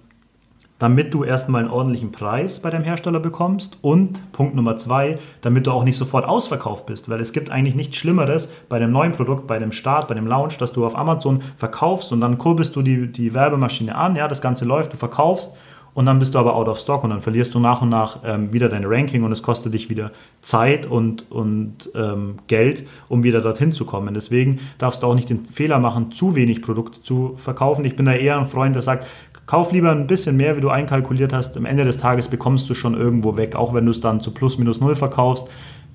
damit 0.80 1.14
du 1.14 1.24
erstmal 1.24 1.62
einen 1.62 1.72
ordentlichen 1.72 2.12
Preis 2.12 2.60
bei 2.60 2.70
deinem 2.70 2.84
Hersteller 2.84 3.22
bekommst 3.22 3.78
und 3.82 4.34
Punkt 4.34 4.54
Nummer 4.54 4.76
zwei, 4.76 5.18
damit 5.40 5.66
du 5.66 5.72
auch 5.72 5.86
nicht 5.86 5.98
sofort 5.98 6.26
ausverkauft 6.26 6.88
bist, 6.88 7.08
weil 7.08 7.22
es 7.22 7.32
gibt 7.32 7.50
eigentlich 7.50 7.76
nichts 7.76 7.96
Schlimmeres 7.96 8.52
bei 8.68 8.80
dem 8.80 8.92
neuen 8.92 9.14
Produkt, 9.14 9.48
bei 9.48 9.60
dem 9.60 9.72
Start, 9.72 10.10
bei 10.10 10.14
dem 10.14 10.28
Launch, 10.28 10.58
dass 10.58 10.74
du 10.74 10.86
auf 10.86 10.98
Amazon 10.98 11.42
verkaufst 11.56 12.12
und 12.12 12.20
dann 12.20 12.38
kurbelst 12.38 12.76
du 12.76 12.82
die, 12.82 13.10
die 13.10 13.34
Werbemaschine 13.34 13.96
an, 13.96 14.18
ja, 14.18 14.28
das 14.28 14.42
Ganze 14.42 14.66
läuft, 14.66 14.92
du 14.92 14.98
verkaufst 14.98 15.56
und 15.94 16.06
dann 16.06 16.20
bist 16.20 16.34
du 16.34 16.40
aber 16.40 16.56
out 16.56 16.68
of 16.68 16.80
stock 16.80 17.04
und 17.04 17.12
dann 17.12 17.22
verlierst 17.22 17.54
du 17.54 17.60
nach 17.60 17.82
und 17.82 17.90
nach 17.90 18.20
ähm, 18.26 18.52
wieder 18.52 18.70
dein 18.70 18.86
Ranking 18.86 19.24
und 19.24 19.32
es 19.32 19.44
kostet 19.44 19.74
dich 19.74 19.90
wieder 19.90 20.12
Zeit 20.42 20.86
und, 20.86 21.30
und 21.32 21.92
ähm, 21.96 22.38
Geld, 22.48 22.86
um 23.10 23.24
wieder 23.24 23.42
dorthin 23.42 23.74
zu 23.74 23.86
kommen. 23.86 24.14
Deswegen 24.14 24.60
darfst 24.78 25.04
du 25.04 25.08
auch 25.08 25.16
nicht 25.16 25.30
den 25.30 25.46
Fehler 25.46 25.80
machen, 25.80 26.12
zu 26.12 26.36
wenig 26.36 26.62
Produkte 26.62 27.02
zu 27.04 27.36
verkaufen. 27.38 27.86
Ich 27.86 27.96
bin 27.96 28.06
da 28.06 28.14
eher 28.14 28.40
ein 28.40 28.48
Freund, 28.48 28.76
der 28.76 28.82
sagt, 28.82 29.08
kauf 29.46 29.72
lieber 29.72 29.92
ein 29.92 30.08
bisschen 30.08 30.38
mehr, 30.38 30.58
wie 30.58 30.62
du 30.62 30.70
einkalkuliert 30.70 31.34
hast. 31.34 31.58
Am 31.58 31.66
Ende 31.66 31.86
des 31.86 31.98
Tages 31.98 32.28
bekommst 32.28 32.70
du 32.70 32.74
schon 32.74 32.96
irgendwo 32.96 33.38
weg, 33.38 33.56
auch 33.56 33.74
wenn 33.74 33.86
du 33.86 33.92
es 33.92 34.00
dann 34.00 34.22
zu 34.22 34.32
plus 34.32 34.58
minus 34.58 34.80
null 34.80 34.96
verkaufst 34.96 35.48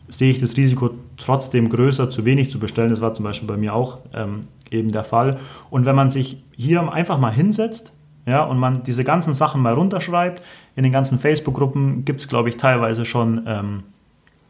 sehe 0.08 0.30
ich 0.30 0.40
das 0.40 0.56
Risiko 0.56 0.90
trotzdem 1.16 1.68
größer, 1.68 2.10
zu 2.10 2.24
wenig 2.24 2.50
zu 2.50 2.58
bestellen. 2.58 2.90
Das 2.90 3.00
war 3.00 3.14
zum 3.14 3.24
Beispiel 3.24 3.46
bei 3.46 3.56
mir 3.56 3.74
auch 3.74 3.98
ähm, 4.14 4.40
eben 4.70 4.90
der 4.90 5.04
Fall. 5.04 5.38
Und 5.70 5.84
wenn 5.84 5.94
man 5.94 6.10
sich 6.10 6.42
hier 6.56 6.90
einfach 6.92 7.18
mal 7.18 7.32
hinsetzt 7.32 7.92
ja, 8.28 8.42
und 8.44 8.58
man 8.58 8.82
diese 8.82 9.04
ganzen 9.04 9.34
Sachen 9.34 9.62
mal 9.62 9.74
runterschreibt, 9.74 10.42
in 10.76 10.82
den 10.82 10.92
ganzen 10.92 11.18
Facebook-Gruppen 11.18 12.04
gibt 12.04 12.20
es, 12.20 12.28
glaube 12.28 12.48
ich, 12.48 12.56
teilweise 12.56 13.04
schon 13.04 13.42
ähm, 13.46 13.82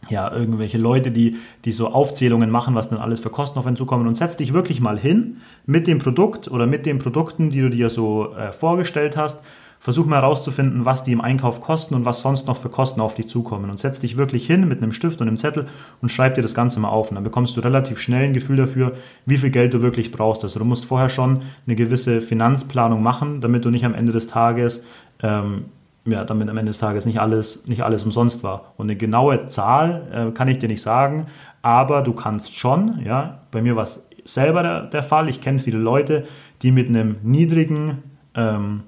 ja, 0.09 0.33
irgendwelche 0.33 0.79
Leute, 0.79 1.11
die, 1.11 1.37
die 1.65 1.73
so 1.73 1.89
Aufzählungen 1.89 2.51
machen, 2.51 2.75
was 2.75 2.89
denn 2.89 2.99
alles 2.99 3.21
für 3.21 3.31
Kosten 3.31 3.59
auf 3.59 3.67
einen 3.67 3.77
zukommen. 3.77 4.07
Und 4.07 4.17
setz 4.17 4.37
dich 4.37 4.53
wirklich 4.53 4.81
mal 4.81 4.99
hin 4.99 5.39
mit 5.67 5.87
dem 5.87 5.99
Produkt 5.99 6.49
oder 6.49 6.67
mit 6.67 6.87
den 6.87 6.99
Produkten, 6.99 7.51
die 7.51 7.61
du 7.61 7.71
dir 7.71 7.91
so 7.91 8.35
äh, 8.35 8.53
vorgestellt 8.53 9.17
hast 9.17 9.41
Versuch 9.81 10.07
mal 10.07 10.17
herauszufinden, 10.17 10.85
was 10.85 11.05
die 11.05 11.13
im 11.13 11.21
Einkauf 11.21 11.61
kosten 11.61 11.95
und 11.95 12.05
was 12.05 12.21
sonst 12.21 12.47
noch 12.47 12.57
für 12.57 12.69
Kosten 12.69 13.01
auf 13.01 13.15
dich 13.15 13.29
zukommen. 13.29 13.71
Und 13.71 13.79
setz 13.79 14.01
dich 14.01 14.17
wirklich 14.17 14.47
hin 14.47 14.67
mit 14.69 14.83
einem 14.83 14.93
Stift 14.93 15.21
und 15.21 15.29
einem 15.29 15.39
Zettel 15.39 15.67
und 16.03 16.11
schreib 16.11 16.35
dir 16.35 16.43
das 16.43 16.55
Ganze 16.55 16.81
mal 16.81 16.89
auf. 16.89 17.11
Und 17.11 17.15
dann 17.15 17.25
bekommst 17.25 17.57
du 17.57 17.61
relativ 17.61 18.01
schnell 18.01 18.25
ein 18.25 18.33
Gefühl 18.33 18.57
dafür, 18.57 18.93
wie 19.25 19.39
viel 19.39 19.51
Geld 19.51 19.75
du 19.75 19.83
wirklich 19.83 20.11
brauchst. 20.11 20.43
Also 20.43 20.59
du 20.59 20.65
musst 20.65 20.85
vorher 20.85 21.09
schon 21.09 21.43
eine 21.67 21.77
gewisse 21.77 22.21
Finanzplanung 22.21 23.03
machen, 23.03 23.41
damit 23.41 23.65
du 23.65 23.71
nicht 23.71 23.85
am 23.85 23.95
Ende 23.95 24.13
des 24.13 24.27
Tages 24.27 24.85
ähm, 25.23 25.67
ja, 26.05 26.25
damit 26.25 26.49
am 26.49 26.57
Ende 26.57 26.71
des 26.71 26.79
Tages 26.79 27.07
nicht 27.07 27.21
alles, 27.21 27.67
nicht 27.67 27.83
alles 27.83 28.05
umsonst 28.05 28.43
war. 28.43 28.73
Und 28.77 28.87
eine 28.87 28.97
genaue 28.97 29.47
Zahl 29.47 30.03
äh, 30.13 30.33
kann 30.33 30.49
ich 30.49 30.59
dir 30.59 30.69
nicht 30.69 30.83
sagen, 30.83 31.27
aber 31.63 32.03
du 32.03 32.13
kannst 32.13 32.57
schon, 32.57 33.01
ja, 33.05 33.41
bei 33.51 33.63
mir 33.63 33.77
war 33.77 33.85
es 33.85 34.07
selber 34.25 34.63
der, 34.63 34.83
der 34.83 35.03
Fall. 35.03 35.29
Ich 35.29 35.41
kenne 35.41 35.59
viele 35.59 35.79
Leute, 35.79 36.27
die 36.63 36.73
mit 36.73 36.89
einem 36.89 37.17
niedrigen 37.23 38.03
ähm, 38.35 38.83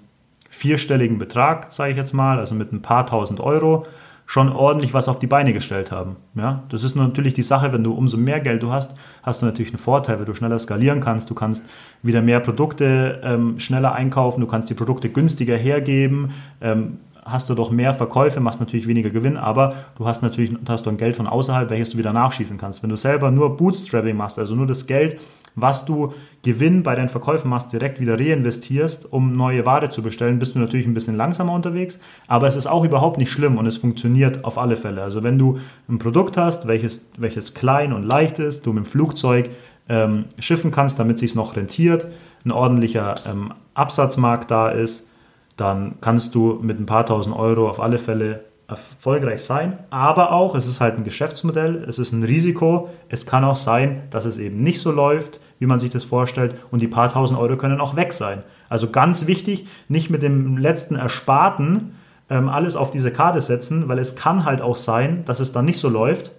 vierstelligen 0.60 1.18
Betrag, 1.18 1.72
sage 1.72 1.92
ich 1.92 1.96
jetzt 1.96 2.12
mal, 2.12 2.38
also 2.38 2.54
mit 2.54 2.70
ein 2.70 2.82
paar 2.82 3.06
tausend 3.06 3.40
Euro, 3.40 3.86
schon 4.26 4.52
ordentlich 4.52 4.92
was 4.92 5.08
auf 5.08 5.18
die 5.18 5.26
Beine 5.26 5.54
gestellt 5.54 5.90
haben. 5.90 6.16
Ja, 6.34 6.64
das 6.68 6.84
ist 6.84 6.96
natürlich 6.96 7.32
die 7.32 7.42
Sache, 7.42 7.72
wenn 7.72 7.82
du 7.82 7.94
umso 7.94 8.18
mehr 8.18 8.40
Geld 8.40 8.62
du 8.62 8.70
hast, 8.70 8.94
hast 9.22 9.40
du 9.40 9.46
natürlich 9.46 9.70
einen 9.70 9.78
Vorteil, 9.78 10.18
weil 10.18 10.26
du 10.26 10.34
schneller 10.34 10.58
skalieren 10.58 11.00
kannst, 11.00 11.30
du 11.30 11.34
kannst 11.34 11.64
wieder 12.02 12.20
mehr 12.20 12.40
Produkte 12.40 13.20
ähm, 13.24 13.58
schneller 13.58 13.94
einkaufen, 13.94 14.42
du 14.42 14.46
kannst 14.46 14.68
die 14.68 14.74
Produkte 14.74 15.08
günstiger 15.08 15.56
hergeben, 15.56 16.32
ähm, 16.60 16.98
hast 17.24 17.48
du 17.48 17.54
doch 17.54 17.70
mehr 17.70 17.94
Verkäufe, 17.94 18.40
machst 18.40 18.60
natürlich 18.60 18.86
weniger 18.86 19.10
Gewinn, 19.10 19.38
aber 19.38 19.74
du 19.96 20.06
hast 20.06 20.22
natürlich 20.22 20.54
hast 20.68 20.84
du 20.84 20.90
ein 20.90 20.98
Geld 20.98 21.16
von 21.16 21.26
außerhalb, 21.26 21.70
welches 21.70 21.90
du 21.90 21.98
wieder 21.98 22.12
nachschießen 22.12 22.58
kannst. 22.58 22.82
Wenn 22.82 22.90
du 22.90 22.96
selber 22.96 23.30
nur 23.30 23.56
Bootstrapping 23.56 24.16
machst, 24.16 24.38
also 24.38 24.54
nur 24.54 24.66
das 24.66 24.86
Geld 24.86 25.18
was 25.54 25.84
du 25.84 26.14
Gewinn 26.42 26.82
bei 26.82 26.94
deinen 26.94 27.08
Verkäufen 27.08 27.50
machst, 27.50 27.72
direkt 27.72 28.00
wieder 28.00 28.18
reinvestierst, 28.18 29.12
um 29.12 29.36
neue 29.36 29.66
Ware 29.66 29.90
zu 29.90 30.02
bestellen, 30.02 30.38
bist 30.38 30.54
du 30.54 30.58
natürlich 30.58 30.86
ein 30.86 30.94
bisschen 30.94 31.16
langsamer 31.16 31.52
unterwegs, 31.52 31.98
aber 32.26 32.46
es 32.46 32.56
ist 32.56 32.66
auch 32.66 32.84
überhaupt 32.84 33.18
nicht 33.18 33.30
schlimm 33.30 33.58
und 33.58 33.66
es 33.66 33.76
funktioniert 33.76 34.44
auf 34.44 34.58
alle 34.58 34.76
Fälle. 34.76 35.02
Also 35.02 35.22
wenn 35.22 35.38
du 35.38 35.58
ein 35.88 35.98
Produkt 35.98 36.36
hast, 36.36 36.66
welches, 36.66 37.06
welches 37.16 37.54
klein 37.54 37.92
und 37.92 38.04
leicht 38.04 38.38
ist, 38.38 38.64
du 38.66 38.72
mit 38.72 38.84
dem 38.84 38.90
Flugzeug 38.90 39.50
ähm, 39.88 40.24
schiffen 40.38 40.70
kannst, 40.70 40.98
damit 40.98 41.16
es 41.16 41.20
sich 41.20 41.34
noch 41.34 41.56
rentiert, 41.56 42.06
ein 42.44 42.52
ordentlicher 42.52 43.16
ähm, 43.26 43.52
Absatzmarkt 43.74 44.50
da 44.50 44.70
ist, 44.70 45.08
dann 45.56 45.96
kannst 46.00 46.34
du 46.34 46.58
mit 46.62 46.80
ein 46.80 46.86
paar 46.86 47.04
tausend 47.04 47.36
Euro 47.36 47.68
auf 47.68 47.80
alle 47.80 47.98
Fälle 47.98 48.44
erfolgreich 48.70 49.42
sein, 49.42 49.78
aber 49.90 50.32
auch, 50.32 50.54
es 50.54 50.66
ist 50.66 50.80
halt 50.80 50.96
ein 50.96 51.04
Geschäftsmodell, 51.04 51.84
es 51.88 51.98
ist 51.98 52.12
ein 52.12 52.22
Risiko, 52.22 52.88
es 53.08 53.26
kann 53.26 53.44
auch 53.44 53.56
sein, 53.56 54.02
dass 54.10 54.24
es 54.24 54.38
eben 54.38 54.62
nicht 54.62 54.80
so 54.80 54.92
läuft, 54.92 55.40
wie 55.58 55.66
man 55.66 55.80
sich 55.80 55.90
das 55.90 56.04
vorstellt 56.04 56.54
und 56.70 56.80
die 56.80 56.88
paar 56.88 57.12
tausend 57.12 57.38
Euro 57.38 57.56
können 57.56 57.80
auch 57.80 57.96
weg 57.96 58.12
sein. 58.12 58.42
Also 58.68 58.90
ganz 58.90 59.26
wichtig, 59.26 59.66
nicht 59.88 60.10
mit 60.10 60.22
dem 60.22 60.56
letzten 60.56 60.94
Ersparten 60.94 61.96
ähm, 62.30 62.48
alles 62.48 62.76
auf 62.76 62.92
diese 62.92 63.10
Karte 63.10 63.40
setzen, 63.40 63.88
weil 63.88 63.98
es 63.98 64.14
kann 64.14 64.44
halt 64.44 64.62
auch 64.62 64.76
sein, 64.76 65.24
dass 65.24 65.40
es 65.40 65.52
dann 65.52 65.64
nicht 65.64 65.80
so 65.80 65.88
läuft 65.88 66.30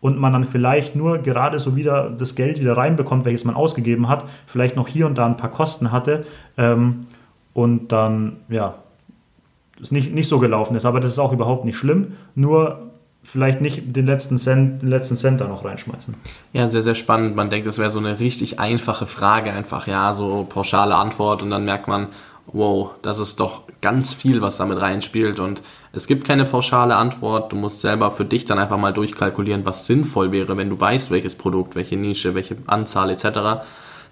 und 0.00 0.18
man 0.18 0.32
dann 0.32 0.44
vielleicht 0.44 0.94
nur 0.94 1.18
gerade 1.18 1.58
so 1.60 1.76
wieder 1.76 2.10
das 2.10 2.34
Geld 2.34 2.60
wieder 2.60 2.76
reinbekommt, 2.76 3.24
welches 3.24 3.44
man 3.44 3.54
ausgegeben 3.54 4.08
hat, 4.08 4.24
vielleicht 4.46 4.76
noch 4.76 4.88
hier 4.88 5.06
und 5.06 5.16
da 5.16 5.26
ein 5.26 5.36
paar 5.36 5.50
Kosten 5.50 5.90
hatte 5.90 6.26
ähm, 6.58 7.06
und 7.54 7.90
dann, 7.92 8.36
ja, 8.48 8.74
es 9.82 9.90
nicht, 9.90 10.14
nicht 10.14 10.28
so 10.28 10.38
gelaufen 10.38 10.76
ist. 10.76 10.84
Aber 10.84 11.00
das 11.00 11.10
ist 11.10 11.18
auch 11.18 11.32
überhaupt 11.32 11.64
nicht 11.64 11.76
schlimm. 11.76 12.16
Nur 12.34 12.90
vielleicht 13.22 13.60
nicht 13.60 13.94
den 13.96 14.06
letzten 14.06 14.38
Cent, 14.38 14.82
den 14.82 14.88
letzten 14.88 15.16
Cent 15.16 15.40
da 15.40 15.46
noch 15.46 15.64
reinschmeißen. 15.64 16.14
Ja, 16.52 16.66
sehr, 16.66 16.82
sehr 16.82 16.94
spannend. 16.94 17.36
Man 17.36 17.50
denkt, 17.50 17.66
das 17.66 17.78
wäre 17.78 17.90
so 17.90 17.98
eine 17.98 18.18
richtig 18.18 18.58
einfache 18.58 19.06
Frage, 19.06 19.52
einfach, 19.52 19.86
ja, 19.86 20.14
so 20.14 20.46
pauschale 20.48 20.94
Antwort 20.94 21.42
und 21.42 21.50
dann 21.50 21.64
merkt 21.64 21.86
man, 21.86 22.08
wow, 22.52 22.90
das 23.02 23.18
ist 23.18 23.38
doch 23.38 23.62
ganz 23.80 24.12
viel, 24.12 24.42
was 24.42 24.56
damit 24.56 24.80
reinspielt 24.80 25.38
und 25.38 25.62
es 25.92 26.06
gibt 26.06 26.24
keine 26.24 26.44
pauschale 26.44 26.96
Antwort. 26.96 27.52
Du 27.52 27.56
musst 27.56 27.80
selber 27.80 28.10
für 28.10 28.24
dich 28.24 28.44
dann 28.44 28.58
einfach 28.58 28.78
mal 28.78 28.92
durchkalkulieren, 28.92 29.66
was 29.66 29.86
sinnvoll 29.86 30.32
wäre, 30.32 30.56
wenn 30.56 30.70
du 30.70 30.80
weißt, 30.80 31.10
welches 31.10 31.36
Produkt, 31.36 31.74
welche 31.74 31.96
Nische, 31.96 32.34
welche 32.34 32.56
Anzahl 32.66 33.10
etc 33.10 33.62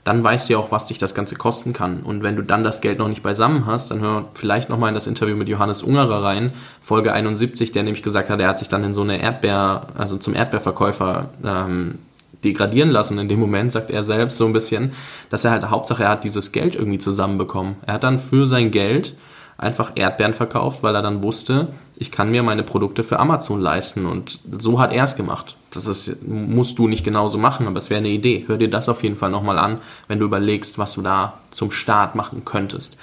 dann 0.04 0.24
weißt 0.24 0.48
du 0.48 0.54
ja 0.54 0.58
auch, 0.58 0.70
was 0.70 0.86
dich 0.86 0.98
das 0.98 1.14
Ganze 1.14 1.36
kosten 1.36 1.72
kann. 1.72 2.00
Und 2.00 2.22
wenn 2.22 2.36
du 2.36 2.42
dann 2.42 2.64
das 2.64 2.80
Geld 2.80 2.98
noch 2.98 3.08
nicht 3.08 3.22
beisammen 3.22 3.66
hast, 3.66 3.90
dann 3.90 4.00
hör 4.00 4.24
vielleicht 4.34 4.70
nochmal 4.70 4.88
in 4.88 4.94
das 4.94 5.06
Interview 5.06 5.36
mit 5.36 5.48
Johannes 5.48 5.82
Ungerer 5.82 6.22
rein, 6.22 6.52
Folge 6.80 7.12
71, 7.12 7.72
der 7.72 7.82
nämlich 7.82 8.02
gesagt 8.02 8.30
hat, 8.30 8.40
er 8.40 8.48
hat 8.48 8.58
sich 8.58 8.68
dann 8.68 8.84
in 8.84 8.94
so 8.94 9.02
eine 9.02 9.20
Erdbeer, 9.20 9.88
also 9.96 10.16
zum 10.16 10.34
Erdbeerverkäufer 10.34 11.28
ähm, 11.44 11.98
degradieren 12.44 12.90
lassen. 12.90 13.18
In 13.18 13.28
dem 13.28 13.40
Moment 13.40 13.72
sagt 13.72 13.90
er 13.90 14.02
selbst 14.02 14.38
so 14.38 14.46
ein 14.46 14.52
bisschen, 14.52 14.92
dass 15.30 15.44
er 15.44 15.50
halt, 15.50 15.68
Hauptsache 15.68 16.04
er 16.04 16.10
hat 16.10 16.24
dieses 16.24 16.52
Geld 16.52 16.74
irgendwie 16.74 16.98
zusammenbekommen. 16.98 17.76
Er 17.86 17.94
hat 17.94 18.04
dann 18.04 18.18
für 18.18 18.46
sein 18.46 18.70
Geld 18.70 19.14
einfach 19.58 19.92
Erdbeeren 19.96 20.34
verkauft, 20.34 20.82
weil 20.82 20.94
er 20.94 21.02
dann 21.02 21.22
wusste, 21.22 21.68
ich 21.96 22.12
kann 22.12 22.30
mir 22.30 22.42
meine 22.42 22.62
Produkte 22.62 23.02
für 23.04 23.18
Amazon 23.18 23.60
leisten. 23.60 24.06
Und 24.06 24.40
so 24.58 24.80
hat 24.80 24.92
er 24.92 25.04
es 25.04 25.16
gemacht. 25.16 25.56
Das 25.70 25.86
ist, 25.86 26.26
musst 26.26 26.78
du 26.78 26.88
nicht 26.88 27.04
genauso 27.04 27.38
machen, 27.38 27.66
aber 27.66 27.76
es 27.76 27.90
wäre 27.90 27.98
eine 27.98 28.08
Idee. 28.08 28.44
Hör 28.46 28.56
dir 28.56 28.70
das 28.70 28.88
auf 28.88 29.02
jeden 29.02 29.16
Fall 29.16 29.30
nochmal 29.30 29.58
an, 29.58 29.80
wenn 30.06 30.18
du 30.18 30.24
überlegst, 30.24 30.78
was 30.78 30.94
du 30.94 31.02
da 31.02 31.38
zum 31.50 31.70
Start 31.70 32.14
machen 32.14 32.44
könntest. 32.44 32.96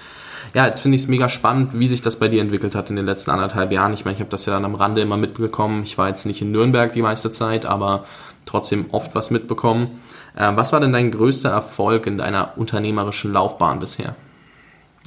Ja, 0.53 0.65
jetzt 0.65 0.79
finde 0.79 0.95
ich 0.95 1.03
es 1.03 1.07
mega 1.07 1.27
spannend, 1.27 1.77
wie 1.77 1.87
sich 1.87 2.01
das 2.01 2.17
bei 2.17 2.27
dir 2.27 2.41
entwickelt 2.41 2.75
hat 2.75 2.89
in 2.89 2.95
den 2.95 3.05
letzten 3.05 3.31
anderthalb 3.31 3.71
Jahren. 3.71 3.93
Ich 3.93 4.05
meine, 4.05 4.15
ich 4.15 4.21
habe 4.21 4.29
das 4.29 4.45
ja 4.45 4.53
dann 4.53 4.65
am 4.65 4.75
Rande 4.75 5.01
immer 5.01 5.17
mitbekommen. 5.17 5.83
Ich 5.83 5.97
war 5.97 6.07
jetzt 6.07 6.25
nicht 6.25 6.41
in 6.41 6.51
Nürnberg 6.51 6.93
die 6.93 7.01
meiste 7.01 7.29
Zeit, 7.29 7.65
aber 7.65 8.05
trotzdem 8.45 8.85
oft 8.91 9.15
was 9.15 9.31
mitbekommen. 9.31 9.99
Äh, 10.35 10.55
was 10.55 10.71
war 10.71 10.79
denn 10.79 10.93
dein 10.93 11.11
größter 11.11 11.49
Erfolg 11.49 12.07
in 12.07 12.17
deiner 12.17 12.53
unternehmerischen 12.57 13.33
Laufbahn 13.33 13.79
bisher? 13.79 14.15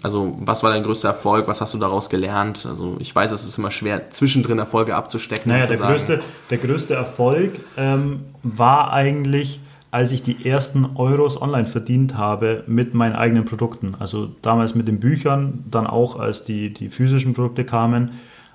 Also, 0.02 0.36
was 0.40 0.62
war 0.62 0.70
dein 0.70 0.82
größter 0.82 1.08
Erfolg? 1.08 1.48
Was 1.48 1.60
hast 1.60 1.74
du 1.74 1.78
daraus 1.78 2.08
gelernt? 2.08 2.66
Also, 2.68 2.96
ich 3.00 3.14
weiß, 3.14 3.32
es 3.32 3.44
ist 3.44 3.58
immer 3.58 3.70
schwer, 3.70 4.10
zwischendrin 4.10 4.58
Erfolge 4.58 4.94
abzustecken. 4.94 5.50
Naja, 5.50 5.66
der, 5.66 5.76
größte, 5.76 6.20
der 6.50 6.58
größte 6.58 6.94
Erfolg 6.94 7.60
ähm, 7.76 8.20
war 8.42 8.92
eigentlich, 8.92 9.60
als 9.90 10.12
ich 10.12 10.22
die 10.22 10.46
ersten 10.46 10.90
Euros 10.94 11.40
online 11.40 11.64
verdient 11.64 12.16
habe 12.16 12.62
mit 12.66 12.94
meinen 12.94 13.16
eigenen 13.16 13.44
Produkten. 13.44 13.96
Also 13.98 14.28
damals 14.42 14.74
mit 14.74 14.86
den 14.86 15.00
Büchern, 15.00 15.64
dann 15.70 15.86
auch 15.86 16.18
als 16.18 16.44
die, 16.44 16.72
die 16.72 16.90
physischen 16.90 17.34
Produkte 17.34 17.64
kamen. 17.64 18.12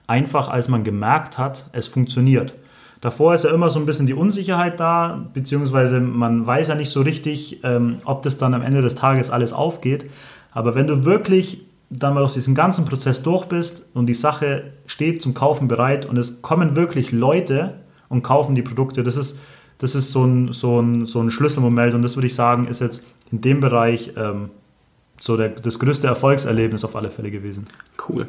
Einfach 0.07 0.47
als 0.47 0.69
man 0.69 0.83
gemerkt 0.83 1.37
hat, 1.37 1.67
es 1.71 1.87
funktioniert. 1.87 2.53
Davor 3.03 3.33
ist 3.33 3.43
ja 3.43 3.53
immer 3.53 3.69
so 3.69 3.79
ein 3.79 3.85
bisschen 3.85 4.07
die 4.07 4.13
Unsicherheit 4.13 4.79
da, 4.79 5.25
beziehungsweise 5.33 5.99
man 5.99 6.47
weiß 6.47 6.69
ja 6.69 6.75
nicht 6.75 6.89
so 6.89 7.01
richtig, 7.01 7.61
ähm, 7.65 7.97
ob 8.05 8.21
das 8.21 8.37
dann 8.37 8.53
am 8.53 8.61
Ende 8.61 8.81
des 8.81 8.95
Tages 8.95 9.29
alles 9.29 9.51
aufgeht. 9.51 10.05
Aber 10.53 10.75
wenn 10.75 10.87
du 10.87 11.05
wirklich 11.05 11.61
dann 11.89 12.13
mal 12.13 12.21
durch 12.21 12.33
diesen 12.33 12.55
ganzen 12.55 12.85
Prozess 12.85 13.21
durch 13.21 13.45
bist 13.45 13.85
und 13.93 14.07
die 14.07 14.13
Sache 14.13 14.71
steht 14.85 15.21
zum 15.21 15.33
Kaufen 15.33 15.67
bereit 15.67 16.05
und 16.05 16.17
es 16.17 16.41
kommen 16.41 16.75
wirklich 16.75 17.11
Leute 17.11 17.75
und 18.09 18.23
kaufen 18.23 18.55
die 18.55 18.61
Produkte, 18.61 19.03
das 19.03 19.15
ist, 19.15 19.39
das 19.77 19.95
ist 19.95 20.11
so, 20.11 20.23
ein, 20.23 20.53
so, 20.53 20.79
ein, 20.79 21.05
so 21.05 21.21
ein 21.21 21.29
Schlüsselmoment 21.29 21.93
und 21.93 22.01
das 22.01 22.15
würde 22.15 22.27
ich 22.27 22.35
sagen, 22.35 22.67
ist 22.67 22.81
jetzt 22.81 23.05
in 23.31 23.41
dem 23.41 23.59
Bereich 23.59 24.13
ähm, 24.17 24.49
so 25.19 25.37
der, 25.37 25.49
das 25.49 25.79
größte 25.79 26.07
Erfolgserlebnis 26.07 26.83
auf 26.83 26.95
alle 26.95 27.09
Fälle 27.09 27.31
gewesen. 27.31 27.67
Cool. 28.09 28.27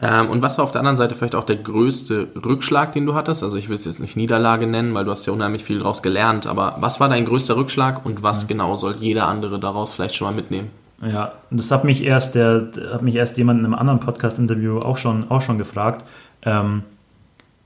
Ähm, 0.00 0.28
und 0.28 0.42
was 0.42 0.58
war 0.58 0.64
auf 0.64 0.72
der 0.72 0.80
anderen 0.80 0.96
Seite 0.96 1.14
vielleicht 1.14 1.36
auch 1.36 1.44
der 1.44 1.56
größte 1.56 2.28
Rückschlag, 2.44 2.92
den 2.92 3.06
du 3.06 3.14
hattest? 3.14 3.42
Also 3.44 3.56
ich 3.56 3.68
will 3.68 3.76
es 3.76 3.84
jetzt 3.84 4.00
nicht 4.00 4.16
Niederlage 4.16 4.66
nennen, 4.66 4.92
weil 4.92 5.04
du 5.04 5.10
hast 5.12 5.24
ja 5.26 5.32
unheimlich 5.32 5.62
viel 5.62 5.78
daraus 5.78 6.02
gelernt, 6.02 6.46
aber 6.46 6.76
was 6.80 6.98
war 6.98 7.08
dein 7.08 7.24
größter 7.24 7.56
Rückschlag 7.56 8.04
und 8.04 8.22
was 8.22 8.42
ja. 8.42 8.48
genau 8.48 8.74
soll 8.74 8.96
jeder 8.98 9.28
andere 9.28 9.60
daraus 9.60 9.92
vielleicht 9.92 10.16
schon 10.16 10.26
mal 10.26 10.34
mitnehmen? 10.34 10.70
Ja, 11.02 11.32
das 11.50 11.70
hat 11.70 11.84
mich 11.84 12.04
erst, 12.04 12.34
der, 12.34 12.68
hat 12.92 13.02
mich 13.02 13.14
erst 13.14 13.36
jemand 13.36 13.60
in 13.60 13.66
einem 13.66 13.74
anderen 13.74 14.00
Podcast-Interview 14.00 14.78
auch 14.78 14.96
schon, 14.96 15.30
auch 15.30 15.42
schon 15.42 15.58
gefragt. 15.58 16.04
Ähm, 16.42 16.82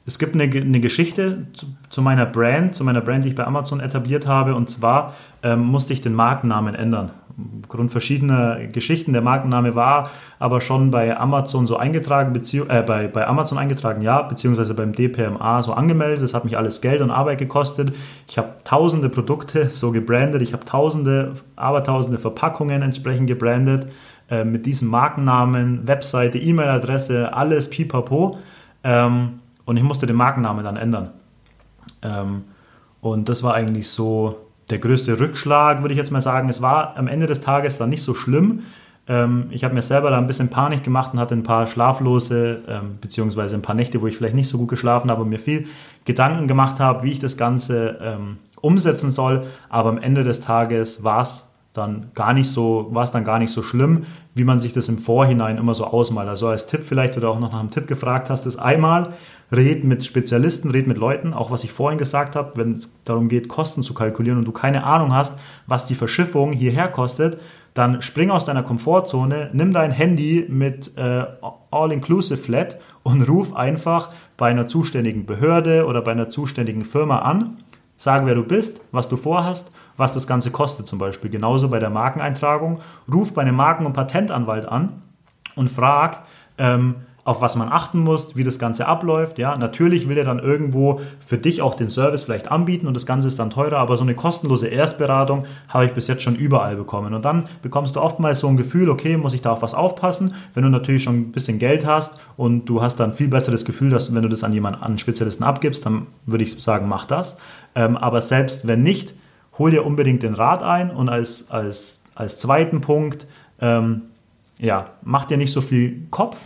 es 0.06 0.18
gibt 0.18 0.34
eine, 0.34 0.44
eine 0.44 0.80
Geschichte 0.80 1.46
zu, 1.52 1.66
zu, 1.90 2.00
meiner 2.02 2.24
Brand, 2.24 2.74
zu 2.74 2.82
meiner 2.82 3.02
Brand, 3.02 3.24
die 3.24 3.28
ich 3.28 3.34
bei 3.34 3.46
Amazon 3.46 3.80
etabliert 3.80 4.26
habe. 4.26 4.54
Und 4.54 4.70
zwar 4.70 5.14
ähm, 5.42 5.60
musste 5.60 5.92
ich 5.92 6.00
den 6.00 6.14
Markennamen 6.14 6.74
ändern, 6.74 7.10
aufgrund 7.62 7.92
verschiedener 7.92 8.66
Geschichten. 8.66 9.12
Der 9.12 9.22
Markenname 9.22 9.74
war 9.74 10.10
aber 10.38 10.60
schon 10.60 10.90
bei 10.90 11.16
Amazon 11.16 11.66
so 11.66 11.76
eingetragen, 11.76 12.34
äh, 12.34 12.82
bei, 12.82 13.08
bei 13.08 13.26
Amazon 13.26 13.58
eingetragen, 13.58 14.02
ja, 14.02 14.22
beziehungsweise 14.22 14.74
beim 14.74 14.92
DPMA 14.92 15.62
so 15.62 15.72
angemeldet. 15.72 16.22
Das 16.22 16.34
hat 16.34 16.44
mich 16.44 16.56
alles 16.56 16.80
Geld 16.80 17.00
und 17.00 17.10
Arbeit 17.10 17.38
gekostet. 17.38 17.94
Ich 18.26 18.38
habe 18.38 18.54
tausende 18.64 19.08
Produkte 19.08 19.68
so 19.70 19.92
gebrandet, 19.92 20.42
ich 20.42 20.52
habe 20.52 20.64
tausende, 20.64 21.34
abertausende 21.56 22.18
Verpackungen 22.18 22.82
entsprechend 22.82 23.28
gebrandet 23.28 23.88
äh, 24.30 24.44
mit 24.44 24.66
diesem 24.66 24.88
Markennamen, 24.88 25.86
Webseite, 25.86 26.38
E-Mail-Adresse, 26.38 27.32
alles 27.34 27.70
pipapo. 27.70 28.38
Ähm, 28.82 29.40
und 29.64 29.76
ich 29.76 29.82
musste 29.82 30.06
den 30.06 30.16
Markennamen 30.16 30.64
dann 30.64 30.76
ändern. 30.76 31.10
Ähm, 32.02 32.44
und 33.00 33.28
das 33.28 33.42
war 33.42 33.54
eigentlich 33.54 33.88
so 33.90 34.47
der 34.70 34.78
größte 34.78 35.18
Rückschlag, 35.18 35.82
würde 35.82 35.94
ich 35.94 35.98
jetzt 35.98 36.10
mal 36.10 36.20
sagen. 36.20 36.48
Es 36.48 36.60
war 36.62 36.96
am 36.96 37.08
Ende 37.08 37.26
des 37.26 37.40
Tages 37.40 37.78
dann 37.78 37.90
nicht 37.90 38.02
so 38.02 38.14
schlimm. 38.14 38.64
Ähm, 39.08 39.46
ich 39.50 39.64
habe 39.64 39.74
mir 39.74 39.82
selber 39.82 40.10
da 40.10 40.18
ein 40.18 40.26
bisschen 40.26 40.48
Panik 40.48 40.84
gemacht 40.84 41.12
und 41.12 41.20
hatte 41.20 41.34
ein 41.34 41.42
paar 41.42 41.66
schlaflose, 41.66 42.62
ähm, 42.68 42.98
beziehungsweise 43.00 43.56
ein 43.56 43.62
paar 43.62 43.74
Nächte, 43.74 44.00
wo 44.02 44.06
ich 44.06 44.16
vielleicht 44.16 44.34
nicht 44.34 44.48
so 44.48 44.58
gut 44.58 44.68
geschlafen 44.68 45.10
habe 45.10 45.22
und 45.22 45.30
mir 45.30 45.38
viel 45.38 45.66
Gedanken 46.04 46.46
gemacht 46.46 46.80
habe, 46.80 47.04
wie 47.04 47.12
ich 47.12 47.18
das 47.18 47.36
Ganze 47.36 47.98
ähm, 48.02 48.38
umsetzen 48.60 49.10
soll. 49.10 49.46
Aber 49.68 49.88
am 49.88 49.98
Ende 49.98 50.24
des 50.24 50.40
Tages 50.40 51.02
war 51.02 51.22
es 51.22 51.44
dann 51.72 52.10
gar 52.14 52.32
nicht 52.32 52.50
so, 52.50 52.88
war 52.90 53.04
es 53.04 53.10
dann 53.10 53.24
gar 53.24 53.38
nicht 53.38 53.52
so 53.52 53.62
schlimm, 53.62 54.04
wie 54.34 54.44
man 54.44 54.60
sich 54.60 54.72
das 54.72 54.88
im 54.88 54.98
Vorhinein 54.98 55.58
immer 55.58 55.74
so 55.74 55.84
ausmalt. 55.84 56.28
Also 56.28 56.48
als 56.48 56.66
Tipp 56.66 56.82
vielleicht 56.82 57.16
oder 57.16 57.30
auch 57.30 57.38
noch 57.38 57.52
nach 57.52 57.60
einem 57.60 57.70
Tipp 57.70 57.86
gefragt 57.86 58.30
hast, 58.30 58.46
ist 58.46 58.56
einmal 58.56 59.14
red 59.50 59.84
mit 59.84 60.04
Spezialisten, 60.04 60.70
red 60.70 60.86
mit 60.86 60.98
Leuten, 60.98 61.32
auch 61.32 61.50
was 61.50 61.64
ich 61.64 61.72
vorhin 61.72 61.98
gesagt 61.98 62.36
habe, 62.36 62.52
wenn 62.56 62.72
es 62.72 62.92
darum 63.04 63.28
geht, 63.28 63.48
Kosten 63.48 63.82
zu 63.82 63.94
kalkulieren 63.94 64.38
und 64.38 64.44
du 64.44 64.52
keine 64.52 64.84
Ahnung 64.84 65.14
hast, 65.14 65.38
was 65.66 65.86
die 65.86 65.94
Verschiffung 65.94 66.52
hierher 66.52 66.88
kostet, 66.88 67.40
dann 67.74 68.02
spring 68.02 68.30
aus 68.30 68.44
deiner 68.44 68.62
Komfortzone, 68.62 69.50
nimm 69.52 69.72
dein 69.72 69.90
Handy 69.90 70.46
mit 70.48 70.96
äh, 70.96 71.24
All-Inclusive 71.70 72.36
Flat 72.36 72.78
und 73.02 73.22
ruf 73.22 73.54
einfach 73.54 74.12
bei 74.36 74.50
einer 74.50 74.68
zuständigen 74.68 75.26
Behörde 75.26 75.86
oder 75.86 76.02
bei 76.02 76.12
einer 76.12 76.28
zuständigen 76.28 76.84
Firma 76.84 77.20
an, 77.20 77.58
sag, 77.96 78.26
wer 78.26 78.34
du 78.34 78.44
bist, 78.44 78.80
was 78.92 79.08
du 79.08 79.16
vorhast, 79.16 79.72
was 79.96 80.14
das 80.14 80.26
Ganze 80.26 80.50
kostet 80.50 80.86
zum 80.86 80.98
Beispiel. 80.98 81.30
Genauso 81.30 81.68
bei 81.68 81.80
der 81.80 81.90
Markeneintragung. 81.90 82.80
Ruf 83.12 83.34
bei 83.34 83.42
einem 83.42 83.56
Marken- 83.56 83.84
und 83.84 83.92
Patentanwalt 83.92 84.64
an 84.64 85.02
und 85.56 85.68
frag, 85.70 86.22
ähm, 86.56 86.94
auf 87.28 87.42
was 87.42 87.56
man 87.56 87.68
achten 87.68 87.98
muss, 88.00 88.36
wie 88.36 88.42
das 88.42 88.58
Ganze 88.58 88.86
abläuft. 88.86 89.38
Ja, 89.38 89.58
natürlich 89.58 90.08
will 90.08 90.16
er 90.16 90.24
dann 90.24 90.38
irgendwo 90.38 91.02
für 91.26 91.36
dich 91.36 91.60
auch 91.60 91.74
den 91.74 91.90
Service 91.90 92.22
vielleicht 92.22 92.50
anbieten 92.50 92.86
und 92.86 92.94
das 92.94 93.04
Ganze 93.04 93.28
ist 93.28 93.38
dann 93.38 93.50
teurer, 93.50 93.76
aber 93.76 93.98
so 93.98 94.02
eine 94.02 94.14
kostenlose 94.14 94.66
Erstberatung 94.68 95.44
habe 95.68 95.84
ich 95.84 95.92
bis 95.92 96.06
jetzt 96.06 96.22
schon 96.22 96.36
überall 96.36 96.74
bekommen. 96.74 97.12
Und 97.12 97.26
dann 97.26 97.44
bekommst 97.60 97.96
du 97.96 98.00
oftmals 98.00 98.38
so 98.38 98.48
ein 98.48 98.56
Gefühl, 98.56 98.88
okay, 98.88 99.18
muss 99.18 99.34
ich 99.34 99.42
da 99.42 99.52
auf 99.52 99.60
was 99.60 99.74
aufpassen? 99.74 100.32
Wenn 100.54 100.62
du 100.62 100.70
natürlich 100.70 101.02
schon 101.02 101.16
ein 101.16 101.32
bisschen 101.32 101.58
Geld 101.58 101.84
hast 101.84 102.18
und 102.38 102.64
du 102.64 102.80
hast 102.80 102.98
dann 102.98 103.12
viel 103.12 103.28
besseres 103.28 103.66
Gefühl, 103.66 103.90
dass 103.90 104.14
wenn 104.14 104.22
du 104.22 104.30
das 104.30 104.42
an 104.42 104.54
jemanden, 104.54 104.80
an 104.80 104.88
einen 104.88 104.98
Spezialisten 104.98 105.44
abgibst, 105.44 105.84
dann 105.84 106.06
würde 106.24 106.44
ich 106.44 106.62
sagen, 106.62 106.88
mach 106.88 107.04
das. 107.04 107.36
Ähm, 107.74 107.98
aber 107.98 108.22
selbst 108.22 108.66
wenn 108.66 108.82
nicht, 108.82 109.12
hol 109.58 109.70
dir 109.70 109.84
unbedingt 109.84 110.22
den 110.22 110.32
Rat 110.32 110.62
ein 110.62 110.90
und 110.90 111.10
als, 111.10 111.50
als, 111.50 112.02
als 112.14 112.38
zweiten 112.38 112.80
Punkt, 112.80 113.26
ähm, 113.60 114.04
ja, 114.58 114.92
mach 115.02 115.26
dir 115.26 115.36
nicht 115.36 115.52
so 115.52 115.60
viel 115.60 116.06
Kopf, 116.10 116.38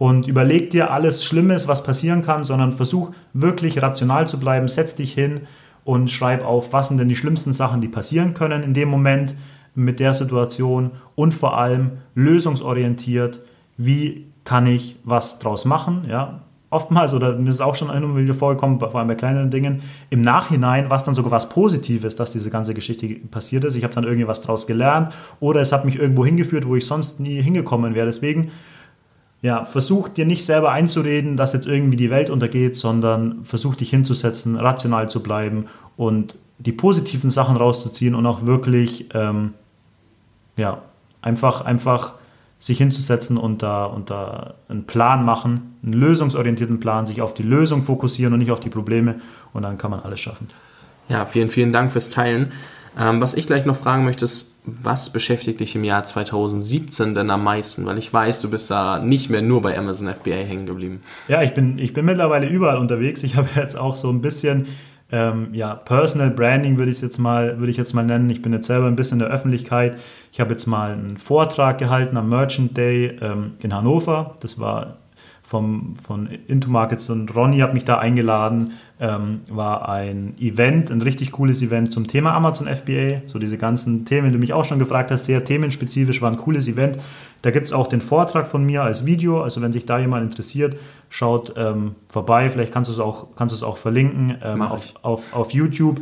und 0.00 0.26
überleg 0.26 0.70
dir 0.70 0.90
alles 0.90 1.22
Schlimmes, 1.22 1.68
was 1.68 1.82
passieren 1.82 2.22
kann, 2.22 2.44
sondern 2.44 2.72
versuch 2.72 3.10
wirklich 3.34 3.82
rational 3.82 4.26
zu 4.26 4.40
bleiben, 4.40 4.66
setz 4.66 4.94
dich 4.94 5.12
hin 5.12 5.42
und 5.84 6.10
schreib 6.10 6.42
auf, 6.42 6.72
was 6.72 6.88
sind 6.88 6.96
denn 6.96 7.10
die 7.10 7.16
schlimmsten 7.16 7.52
Sachen, 7.52 7.82
die 7.82 7.88
passieren 7.88 8.32
können 8.32 8.62
in 8.62 8.72
dem 8.72 8.88
Moment 8.88 9.34
mit 9.74 10.00
der 10.00 10.14
Situation 10.14 10.92
und 11.16 11.34
vor 11.34 11.58
allem 11.58 11.98
lösungsorientiert, 12.14 13.40
wie 13.76 14.24
kann 14.44 14.66
ich 14.66 14.96
was 15.04 15.38
draus 15.38 15.66
machen, 15.66 16.06
ja, 16.08 16.40
oftmals, 16.70 17.12
oder 17.12 17.36
mir 17.36 17.50
ist 17.50 17.60
auch 17.60 17.74
schon 17.74 17.90
immer 17.90 18.16
wieder 18.16 18.32
vorgekommen, 18.32 18.80
vor 18.80 18.94
allem 18.94 19.08
bei 19.08 19.16
kleineren 19.16 19.50
Dingen, 19.50 19.82
im 20.08 20.22
Nachhinein 20.22 20.88
war 20.88 20.96
es 20.96 21.04
dann 21.04 21.14
sogar 21.14 21.32
was 21.32 21.50
Positives, 21.50 22.16
dass 22.16 22.32
diese 22.32 22.48
ganze 22.48 22.72
Geschichte 22.72 23.06
passiert 23.30 23.64
ist. 23.64 23.74
Ich 23.74 23.84
habe 23.84 23.92
dann 23.92 24.04
irgendwie 24.04 24.28
was 24.28 24.40
draus 24.40 24.66
gelernt 24.66 25.12
oder 25.40 25.60
es 25.60 25.72
hat 25.72 25.84
mich 25.84 25.98
irgendwo 25.98 26.24
hingeführt, 26.24 26.66
wo 26.66 26.74
ich 26.76 26.86
sonst 26.86 27.20
nie 27.20 27.42
hingekommen 27.42 27.94
wäre. 27.94 28.06
Deswegen 28.06 28.50
ja, 29.42 29.64
versuch 29.64 30.08
dir 30.08 30.26
nicht 30.26 30.44
selber 30.44 30.72
einzureden, 30.72 31.36
dass 31.36 31.52
jetzt 31.52 31.66
irgendwie 31.66 31.96
die 31.96 32.10
Welt 32.10 32.28
untergeht, 32.28 32.76
sondern 32.76 33.44
versuch 33.44 33.74
dich 33.74 33.90
hinzusetzen, 33.90 34.56
rational 34.56 35.08
zu 35.08 35.22
bleiben 35.22 35.66
und 35.96 36.36
die 36.58 36.72
positiven 36.72 37.30
Sachen 37.30 37.56
rauszuziehen 37.56 38.14
und 38.14 38.26
auch 38.26 38.44
wirklich, 38.44 39.08
ähm, 39.14 39.54
ja, 40.56 40.82
einfach, 41.22 41.62
einfach 41.62 42.14
sich 42.58 42.76
hinzusetzen 42.76 43.38
und 43.38 43.62
da, 43.62 43.86
und 43.86 44.10
da 44.10 44.54
einen 44.68 44.84
Plan 44.84 45.24
machen, 45.24 45.74
einen 45.82 45.94
lösungsorientierten 45.94 46.78
Plan, 46.78 47.06
sich 47.06 47.22
auf 47.22 47.32
die 47.32 47.42
Lösung 47.42 47.82
fokussieren 47.82 48.34
und 48.34 48.40
nicht 48.40 48.50
auf 48.50 48.60
die 48.60 48.68
Probleme 48.68 49.20
und 49.54 49.62
dann 49.62 49.78
kann 49.78 49.90
man 49.90 50.00
alles 50.00 50.20
schaffen. 50.20 50.48
Ja, 51.08 51.24
vielen, 51.24 51.48
vielen 51.48 51.72
Dank 51.72 51.90
fürs 51.90 52.10
Teilen. 52.10 52.52
Ähm, 52.98 53.20
was 53.20 53.34
ich 53.34 53.46
gleich 53.46 53.66
noch 53.66 53.76
fragen 53.76 54.04
möchte, 54.04 54.24
ist, 54.24 54.60
was 54.64 55.12
beschäftigt 55.12 55.60
dich 55.60 55.74
im 55.74 55.84
Jahr 55.84 56.04
2017 56.04 57.14
denn 57.14 57.30
am 57.30 57.44
meisten? 57.44 57.86
Weil 57.86 57.98
ich 57.98 58.12
weiß, 58.12 58.40
du 58.42 58.50
bist 58.50 58.70
da 58.70 58.98
nicht 58.98 59.30
mehr 59.30 59.42
nur 59.42 59.62
bei 59.62 59.78
Amazon 59.78 60.12
FBA 60.12 60.36
hängen 60.36 60.66
geblieben. 60.66 61.02
Ja, 61.28 61.42
ich 61.42 61.54
bin, 61.54 61.78
ich 61.78 61.92
bin 61.92 62.04
mittlerweile 62.04 62.48
überall 62.48 62.78
unterwegs. 62.78 63.22
Ich 63.22 63.36
habe 63.36 63.48
jetzt 63.56 63.78
auch 63.78 63.96
so 63.96 64.10
ein 64.10 64.20
bisschen 64.20 64.66
ähm, 65.12 65.48
ja, 65.52 65.74
Personal 65.74 66.30
Branding 66.30 66.78
würde 66.78 66.92
ich 66.92 67.00
jetzt 67.00 67.18
mal, 67.18 67.58
jetzt 67.66 67.94
mal 67.94 68.04
nennen. 68.04 68.30
Ich 68.30 68.42
bin 68.42 68.52
jetzt 68.52 68.66
selber 68.66 68.86
ein 68.86 68.96
bisschen 68.96 69.20
in 69.20 69.26
der 69.26 69.28
Öffentlichkeit. 69.28 69.98
Ich 70.32 70.40
habe 70.40 70.52
jetzt 70.52 70.66
mal 70.66 70.92
einen 70.92 71.16
Vortrag 71.16 71.78
gehalten 71.78 72.16
am 72.16 72.28
Merchant 72.28 72.76
Day 72.76 73.18
ähm, 73.20 73.52
in 73.60 73.74
Hannover. 73.74 74.36
Das 74.40 74.60
war 74.60 74.98
vom, 75.50 75.94
von 76.00 76.28
Into 76.46 76.70
Markets 76.70 77.10
und 77.10 77.34
Ronny 77.34 77.58
hat 77.58 77.74
mich 77.74 77.84
da 77.84 77.98
eingeladen, 77.98 78.74
ähm, 79.00 79.40
war 79.48 79.88
ein 79.88 80.34
Event, 80.38 80.92
ein 80.92 81.02
richtig 81.02 81.32
cooles 81.32 81.60
Event 81.60 81.92
zum 81.92 82.06
Thema 82.06 82.34
Amazon 82.34 82.68
FBA. 82.68 83.22
So 83.26 83.40
diese 83.40 83.58
ganzen 83.58 84.04
Themen, 84.04 84.28
die 84.28 84.34
du 84.34 84.38
mich 84.38 84.52
auch 84.52 84.64
schon 84.64 84.78
gefragt 84.78 85.10
hast, 85.10 85.24
sehr 85.24 85.44
themenspezifisch, 85.44 86.22
war 86.22 86.30
ein 86.30 86.36
cooles 86.36 86.68
Event. 86.68 87.00
Da 87.42 87.50
gibt 87.50 87.66
es 87.66 87.72
auch 87.72 87.88
den 87.88 88.00
Vortrag 88.00 88.46
von 88.46 88.64
mir 88.64 88.84
als 88.84 89.06
Video, 89.06 89.42
also 89.42 89.60
wenn 89.60 89.72
sich 89.72 89.86
da 89.86 89.98
jemand 89.98 90.22
interessiert, 90.22 90.76
schaut 91.08 91.54
ähm, 91.56 91.96
vorbei, 92.06 92.48
vielleicht 92.48 92.72
kannst 92.72 92.88
du 92.88 92.92
es 92.92 93.00
auch, 93.00 93.34
kannst 93.34 93.52
du 93.52 93.56
es 93.56 93.64
auch 93.64 93.76
verlinken 93.76 94.36
ähm, 94.44 94.62
auf, 94.62 94.94
auf, 95.02 95.34
auf 95.34 95.50
YouTube 95.52 96.00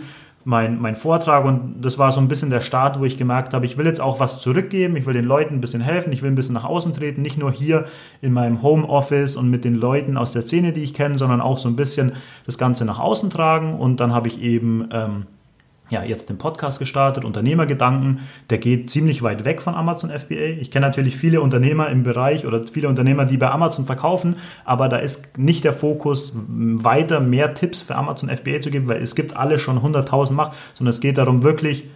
mein, 0.49 0.81
mein 0.81 0.97
Vortrag 0.97 1.45
und 1.45 1.83
das 1.83 1.99
war 1.99 2.11
so 2.11 2.23
ein 2.23 2.29
bisschen 2.29 2.49
der 2.49 2.63
Start, 2.63 2.99
wo 2.99 3.05
ich 3.05 3.19
gemerkt 3.19 3.53
habe, 3.53 3.67
ich 3.67 3.77
will 3.77 3.85
jetzt 3.85 4.01
auch 4.01 4.19
was 4.19 4.41
zurückgeben, 4.41 4.97
ich 4.97 5.05
will 5.05 5.13
den 5.13 5.27
Leuten 5.27 5.57
ein 5.57 5.61
bisschen 5.61 5.83
helfen, 5.83 6.11
ich 6.11 6.23
will 6.23 6.31
ein 6.31 6.37
bisschen 6.37 6.55
nach 6.55 6.65
außen 6.65 6.95
treten, 6.95 7.21
nicht 7.21 7.37
nur 7.37 7.53
hier 7.53 7.85
in 8.23 8.33
meinem 8.33 8.63
Homeoffice 8.63 9.37
und 9.37 9.51
mit 9.51 9.67
den 9.67 9.75
Leuten 9.75 10.17
aus 10.17 10.33
der 10.33 10.41
Szene, 10.41 10.73
die 10.73 10.83
ich 10.83 10.95
kenne, 10.95 11.19
sondern 11.19 11.43
auch 11.43 11.59
so 11.59 11.69
ein 11.69 11.77
bisschen 11.77 12.13
das 12.47 12.57
Ganze 12.57 12.87
nach 12.87 12.99
außen 12.99 13.29
tragen 13.29 13.75
und 13.75 14.01
dann 14.01 14.15
habe 14.15 14.29
ich 14.29 14.41
eben 14.41 14.89
ähm, 14.91 15.27
ja, 15.90 16.03
jetzt 16.05 16.29
den 16.29 16.38
Podcast 16.38 16.79
gestartet, 16.79 17.24
Unternehmergedanken. 17.24 18.20
Der 18.51 18.59
geht 18.59 18.90
ziemlich 18.90 19.22
weit 19.22 19.44
weg 19.44 19.62
von 19.62 19.74
Amazon 19.74 20.11
FBA. 20.11 20.59
Ich 20.61 20.70
kenne 20.70 20.87
natürlich 20.87 21.16
viele 21.16 21.40
Unternehmer 21.40 21.88
im 21.88 22.03
Bereich 22.03 22.46
oder 22.46 22.62
viele 22.64 22.88
Unternehmer, 22.88 23.24
die 23.24 23.37
bei 23.37 23.51
Amazon 23.51 23.87
verkaufen, 23.87 24.37
aber 24.64 24.88
da 24.88 24.98
ist 24.98 25.38
nicht 25.38 25.64
der 25.64 25.72
Fokus, 25.72 26.33
weiter 26.35 27.20
mehr 27.20 27.55
Tipps 27.55 27.83
für 27.83 27.96
Amazon 27.96 28.29
FBA 28.29 28.61
zu 28.61 28.70
geben, 28.70 28.88
weil 28.88 29.03
es 29.03 29.14
gibt 29.14 29.37
alle 29.37 29.59
schon 29.59 29.79
100.000 29.79 30.33
macht, 30.33 30.53
sondern 30.74 30.92
es 30.92 31.01
geht 31.01 31.18
darum 31.18 31.42
wirklich 31.42 31.87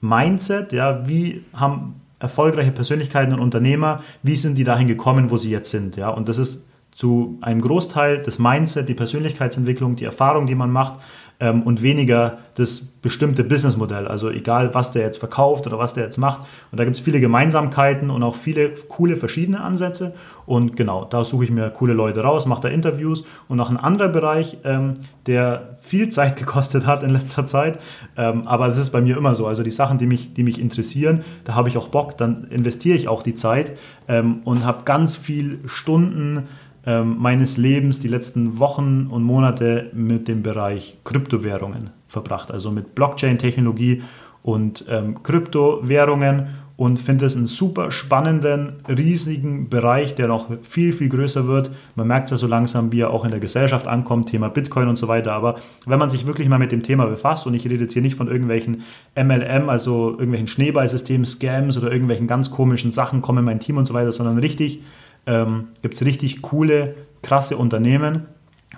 Mindset, 0.00 0.72
ja, 0.72 1.08
wie 1.08 1.44
haben 1.54 2.00
erfolgreiche 2.20 2.72
Persönlichkeiten 2.72 3.32
und 3.32 3.40
Unternehmer, 3.40 4.02
wie 4.22 4.36
sind 4.36 4.58
die 4.58 4.64
dahin 4.64 4.88
gekommen, 4.88 5.30
wo 5.30 5.36
sie 5.36 5.50
jetzt 5.50 5.70
sind, 5.70 5.96
ja, 5.96 6.10
und 6.10 6.28
das 6.28 6.38
ist 6.38 6.64
zu 6.98 7.38
einem 7.42 7.60
Großteil 7.60 8.22
das 8.22 8.40
Mindset, 8.40 8.88
die 8.88 8.94
Persönlichkeitsentwicklung, 8.94 9.94
die 9.94 10.04
Erfahrung, 10.04 10.48
die 10.48 10.56
man 10.56 10.72
macht, 10.72 10.98
ähm, 11.40 11.62
und 11.62 11.82
weniger 11.82 12.38
das 12.54 12.80
bestimmte 12.80 13.44
Businessmodell. 13.44 14.08
Also 14.08 14.28
egal, 14.28 14.74
was 14.74 14.90
der 14.90 15.02
jetzt 15.02 15.18
verkauft 15.18 15.66
oder 15.66 15.78
was 15.78 15.94
der 15.94 16.04
jetzt 16.04 16.18
macht. 16.18 16.48
Und 16.72 16.78
da 16.78 16.84
gibt 16.84 16.96
es 16.96 17.02
viele 17.02 17.20
Gemeinsamkeiten 17.20 18.10
und 18.10 18.22
auch 18.24 18.34
viele 18.34 18.70
coole 18.70 19.16
verschiedene 19.16 19.60
Ansätze. 19.60 20.14
Und 20.46 20.76
genau, 20.76 21.04
da 21.04 21.24
suche 21.24 21.44
ich 21.44 21.50
mir 21.50 21.70
coole 21.70 21.92
Leute 21.92 22.22
raus, 22.22 22.46
mache 22.46 22.62
da 22.62 22.68
Interviews. 22.68 23.24
Und 23.46 23.56
noch 23.56 23.70
ein 23.70 23.76
anderer 23.76 24.08
Bereich, 24.08 24.58
ähm, 24.64 24.94
der 25.26 25.78
viel 25.80 26.08
Zeit 26.08 26.36
gekostet 26.36 26.86
hat 26.86 27.04
in 27.04 27.10
letzter 27.10 27.46
Zeit. 27.46 27.78
Ähm, 28.16 28.48
aber 28.48 28.66
das 28.66 28.78
ist 28.78 28.90
bei 28.90 29.00
mir 29.00 29.16
immer 29.16 29.36
so. 29.36 29.46
Also 29.46 29.62
die 29.62 29.70
Sachen, 29.70 29.98
die 29.98 30.06
mich, 30.06 30.34
die 30.34 30.42
mich 30.42 30.60
interessieren, 30.60 31.22
da 31.44 31.54
habe 31.54 31.68
ich 31.68 31.76
auch 31.76 31.88
Bock, 31.88 32.18
dann 32.18 32.48
investiere 32.50 32.96
ich 32.96 33.06
auch 33.06 33.22
die 33.22 33.36
Zeit 33.36 33.78
ähm, 34.08 34.40
und 34.44 34.64
habe 34.64 34.82
ganz 34.84 35.14
viel 35.14 35.60
Stunden 35.66 36.48
meines 36.88 37.56
Lebens 37.56 38.00
die 38.00 38.08
letzten 38.08 38.58
Wochen 38.58 39.08
und 39.10 39.22
Monate 39.22 39.90
mit 39.92 40.26
dem 40.26 40.42
Bereich 40.42 40.98
Kryptowährungen 41.04 41.90
verbracht, 42.08 42.50
also 42.50 42.70
mit 42.70 42.94
Blockchain-Technologie 42.94 44.02
und 44.42 44.84
ähm, 44.88 45.22
Kryptowährungen. 45.22 46.46
und 46.76 47.00
finde 47.00 47.26
es 47.26 47.34
einen 47.34 47.48
super 47.48 47.90
spannenden, 47.90 48.74
riesigen 48.88 49.68
Bereich, 49.68 50.14
der 50.14 50.28
noch 50.28 50.46
viel, 50.62 50.92
viel 50.92 51.08
größer 51.08 51.48
wird. 51.48 51.72
Man 51.96 52.06
merkt 52.06 52.30
ja 52.30 52.36
so 52.36 52.46
langsam, 52.46 52.92
wie 52.92 53.00
er 53.00 53.10
auch 53.10 53.24
in 53.24 53.32
der 53.32 53.40
Gesellschaft 53.40 53.88
ankommt, 53.88 54.28
Thema 54.28 54.48
Bitcoin 54.48 54.86
und 54.86 54.94
so 54.94 55.08
weiter. 55.08 55.32
Aber 55.32 55.56
wenn 55.86 55.98
man 55.98 56.08
sich 56.08 56.24
wirklich 56.24 56.48
mal 56.48 56.60
mit 56.60 56.70
dem 56.70 56.84
Thema 56.84 57.06
befasst, 57.06 57.48
und 57.48 57.54
ich 57.54 57.64
rede 57.64 57.82
jetzt 57.82 57.94
hier 57.94 58.02
nicht 58.02 58.14
von 58.14 58.28
irgendwelchen 58.28 58.84
MLM, 59.16 59.68
also 59.68 60.10
irgendwelchen 60.12 60.46
Schneeballsystemen, 60.46 61.26
Scams 61.26 61.76
oder 61.76 61.90
irgendwelchen 61.90 62.28
ganz 62.28 62.52
komischen 62.52 62.92
Sachen, 62.92 63.22
kommen 63.22 63.40
in 63.40 63.44
mein 63.44 63.60
Team 63.60 63.76
und 63.76 63.86
so 63.86 63.92
weiter, 63.92 64.12
sondern 64.12 64.38
richtig, 64.38 64.80
ähm, 65.28 65.68
gibt 65.82 65.94
es 65.94 66.04
richtig 66.04 66.42
coole, 66.42 66.94
krasse 67.22 67.56
Unternehmen 67.56 68.26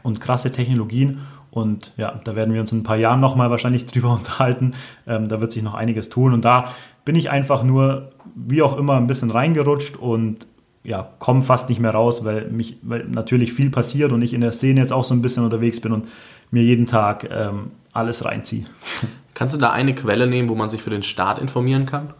und 0.02 0.20
krasse 0.20 0.52
Technologien. 0.52 1.20
Und 1.50 1.92
ja, 1.96 2.20
da 2.24 2.36
werden 2.36 2.52
wir 2.52 2.60
uns 2.60 2.72
in 2.72 2.80
ein 2.80 2.84
paar 2.84 2.96
Jahren 2.96 3.20
nochmal 3.20 3.50
wahrscheinlich 3.50 3.86
drüber 3.86 4.12
unterhalten. 4.12 4.72
Ähm, 5.06 5.28
da 5.28 5.40
wird 5.40 5.52
sich 5.52 5.62
noch 5.62 5.74
einiges 5.74 6.08
tun. 6.08 6.34
Und 6.34 6.44
da 6.44 6.72
bin 7.04 7.14
ich 7.16 7.30
einfach 7.30 7.62
nur, 7.62 8.12
wie 8.34 8.62
auch 8.62 8.76
immer, 8.76 8.96
ein 8.96 9.06
bisschen 9.06 9.30
reingerutscht 9.30 9.96
und 9.96 10.46
ja, 10.82 11.10
komme 11.18 11.42
fast 11.42 11.68
nicht 11.68 11.78
mehr 11.78 11.90
raus, 11.92 12.24
weil 12.24 12.46
mich, 12.46 12.78
weil 12.82 13.04
natürlich 13.04 13.52
viel 13.52 13.70
passiert 13.70 14.12
und 14.12 14.22
ich 14.22 14.32
in 14.32 14.40
der 14.40 14.52
Szene 14.52 14.80
jetzt 14.80 14.92
auch 14.92 15.04
so 15.04 15.14
ein 15.14 15.22
bisschen 15.22 15.44
unterwegs 15.44 15.80
bin 15.80 15.92
und 15.92 16.08
mir 16.50 16.62
jeden 16.62 16.86
Tag 16.86 17.28
ähm, 17.30 17.70
alles 17.92 18.24
reinziehe. 18.24 18.64
Kannst 19.34 19.54
du 19.54 19.58
da 19.58 19.70
eine 19.70 19.94
Quelle 19.94 20.26
nehmen, 20.26 20.48
wo 20.48 20.54
man 20.54 20.70
sich 20.70 20.82
für 20.82 20.90
den 20.90 21.02
Start 21.02 21.40
informieren 21.40 21.86
kann? 21.86 22.14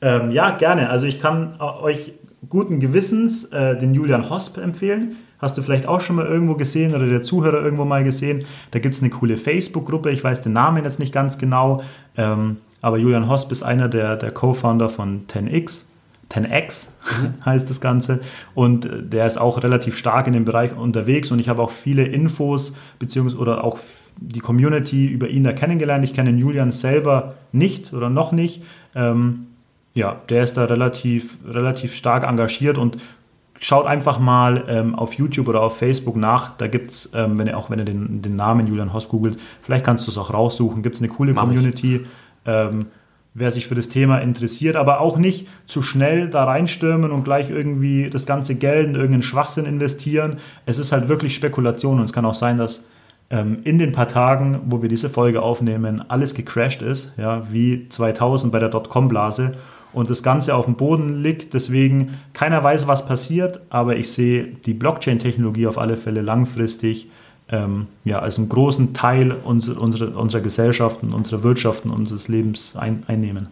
Ähm, 0.00 0.30
ja, 0.30 0.50
gerne. 0.50 0.90
Also 0.90 1.06
ich 1.06 1.20
kann 1.20 1.60
euch 1.60 2.12
guten 2.48 2.80
Gewissens 2.80 3.44
äh, 3.46 3.76
den 3.76 3.94
Julian 3.94 4.30
Hosp 4.30 4.58
empfehlen. 4.58 5.16
Hast 5.38 5.56
du 5.56 5.62
vielleicht 5.62 5.86
auch 5.86 6.00
schon 6.00 6.16
mal 6.16 6.26
irgendwo 6.26 6.54
gesehen 6.54 6.94
oder 6.94 7.06
der 7.06 7.22
Zuhörer 7.22 7.62
irgendwo 7.62 7.84
mal 7.84 8.02
gesehen? 8.02 8.44
Da 8.72 8.80
gibt 8.80 8.94
es 8.94 9.02
eine 9.02 9.10
coole 9.10 9.38
Facebook-Gruppe, 9.38 10.10
ich 10.10 10.22
weiß 10.22 10.42
den 10.42 10.52
Namen 10.52 10.84
jetzt 10.84 10.98
nicht 10.98 11.12
ganz 11.12 11.38
genau. 11.38 11.82
Ähm, 12.16 12.58
aber 12.80 12.98
Julian 12.98 13.28
Hosp 13.28 13.52
ist 13.52 13.62
einer 13.62 13.88
der, 13.88 14.16
der 14.16 14.30
Co-Founder 14.30 14.88
von 14.88 15.26
10x. 15.28 15.84
10x 16.30 16.88
mhm. 17.22 17.34
heißt 17.44 17.70
das 17.70 17.80
Ganze. 17.80 18.20
Und 18.54 18.84
äh, 18.84 19.02
der 19.02 19.26
ist 19.26 19.38
auch 19.38 19.62
relativ 19.62 19.96
stark 19.96 20.26
in 20.26 20.32
dem 20.32 20.44
Bereich 20.44 20.76
unterwegs 20.76 21.30
und 21.30 21.38
ich 21.38 21.48
habe 21.48 21.62
auch 21.62 21.70
viele 21.70 22.04
Infos 22.04 22.74
beziehungsweise 22.98 23.40
oder 23.40 23.64
auch 23.64 23.78
die 24.20 24.40
Community 24.40 25.06
über 25.06 25.28
ihn 25.28 25.44
da 25.44 25.52
kennengelernt. 25.52 26.04
Ich 26.04 26.14
kenne 26.14 26.30
den 26.30 26.38
Julian 26.38 26.72
selber 26.72 27.34
nicht 27.52 27.92
oder 27.92 28.10
noch 28.10 28.32
nicht. 28.32 28.62
Ähm, 28.94 29.47
ja, 29.98 30.20
der 30.28 30.44
ist 30.44 30.56
da 30.56 30.66
relativ, 30.66 31.38
relativ 31.44 31.96
stark 31.96 32.22
engagiert 32.22 32.78
und 32.78 32.98
schaut 33.58 33.86
einfach 33.86 34.20
mal 34.20 34.64
ähm, 34.68 34.94
auf 34.94 35.14
YouTube 35.14 35.48
oder 35.48 35.60
auf 35.60 35.76
Facebook 35.76 36.14
nach. 36.14 36.56
Da 36.56 36.68
gibt 36.68 36.92
es, 36.92 37.10
ähm, 37.16 37.36
wenn 37.36 37.48
ihr 37.48 37.58
auch 37.58 37.68
wenn 37.68 37.80
ihr 37.80 37.84
den, 37.84 38.22
den 38.22 38.36
Namen 38.36 38.68
Julian 38.68 38.92
Hosp 38.92 39.08
googelt, 39.08 39.40
vielleicht 39.60 39.84
kannst 39.84 40.06
du 40.06 40.12
es 40.12 40.16
auch 40.16 40.32
raussuchen. 40.32 40.84
Gibt 40.84 40.94
es 40.94 41.02
eine 41.02 41.10
coole 41.10 41.34
Mach 41.34 41.42
Community. 41.42 42.06
Ähm, 42.46 42.86
wer 43.34 43.50
sich 43.50 43.66
für 43.66 43.74
das 43.74 43.88
Thema 43.88 44.18
interessiert, 44.18 44.76
aber 44.76 45.00
auch 45.00 45.18
nicht 45.18 45.48
zu 45.66 45.82
schnell 45.82 46.30
da 46.30 46.44
reinstürmen 46.44 47.10
und 47.10 47.24
gleich 47.24 47.50
irgendwie 47.50 48.08
das 48.08 48.24
ganze 48.24 48.54
Geld 48.54 48.86
in 48.86 48.94
irgendeinen 48.94 49.24
Schwachsinn 49.24 49.66
investieren. 49.66 50.36
Es 50.64 50.78
ist 50.78 50.92
halt 50.92 51.08
wirklich 51.08 51.34
Spekulation 51.34 51.98
und 51.98 52.04
es 52.04 52.12
kann 52.12 52.24
auch 52.24 52.34
sein, 52.34 52.56
dass 52.56 52.86
ähm, 53.30 53.58
in 53.64 53.78
den 53.78 53.90
paar 53.90 54.06
Tagen, 54.06 54.60
wo 54.66 54.80
wir 54.80 54.88
diese 54.88 55.10
Folge 55.10 55.42
aufnehmen, 55.42 56.04
alles 56.08 56.34
gecrashed 56.34 56.82
ist, 56.82 57.14
ja, 57.16 57.42
wie 57.50 57.88
2000 57.88 58.52
bei 58.52 58.60
der 58.60 58.68
Dotcom-Blase 58.68 59.54
und 59.92 60.10
das 60.10 60.22
Ganze 60.22 60.54
auf 60.54 60.66
dem 60.66 60.74
Boden 60.74 61.22
liegt. 61.22 61.54
Deswegen 61.54 62.18
keiner 62.32 62.62
weiß, 62.62 62.86
was 62.86 63.06
passiert, 63.06 63.60
aber 63.70 63.96
ich 63.96 64.12
sehe 64.12 64.44
die 64.44 64.74
Blockchain-Technologie 64.74 65.66
auf 65.66 65.78
alle 65.78 65.96
Fälle 65.96 66.22
langfristig 66.22 67.08
ähm, 67.50 67.86
ja, 68.04 68.18
als 68.18 68.38
einen 68.38 68.48
großen 68.48 68.94
Teil 68.94 69.32
unserer, 69.32 69.80
unserer, 69.80 70.16
unserer 70.16 70.42
Gesellschaften, 70.42 71.12
unserer 71.12 71.42
Wirtschaften, 71.42 71.90
unseres 71.90 72.28
Lebens 72.28 72.74
ein, 72.76 73.02
einnehmen. 73.06 73.48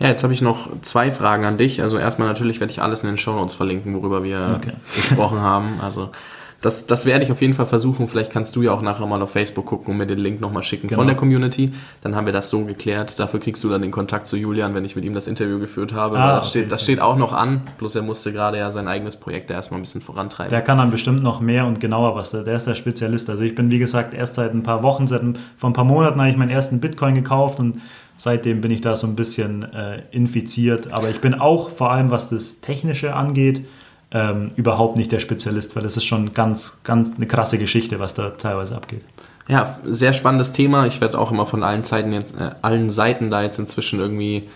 Ja, 0.00 0.08
jetzt 0.08 0.22
habe 0.22 0.32
ich 0.32 0.40
noch 0.40 0.68
zwei 0.80 1.12
Fragen 1.12 1.44
an 1.44 1.58
dich. 1.58 1.82
Also 1.82 1.98
erstmal 1.98 2.26
natürlich 2.26 2.58
werde 2.58 2.72
ich 2.72 2.80
alles 2.80 3.02
in 3.02 3.08
den 3.08 3.18
Show 3.18 3.34
Notes 3.34 3.54
verlinken, 3.54 3.94
worüber 3.94 4.24
wir 4.24 4.58
okay. 4.58 4.72
gesprochen 4.96 5.40
haben. 5.40 5.80
Also 5.80 6.10
das, 6.60 6.86
das 6.86 7.06
werde 7.06 7.24
ich 7.24 7.32
auf 7.32 7.40
jeden 7.40 7.54
Fall 7.54 7.66
versuchen. 7.66 8.06
Vielleicht 8.06 8.30
kannst 8.30 8.54
du 8.54 8.62
ja 8.62 8.72
auch 8.72 8.82
nachher 8.82 9.06
mal 9.06 9.22
auf 9.22 9.30
Facebook 9.30 9.64
gucken 9.64 9.92
und 9.92 9.96
mir 9.96 10.06
den 10.06 10.18
Link 10.18 10.42
nochmal 10.42 10.62
schicken 10.62 10.88
genau. 10.88 11.00
von 11.00 11.06
der 11.06 11.16
Community. 11.16 11.72
Dann 12.02 12.14
haben 12.14 12.26
wir 12.26 12.34
das 12.34 12.50
so 12.50 12.66
geklärt. 12.66 13.18
Dafür 13.18 13.40
kriegst 13.40 13.64
du 13.64 13.70
dann 13.70 13.80
den 13.80 13.90
Kontakt 13.90 14.26
zu 14.26 14.36
Julian, 14.36 14.74
wenn 14.74 14.84
ich 14.84 14.94
mit 14.94 15.06
ihm 15.06 15.14
das 15.14 15.26
Interview 15.26 15.58
geführt 15.58 15.94
habe. 15.94 16.18
Ah, 16.18 16.36
das, 16.36 16.50
steht, 16.50 16.70
das 16.70 16.82
steht 16.82 17.00
auch 17.00 17.16
noch 17.16 17.32
an. 17.32 17.62
Bloß 17.78 17.94
er 17.94 18.02
musste 18.02 18.32
gerade 18.32 18.58
ja 18.58 18.70
sein 18.70 18.88
eigenes 18.88 19.16
Projekt 19.16 19.50
erstmal 19.50 19.80
ein 19.80 19.84
bisschen 19.84 20.02
vorantreiben. 20.02 20.50
Der 20.50 20.60
kann 20.60 20.76
dann 20.76 20.90
bestimmt 20.90 21.22
noch 21.22 21.40
mehr 21.40 21.64
und 21.64 21.80
genauer 21.80 22.14
was. 22.14 22.30
Der 22.30 22.46
ist 22.46 22.66
der 22.66 22.74
Spezialist. 22.74 23.30
Also 23.30 23.42
ich 23.42 23.54
bin, 23.54 23.70
wie 23.70 23.78
gesagt, 23.78 24.12
erst 24.12 24.34
seit 24.34 24.52
ein 24.52 24.62
paar 24.62 24.82
Wochen, 24.82 25.06
seit 25.06 25.22
ein, 25.22 25.38
vor 25.56 25.70
ein 25.70 25.74
paar 25.74 25.84
Monaten 25.84 26.20
habe 26.20 26.28
ich 26.28 26.36
meinen 26.36 26.50
ersten 26.50 26.78
Bitcoin 26.78 27.14
gekauft 27.14 27.58
und 27.58 27.80
seitdem 28.18 28.60
bin 28.60 28.70
ich 28.70 28.82
da 28.82 28.96
so 28.96 29.06
ein 29.06 29.16
bisschen 29.16 29.62
äh, 29.72 30.02
infiziert. 30.10 30.92
Aber 30.92 31.08
ich 31.08 31.22
bin 31.22 31.32
auch, 31.32 31.70
vor 31.70 31.90
allem 31.90 32.10
was 32.10 32.28
das 32.28 32.60
Technische 32.60 33.14
angeht, 33.14 33.64
ähm, 34.12 34.52
überhaupt 34.56 34.96
nicht 34.96 35.12
der 35.12 35.20
Spezialist, 35.20 35.76
weil 35.76 35.82
das 35.82 35.96
ist 35.96 36.04
schon 36.04 36.34
ganz, 36.34 36.78
ganz 36.84 37.16
eine 37.16 37.26
krasse 37.26 37.58
Geschichte, 37.58 38.00
was 38.00 38.14
da 38.14 38.30
teilweise 38.30 38.74
abgeht. 38.74 39.02
Ja, 39.48 39.78
sehr 39.84 40.12
spannendes 40.12 40.52
Thema. 40.52 40.86
Ich 40.86 41.00
werde 41.00 41.18
auch 41.18 41.30
immer 41.32 41.46
von 41.46 41.62
allen 41.62 41.84
Seiten 41.84 42.12
jetzt, 42.12 42.38
äh, 42.38 42.52
allen 42.62 42.90
Seiten 42.90 43.30
da 43.30 43.42
jetzt 43.42 43.58
inzwischen 43.58 44.00
irgendwie 44.00 44.48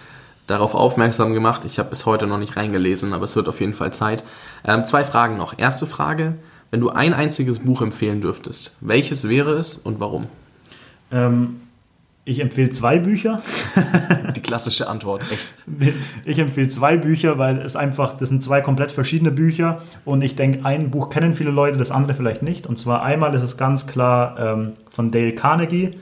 darauf 0.47 0.75
aufmerksam 0.75 1.35
gemacht. 1.35 1.65
Ich 1.65 1.79
habe 1.79 1.91
bis 1.91 2.07
heute 2.07 2.27
noch 2.27 2.39
nicht 2.39 2.57
reingelesen, 2.57 3.13
aber 3.13 3.25
es 3.25 3.35
wird 3.37 3.49
auf 3.49 3.61
jeden 3.61 3.75
Fall 3.75 3.93
Zeit. 3.93 4.25
Ähm, 4.65 4.85
zwei 4.85 5.05
Fragen 5.05 5.37
noch. 5.37 5.59
Erste 5.59 5.87
Frage: 5.87 6.35
Wenn 6.71 6.81
du 6.81 6.91
ein 6.91 7.15
einziges 7.15 7.61
Buch 7.61 7.83
empfehlen 7.83 8.21
dürftest, 8.21 8.77
welches 8.81 9.29
wäre 9.29 9.53
es 9.53 9.75
und 9.75 10.01
warum? 10.01 10.27
Ähm, 11.11 11.61
ich 12.25 12.41
empfehle 12.41 12.71
zwei 12.71 12.99
Bücher. 12.99 13.43
Die 14.35 14.41
klassische 14.41 14.89
Antwort, 14.89 15.23
echt. 15.31 15.53
Ich 16.25 16.39
empfehle 16.39 16.69
zwei 16.69 16.97
Bücher, 16.97 17.39
weil 17.39 17.59
es 17.59 17.77
einfach, 17.77 18.17
das 18.17 18.31
sind 18.31 18.43
zwei 18.43 18.61
komplett 18.63 18.93
verschiedene 18.93 19.31
Bücher 19.31 19.83
und 20.05 20.23
ich 20.23 20.35
denke, 20.35 20.65
ein 20.65 20.91
Buch 20.91 21.11
kennen 21.11 21.35
viele 21.35 21.51
Leute, 21.51 21.77
das 21.77 21.91
andere 21.91 22.15
vielleicht 22.15 22.43
nicht. 22.43 22.67
Und 22.67 22.79
zwar 22.79 23.03
einmal 23.03 23.35
ist 23.35 23.43
es 23.43 23.57
ganz 23.57 23.87
klar 23.87 24.37
ähm, 24.39 24.73
von 24.89 25.11
Dale 25.11 25.33
Carnegie, 25.33 25.99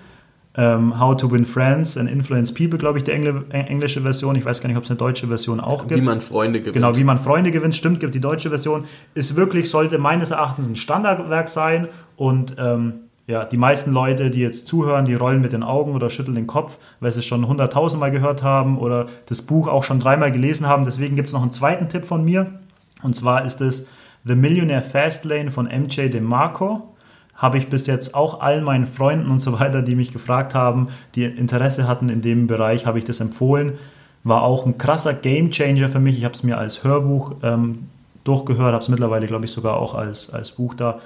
ähm, 0.55 1.01
How 1.01 1.17
to 1.17 1.31
Win 1.31 1.45
Friends 1.45 1.97
and 1.97 2.09
Influence 2.09 2.55
People, 2.55 2.79
glaube 2.79 2.99
ich, 2.99 3.05
die 3.05 3.11
Engl 3.11 3.45
englische 3.51 4.03
Version. 4.03 4.37
Ich 4.37 4.45
weiß 4.45 4.61
gar 4.61 4.69
nicht, 4.69 4.77
ob 4.77 4.85
es 4.85 4.91
eine 4.91 4.99
deutsche 4.99 5.27
Version 5.27 5.61
auch 5.61 5.89
gibt. 5.89 6.01
Wie 6.01 6.05
man 6.05 6.21
Freunde 6.21 6.61
gewinnt. 6.61 6.75
Genau, 6.75 6.97
wie 6.97 7.05
man 7.05 7.19
Freunde 7.19 7.51
gewinnt, 7.51 7.75
stimmt, 7.75 7.99
gibt 8.01 8.15
die 8.15 8.21
deutsche 8.21 8.51
Version. 8.51 8.85
Ist 9.15 9.35
wirklich, 9.35 9.71
sollte 9.71 9.99
meines 9.99 10.31
Erachtens 10.31 10.69
ein 10.69 10.77
Standardwerk 10.77 11.49
sein 11.49 11.89
und 12.17 12.55
ähm, 12.59 12.95
ja, 13.33 13.47
die 13.47 13.57
meisten 13.57 13.93
Leute, 13.93 14.29
die 14.29 14.41
jetzt 14.41 14.69
zuhören, 14.69 15.07
die 15.07 15.15
rollen 15.15 15.41
mit 15.41 15.53
den 15.53 15.63
Augen 15.63 15.95
oder 15.95 16.11
schütteln 16.11 16.35
den 16.35 16.47
Kopf, 16.47 16.77
weil 17.01 17.11
sie 17.13 17.21
es 17.21 17.25
schon 17.25 17.49
hunderttausendmal 17.49 18.11
gehört 18.11 18.43
haben 18.43 18.77
oder 18.77 19.07
das 19.25 19.41
Buch 19.41 19.69
auch 19.69 19.85
schon 19.85 20.01
dreimal 20.01 20.31
gelesen 20.31 20.69
haben. 20.69 20.85
Deswegen 20.85 21.17
gibt 21.17 21.29
es 21.29 21.33
noch 21.33 21.41
einen 21.41 21.51
zweiten 21.51 21.89
Tipp 21.89 22.05
von 22.05 22.27
mir. 22.27 22.59
Und 23.03 23.17
zwar 23.17 23.47
ist 23.47 23.63
es 23.63 23.89
The 24.27 24.35
Millionaire 24.35 24.83
Fastlane 24.83 25.51
von 25.51 25.65
MJ 25.65 26.11
DeMarco. 26.11 26.95
Habe 27.35 27.57
ich 27.57 27.71
bis 27.71 27.87
jetzt 27.87 28.15
auch 28.15 28.43
allen 28.43 28.65
meinen 28.65 28.87
Freunden 28.87 29.31
und 29.31 29.41
so 29.41 29.59
weiter, 29.59 29.81
die 29.81 29.97
mich 29.97 30.13
gefragt 30.13 30.55
haben, 30.55 30.89
die 31.15 31.25
Interesse 31.25 31.89
hatten 31.89 32.11
in 32.11 32.21
dem 32.21 32.47
Bereich, 32.47 32.85
habe 32.85 32.99
ich 32.99 33.05
das 33.05 33.21
empfohlen. 33.21 33.79
War 34.25 34.43
auch 34.43 34.67
ein 34.67 34.77
krasser 34.77 35.15
Game 35.15 35.51
Changer 35.51 35.89
für 35.89 36.01
mich. 36.01 36.19
Ich 36.19 36.25
habe 36.27 36.35
es 36.35 36.43
mir 36.43 36.59
als 36.59 36.85
Hörbuch 36.85 37.37
ähm, 37.43 37.89
durchgehört, 38.25 38.75
habe 38.75 38.83
es 38.83 38.91
mittlerweile, 38.91 39.27
glaube 39.27 39.47
ich, 39.47 39.53
sogar 39.53 39.79
auch 39.79 39.95
als, 39.95 40.29
als 40.29 40.51
Buch 40.51 40.75
da 40.75 40.99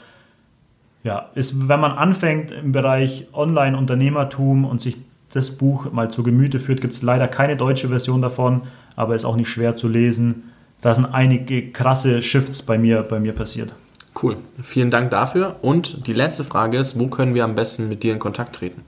ja, 1.06 1.30
ist, 1.34 1.68
wenn 1.68 1.80
man 1.80 1.92
anfängt 1.92 2.50
im 2.50 2.72
Bereich 2.72 3.28
Online-Unternehmertum 3.32 4.64
und 4.64 4.80
sich 4.80 4.98
das 5.32 5.50
Buch 5.50 5.90
mal 5.92 6.10
zu 6.10 6.22
Gemüte 6.22 6.60
führt, 6.60 6.80
gibt 6.80 6.94
es 6.94 7.02
leider 7.02 7.28
keine 7.28 7.56
deutsche 7.56 7.88
Version 7.88 8.20
davon, 8.20 8.62
aber 8.96 9.14
ist 9.14 9.24
auch 9.24 9.36
nicht 9.36 9.48
schwer 9.48 9.76
zu 9.76 9.88
lesen. 9.88 10.52
Da 10.82 10.94
sind 10.94 11.06
einige 11.06 11.70
krasse 11.70 12.22
Shifts 12.22 12.62
bei 12.62 12.76
mir, 12.76 13.02
bei 13.02 13.20
mir 13.20 13.32
passiert. 13.32 13.72
Cool, 14.20 14.36
vielen 14.62 14.90
Dank 14.90 15.10
dafür. 15.10 15.56
Und 15.62 16.06
die 16.06 16.12
letzte 16.12 16.42
Frage 16.42 16.78
ist, 16.78 16.98
wo 16.98 17.06
können 17.06 17.34
wir 17.34 17.44
am 17.44 17.54
besten 17.54 17.88
mit 17.88 18.02
dir 18.02 18.12
in 18.12 18.18
Kontakt 18.18 18.56
treten? 18.56 18.82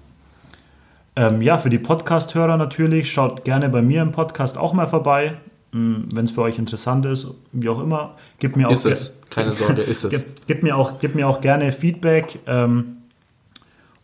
Ähm, 1.17 1.41
ja, 1.41 1.59
für 1.59 1.71
die 1.71 1.79
Podcast-Hörer 1.79 2.57
natürlich, 2.57 3.11
schaut 3.11 3.45
gerne 3.45 3.69
bei 3.69 3.83
mir 3.83 4.03
im 4.03 4.13
Podcast 4.13 4.59
auch 4.59 4.73
mal 4.73 4.87
vorbei. 4.87 5.35
Hm, 5.73 6.09
wenn 6.15 6.25
es 6.25 6.31
für 6.31 6.43
euch 6.43 6.59
interessant 6.59 7.05
ist, 7.05 7.27
wie 7.53 7.69
auch 7.69 7.83
immer, 7.83 8.15
gebt 8.39 8.57
mir 8.57 8.69
auch 8.69 8.73
ist 8.73 8.87
es. 8.87 9.21
keine 9.29 9.53
Sorge, 9.53 9.83
ist 9.83 10.05
es. 10.05 10.11
Gebt, 10.11 10.47
gebt, 10.47 10.63
mir 10.63 10.77
auch, 10.77 10.99
gebt 10.99 11.15
mir 11.15 11.29
auch 11.29 11.41
gerne 11.43 11.73
Feedback. 11.73 12.39
Ähm, 12.47 12.97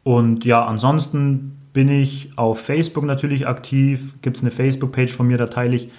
und 0.03 0.45
ja, 0.45 0.65
ansonsten 0.67 1.57
bin 1.73 1.89
ich 1.89 2.31
auf 2.37 2.61
Facebook 2.61 3.05
natürlich 3.05 3.47
aktiv. 3.49 4.17
Gibt 4.21 4.37
es 4.37 4.43
eine 4.43 4.51
Facebook-Page 4.51 5.13
von 5.13 5.27
mir, 5.27 5.39
da 5.39 5.47
teile 5.47 5.75
ich, 5.77 5.91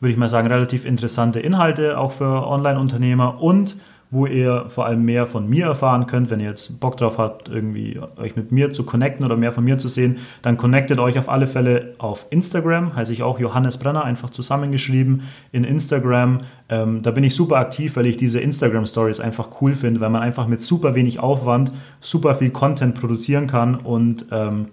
würde 0.00 0.12
ich 0.12 0.18
mal 0.18 0.28
sagen, 0.28 0.46
relativ 0.46 0.84
interessante 0.84 1.40
Inhalte 1.40 1.98
auch 1.98 2.12
für 2.12 2.46
Online-Unternehmer 2.46 3.40
und 3.42 3.76
wo 4.10 4.26
ihr 4.26 4.66
vor 4.68 4.86
allem 4.86 5.04
mehr 5.04 5.26
von 5.26 5.48
mir 5.48 5.66
erfahren 5.66 6.06
könnt. 6.06 6.30
Wenn 6.30 6.40
ihr 6.40 6.48
jetzt 6.48 6.80
Bock 6.80 6.96
drauf 6.96 7.18
habt, 7.18 7.48
irgendwie 7.48 8.00
euch 8.16 8.36
mit 8.36 8.52
mir 8.52 8.72
zu 8.72 8.84
connecten 8.84 9.24
oder 9.24 9.36
mehr 9.36 9.52
von 9.52 9.64
mir 9.64 9.78
zu 9.78 9.88
sehen, 9.88 10.18
dann 10.40 10.56
connectet 10.56 10.98
euch 10.98 11.18
auf 11.18 11.28
alle 11.28 11.46
Fälle 11.46 11.94
auf 11.98 12.26
Instagram, 12.30 12.96
heiße 12.96 13.12
ich 13.12 13.22
auch 13.22 13.38
Johannes 13.38 13.76
Brenner, 13.76 14.04
einfach 14.04 14.30
zusammengeschrieben 14.30 15.22
in 15.52 15.64
Instagram. 15.64 16.40
Ähm, 16.70 17.02
da 17.02 17.10
bin 17.10 17.24
ich 17.24 17.34
super 17.34 17.56
aktiv, 17.56 17.96
weil 17.96 18.06
ich 18.06 18.16
diese 18.16 18.40
Instagram 18.40 18.86
Stories 18.86 19.20
einfach 19.20 19.60
cool 19.60 19.74
finde, 19.74 20.00
weil 20.00 20.10
man 20.10 20.22
einfach 20.22 20.46
mit 20.46 20.62
super 20.62 20.94
wenig 20.94 21.20
Aufwand 21.20 21.72
super 22.00 22.34
viel 22.34 22.50
Content 22.50 22.94
produzieren 22.94 23.46
kann 23.46 23.74
und 23.74 24.26
ähm, 24.30 24.68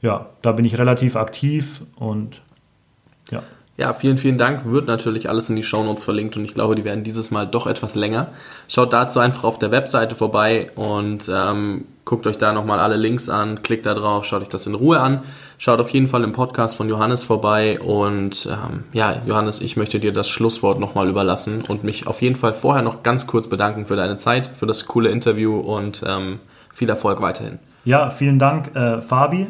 ja, 0.00 0.26
da 0.42 0.52
bin 0.52 0.64
ich 0.64 0.78
relativ 0.78 1.16
aktiv 1.16 1.82
und 1.96 2.40
ja. 3.30 3.42
Ja, 3.78 3.92
vielen, 3.92 4.18
vielen 4.18 4.38
Dank. 4.38 4.64
Wird 4.64 4.88
natürlich 4.88 5.28
alles 5.28 5.48
in 5.50 5.54
die 5.54 5.62
Shownotes 5.62 6.02
verlinkt 6.02 6.36
und 6.36 6.44
ich 6.44 6.52
glaube, 6.52 6.74
die 6.74 6.84
werden 6.84 7.04
dieses 7.04 7.30
Mal 7.30 7.46
doch 7.46 7.68
etwas 7.68 7.94
länger. 7.94 8.26
Schaut 8.66 8.92
dazu 8.92 9.20
einfach 9.20 9.44
auf 9.44 9.60
der 9.60 9.70
Webseite 9.70 10.16
vorbei 10.16 10.66
und 10.74 11.30
ähm, 11.32 11.84
guckt 12.04 12.26
euch 12.26 12.38
da 12.38 12.52
nochmal 12.52 12.80
alle 12.80 12.96
Links 12.96 13.28
an, 13.28 13.62
klickt 13.62 13.86
da 13.86 13.94
drauf, 13.94 14.24
schaut 14.24 14.42
euch 14.42 14.48
das 14.48 14.66
in 14.66 14.74
Ruhe 14.74 14.98
an. 14.98 15.22
Schaut 15.58 15.78
auf 15.78 15.90
jeden 15.90 16.08
Fall 16.08 16.24
im 16.24 16.32
Podcast 16.32 16.74
von 16.74 16.88
Johannes 16.88 17.22
vorbei 17.22 17.78
und 17.78 18.46
ähm, 18.46 18.82
ja, 18.92 19.22
Johannes, 19.24 19.60
ich 19.60 19.76
möchte 19.76 20.00
dir 20.00 20.12
das 20.12 20.28
Schlusswort 20.28 20.80
nochmal 20.80 21.08
überlassen 21.08 21.62
und 21.68 21.84
mich 21.84 22.08
auf 22.08 22.20
jeden 22.20 22.34
Fall 22.34 22.54
vorher 22.54 22.82
noch 22.82 23.04
ganz 23.04 23.28
kurz 23.28 23.48
bedanken 23.48 23.86
für 23.86 23.94
deine 23.94 24.16
Zeit, 24.16 24.50
für 24.56 24.66
das 24.66 24.86
coole 24.86 25.10
Interview 25.10 25.56
und 25.56 26.02
ähm, 26.04 26.40
viel 26.74 26.88
Erfolg 26.88 27.22
weiterhin. 27.22 27.60
Ja, 27.84 28.10
vielen 28.10 28.40
Dank, 28.40 28.74
äh, 28.74 29.02
Fabi. 29.02 29.46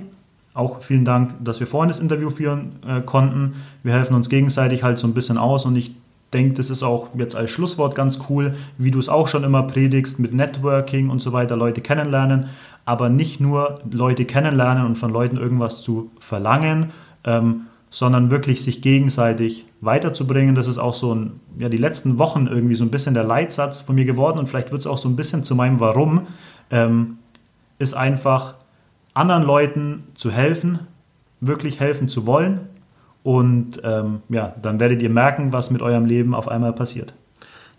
Auch 0.59 0.83
vielen 0.83 1.05
Dank, 1.05 1.35
dass 1.45 1.61
wir 1.61 1.69
vorhin 1.69 1.87
das 1.87 2.01
Interview 2.01 2.31
führen 2.31 2.81
äh, 2.85 3.01
konnten. 3.01 3.55
Wir 3.85 3.93
helfen 3.93 4.17
uns 4.17 4.29
gegenseitig 4.29 4.83
halt 4.83 4.99
so 4.99 5.07
ein 5.07 5.15
bisschen 5.15 5.39
aus 5.39 5.65
und 5.65 5.77
ich 5.77 5.95
denke, 6.33 6.55
das 6.55 6.69
ist 6.69 6.83
auch 6.83 7.11
jetzt 7.15 7.37
als 7.37 7.53
Schlusswort 7.53 7.95
ganz 7.95 8.19
cool, 8.29 8.57
wie 8.77 8.91
du 8.91 8.99
es 8.99 9.09
auch 9.09 9.29
schon 9.29 9.45
immer 9.45 9.63
predigst 9.63 10.19
mit 10.19 10.35
Networking 10.35 11.11
und 11.11 11.23
so 11.23 11.33
weiter, 11.33 11.57
Leute 11.57 11.81
kennenlernen, 11.81 12.47
aber 12.85 13.09
nicht 13.09 13.39
nur 13.39 13.79
Leute 13.89 14.25
kennenlernen 14.25 14.85
und 14.85 14.99
von 14.99 15.13
Leuten 15.13 15.37
irgendwas 15.37 15.81
zu 15.81 16.11
verlangen, 16.19 16.91
ähm, 17.23 17.67
sondern 17.91 18.33
wirklich 18.33 18.65
sich 18.65 18.83
gegenseitig 18.83 19.65
weiterzubringen. 19.81 20.57
Das 20.57 20.67
ist 20.67 20.79
auch 20.79 20.95
so 20.95 21.15
ein, 21.15 21.39
ja, 21.57 21.69
die 21.69 21.77
letzten 21.77 22.19
Wochen 22.19 22.49
irgendwie 22.49 22.75
so 22.75 22.83
ein 22.83 22.91
bisschen 22.91 23.15
der 23.15 23.23
Leitsatz 23.23 23.81
von 23.81 23.95
mir 23.95 24.07
geworden 24.07 24.41
und 24.41 24.49
vielleicht 24.49 24.73
wird 24.73 24.81
es 24.81 24.89
auch 24.89 24.99
so 24.99 25.09
ein 25.09 25.15
bisschen 25.15 25.45
zu 25.45 25.55
meinem 25.55 25.79
Warum, 25.79 26.27
ähm, 26.73 27.19
ist 27.79 27.95
einfach 27.95 28.55
anderen 29.19 29.43
Leuten 29.43 30.05
zu 30.15 30.31
helfen, 30.31 30.81
wirklich 31.41 31.81
helfen 31.81 32.09
zu 32.09 32.27
wollen. 32.27 32.61
Und 33.23 33.83
ähm, 33.85 34.23
ja, 34.29 34.55
dann 34.63 34.81
werdet 34.81 35.03
ihr 35.03 35.11
merken, 35.11 35.53
was 35.53 35.71
mit 35.71 35.83
eurem 35.83 36.07
Leben 36.07 36.35
auf 36.35 36.49
einmal 36.49 36.73
passiert. 36.73 37.13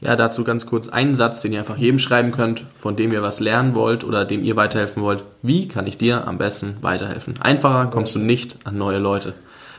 Ja, 0.01 0.15
dazu 0.15 0.43
ganz 0.43 0.65
kurz 0.65 0.87
einen 0.87 1.15
Satz, 1.15 1.41
den 1.41 1.51
ihr 1.51 1.59
einfach 1.59 1.77
jedem 1.77 1.99
schreiben 1.99 2.31
könnt, 2.31 2.65
von 2.75 2.95
dem 2.95 3.11
ihr 3.11 3.21
was 3.21 3.39
lernen 3.39 3.75
wollt 3.75 4.03
oder 4.03 4.23
dem 4.23 4.43
ihr 4.43 4.55
weiterhelfen 4.55 5.03
wollt. 5.03 5.23
Wie 5.41 5.67
kann 5.67 5.87
ich 5.87 5.97
dir 5.97 6.27
am 6.27 6.37
besten 6.37 6.77
weiterhelfen? 6.81 7.35
Einfacher 7.41 7.87
kommst 7.87 8.15
du 8.15 8.19
nicht 8.19 8.65
an 8.65 8.77
neue 8.77 8.99
Leute. 8.99 9.33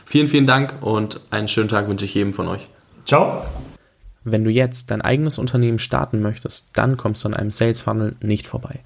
Vielen, 0.05 0.27
vielen 0.27 0.45
Dank 0.45 0.75
und 0.81 1.21
einen 1.31 1.47
schönen 1.47 1.69
Tag 1.69 1.87
wünsche 1.87 2.05
ich 2.05 2.13
jedem 2.13 2.33
von 2.33 2.47
euch. 2.47 2.67
Ciao. 3.05 3.45
Wenn 4.23 4.43
du 4.43 4.51
jetzt 4.51 4.91
dein 4.91 5.01
eigenes 5.01 5.39
Unternehmen 5.39 5.79
starten 5.79 6.21
möchtest, 6.21 6.77
dann 6.77 6.97
kommst 6.97 7.23
du 7.23 7.29
an 7.29 7.33
einem 7.33 7.49
Sales 7.49 7.81
Funnel 7.81 8.15
nicht 8.21 8.47
vorbei. 8.47 8.81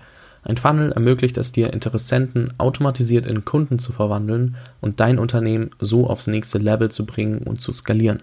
Ein 0.47 0.58
Funnel 0.58 0.91
ermöglicht 0.91 1.38
es 1.38 1.51
dir, 1.51 1.73
Interessenten 1.73 2.53
automatisiert 2.60 3.25
in 3.25 3.45
Kunden 3.45 3.79
zu 3.79 3.91
verwandeln 3.91 4.55
und 4.79 4.99
dein 4.99 5.17
Unternehmen 5.17 5.71
so 5.79 6.08
aufs 6.08 6.27
nächste 6.27 6.60
Level 6.60 6.91
zu 6.91 7.08
bringen 7.08 7.39
und 7.39 7.62
zu 7.62 7.71
skalieren. 7.71 8.21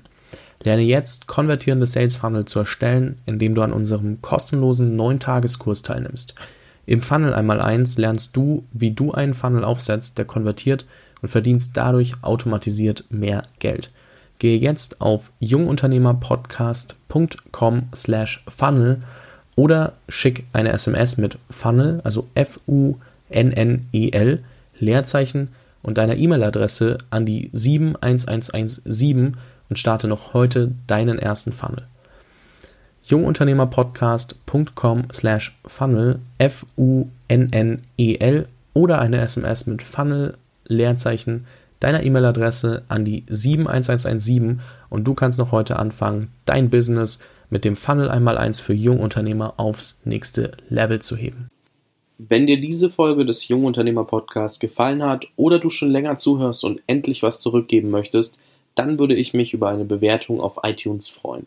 Lerne 0.63 0.83
jetzt 0.83 1.27
konvertierende 1.27 1.87
Sales 1.87 2.15
Funnel 2.15 2.45
zu 2.45 2.61
erstellen, 2.61 3.19
indem 3.27 3.57
du 3.57 3.63
an 3.63 3.73
unserem 3.73 4.23
kostenlosen 4.23 4.97
9-Tageskurs 4.97 5.83
teilnimmst. 5.83 6.37
Im 6.87 7.03
Funnel 7.03 7.35
einmal 7.35 7.61
eins 7.61 7.99
lernst 7.99 8.37
du, 8.37 8.63
wie 8.73 8.93
du 8.93 9.11
einen 9.11 9.35
Funnel 9.35 9.65
aufsetzt, 9.65 10.17
der 10.17 10.25
konvertiert 10.25 10.87
und 11.23 11.29
verdienst 11.29 11.77
dadurch 11.77 12.15
automatisiert 12.23 13.05
mehr 13.11 13.43
Geld. 13.59 13.91
Gehe 14.39 14.59
jetzt 14.59 15.01
auf 15.01 15.33
jungunternehmerpodcast.com 15.41 17.83
slash 17.95 18.45
funnel 18.49 19.01
oder 19.57 19.95
schick 20.09 20.47
eine 20.53 20.73
SMS 20.73 21.17
mit 21.17 21.38
Funnel, 21.51 22.01
also 22.05 22.29
F-U-N-N-E-L, 22.35 23.01
Leerzeichen 24.79 25.49
und 25.83 25.99
deiner 25.99 26.17
E-Mail-Adresse 26.17 26.97
an 27.11 27.27
die 27.27 27.51
71117 27.53 29.37
und 29.69 29.79
starte 29.79 30.09
noch 30.09 30.33
heute 30.35 30.73
deinen 30.87 31.19
ersten 31.19 31.53
Funnel. 31.53 31.83
jungunternehmerpodcast.com 33.05 35.03
slash 35.12 35.59
funnel 35.67 36.21
F-U-N-N-E-L 36.38 38.47
oder 38.75 39.01
eine 39.01 39.21
SMS 39.21 39.67
mit 39.67 39.83
Funnel, 39.83 40.37
Leerzeichen, 40.67 41.47
deiner 41.81 42.05
E-Mail-Adresse 42.05 42.85
an 42.88 43.05
die 43.05 43.25
71117 43.29 44.61
und 44.88 45.05
du 45.05 45.12
kannst 45.15 45.38
noch 45.38 45.53
heute 45.53 45.79
anfangen, 45.79 46.29
dein 46.45 46.71
Business 46.71 47.19
mit 47.53 47.67
dem 47.67 47.77
Funnel 47.77 48.09
einmal 48.09 48.38
eins 48.38 48.61
für 48.61 48.73
Jungunternehmer 48.73 49.55
aufs 49.59 50.01
nächste 50.07 50.53
Level 50.71 51.03
zu 51.03 51.17
heben. 51.17 51.51
Wenn 52.17 52.47
dir 52.47 52.59
diese 52.59 52.88
Folge 52.88 53.27
des 53.27 53.47
Jungunternehmer 53.47 54.05
Podcasts 54.05 54.59
gefallen 54.59 55.03
hat 55.03 55.27
oder 55.37 55.59
du 55.59 55.69
schon 55.69 55.91
länger 55.91 56.17
zuhörst 56.17 56.65
und 56.65 56.81
endlich 56.87 57.23
was 57.23 57.41
zurückgeben 57.41 57.91
möchtest, 57.91 58.38
dann 58.75 58.99
würde 58.99 59.15
ich 59.15 59.35
mich 59.35 59.53
über 59.53 59.69
eine 59.69 59.85
Bewertung 59.85 60.41
auf 60.41 60.61
iTunes 60.62 61.11
freuen. 61.11 61.47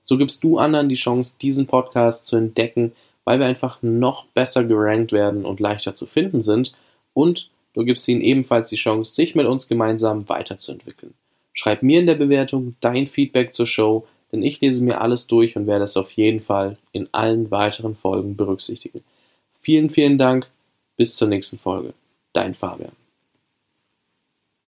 So 0.00 0.16
gibst 0.16 0.42
du 0.42 0.56
anderen 0.56 0.88
die 0.88 0.94
Chance, 0.94 1.36
diesen 1.38 1.66
Podcast 1.66 2.24
zu 2.24 2.36
entdecken, 2.36 2.92
weil 3.24 3.38
wir 3.38 3.46
einfach 3.46 3.82
noch 3.82 4.24
besser 4.28 4.64
gerankt 4.64 5.12
werden 5.12 5.44
und 5.44 5.60
leichter 5.60 5.94
zu 5.94 6.06
finden 6.06 6.42
sind 6.42 6.72
und 7.12 7.50
du 7.74 7.84
gibst 7.84 8.08
ihnen 8.08 8.22
ebenfalls 8.22 8.70
die 8.70 8.76
Chance, 8.76 9.14
sich 9.14 9.34
mit 9.34 9.46
uns 9.46 9.68
gemeinsam 9.68 10.30
weiterzuentwickeln. 10.30 11.12
Schreib 11.52 11.82
mir 11.82 12.00
in 12.00 12.06
der 12.06 12.14
Bewertung 12.14 12.74
dein 12.80 13.06
Feedback 13.06 13.52
zur 13.52 13.66
Show, 13.66 14.06
denn 14.32 14.42
ich 14.42 14.60
lese 14.60 14.82
mir 14.82 15.00
alles 15.00 15.26
durch 15.26 15.56
und 15.56 15.66
werde 15.66 15.84
es 15.84 15.96
auf 15.96 16.10
jeden 16.12 16.40
Fall 16.40 16.78
in 16.92 17.08
allen 17.12 17.50
weiteren 17.50 17.94
Folgen 17.94 18.36
berücksichtigen. 18.36 19.02
Vielen, 19.60 19.90
vielen 19.90 20.18
Dank. 20.18 20.50
Bis 20.96 21.14
zur 21.14 21.28
nächsten 21.28 21.58
Folge. 21.58 21.94
Dein 22.32 22.54
Fabian. 22.54 23.01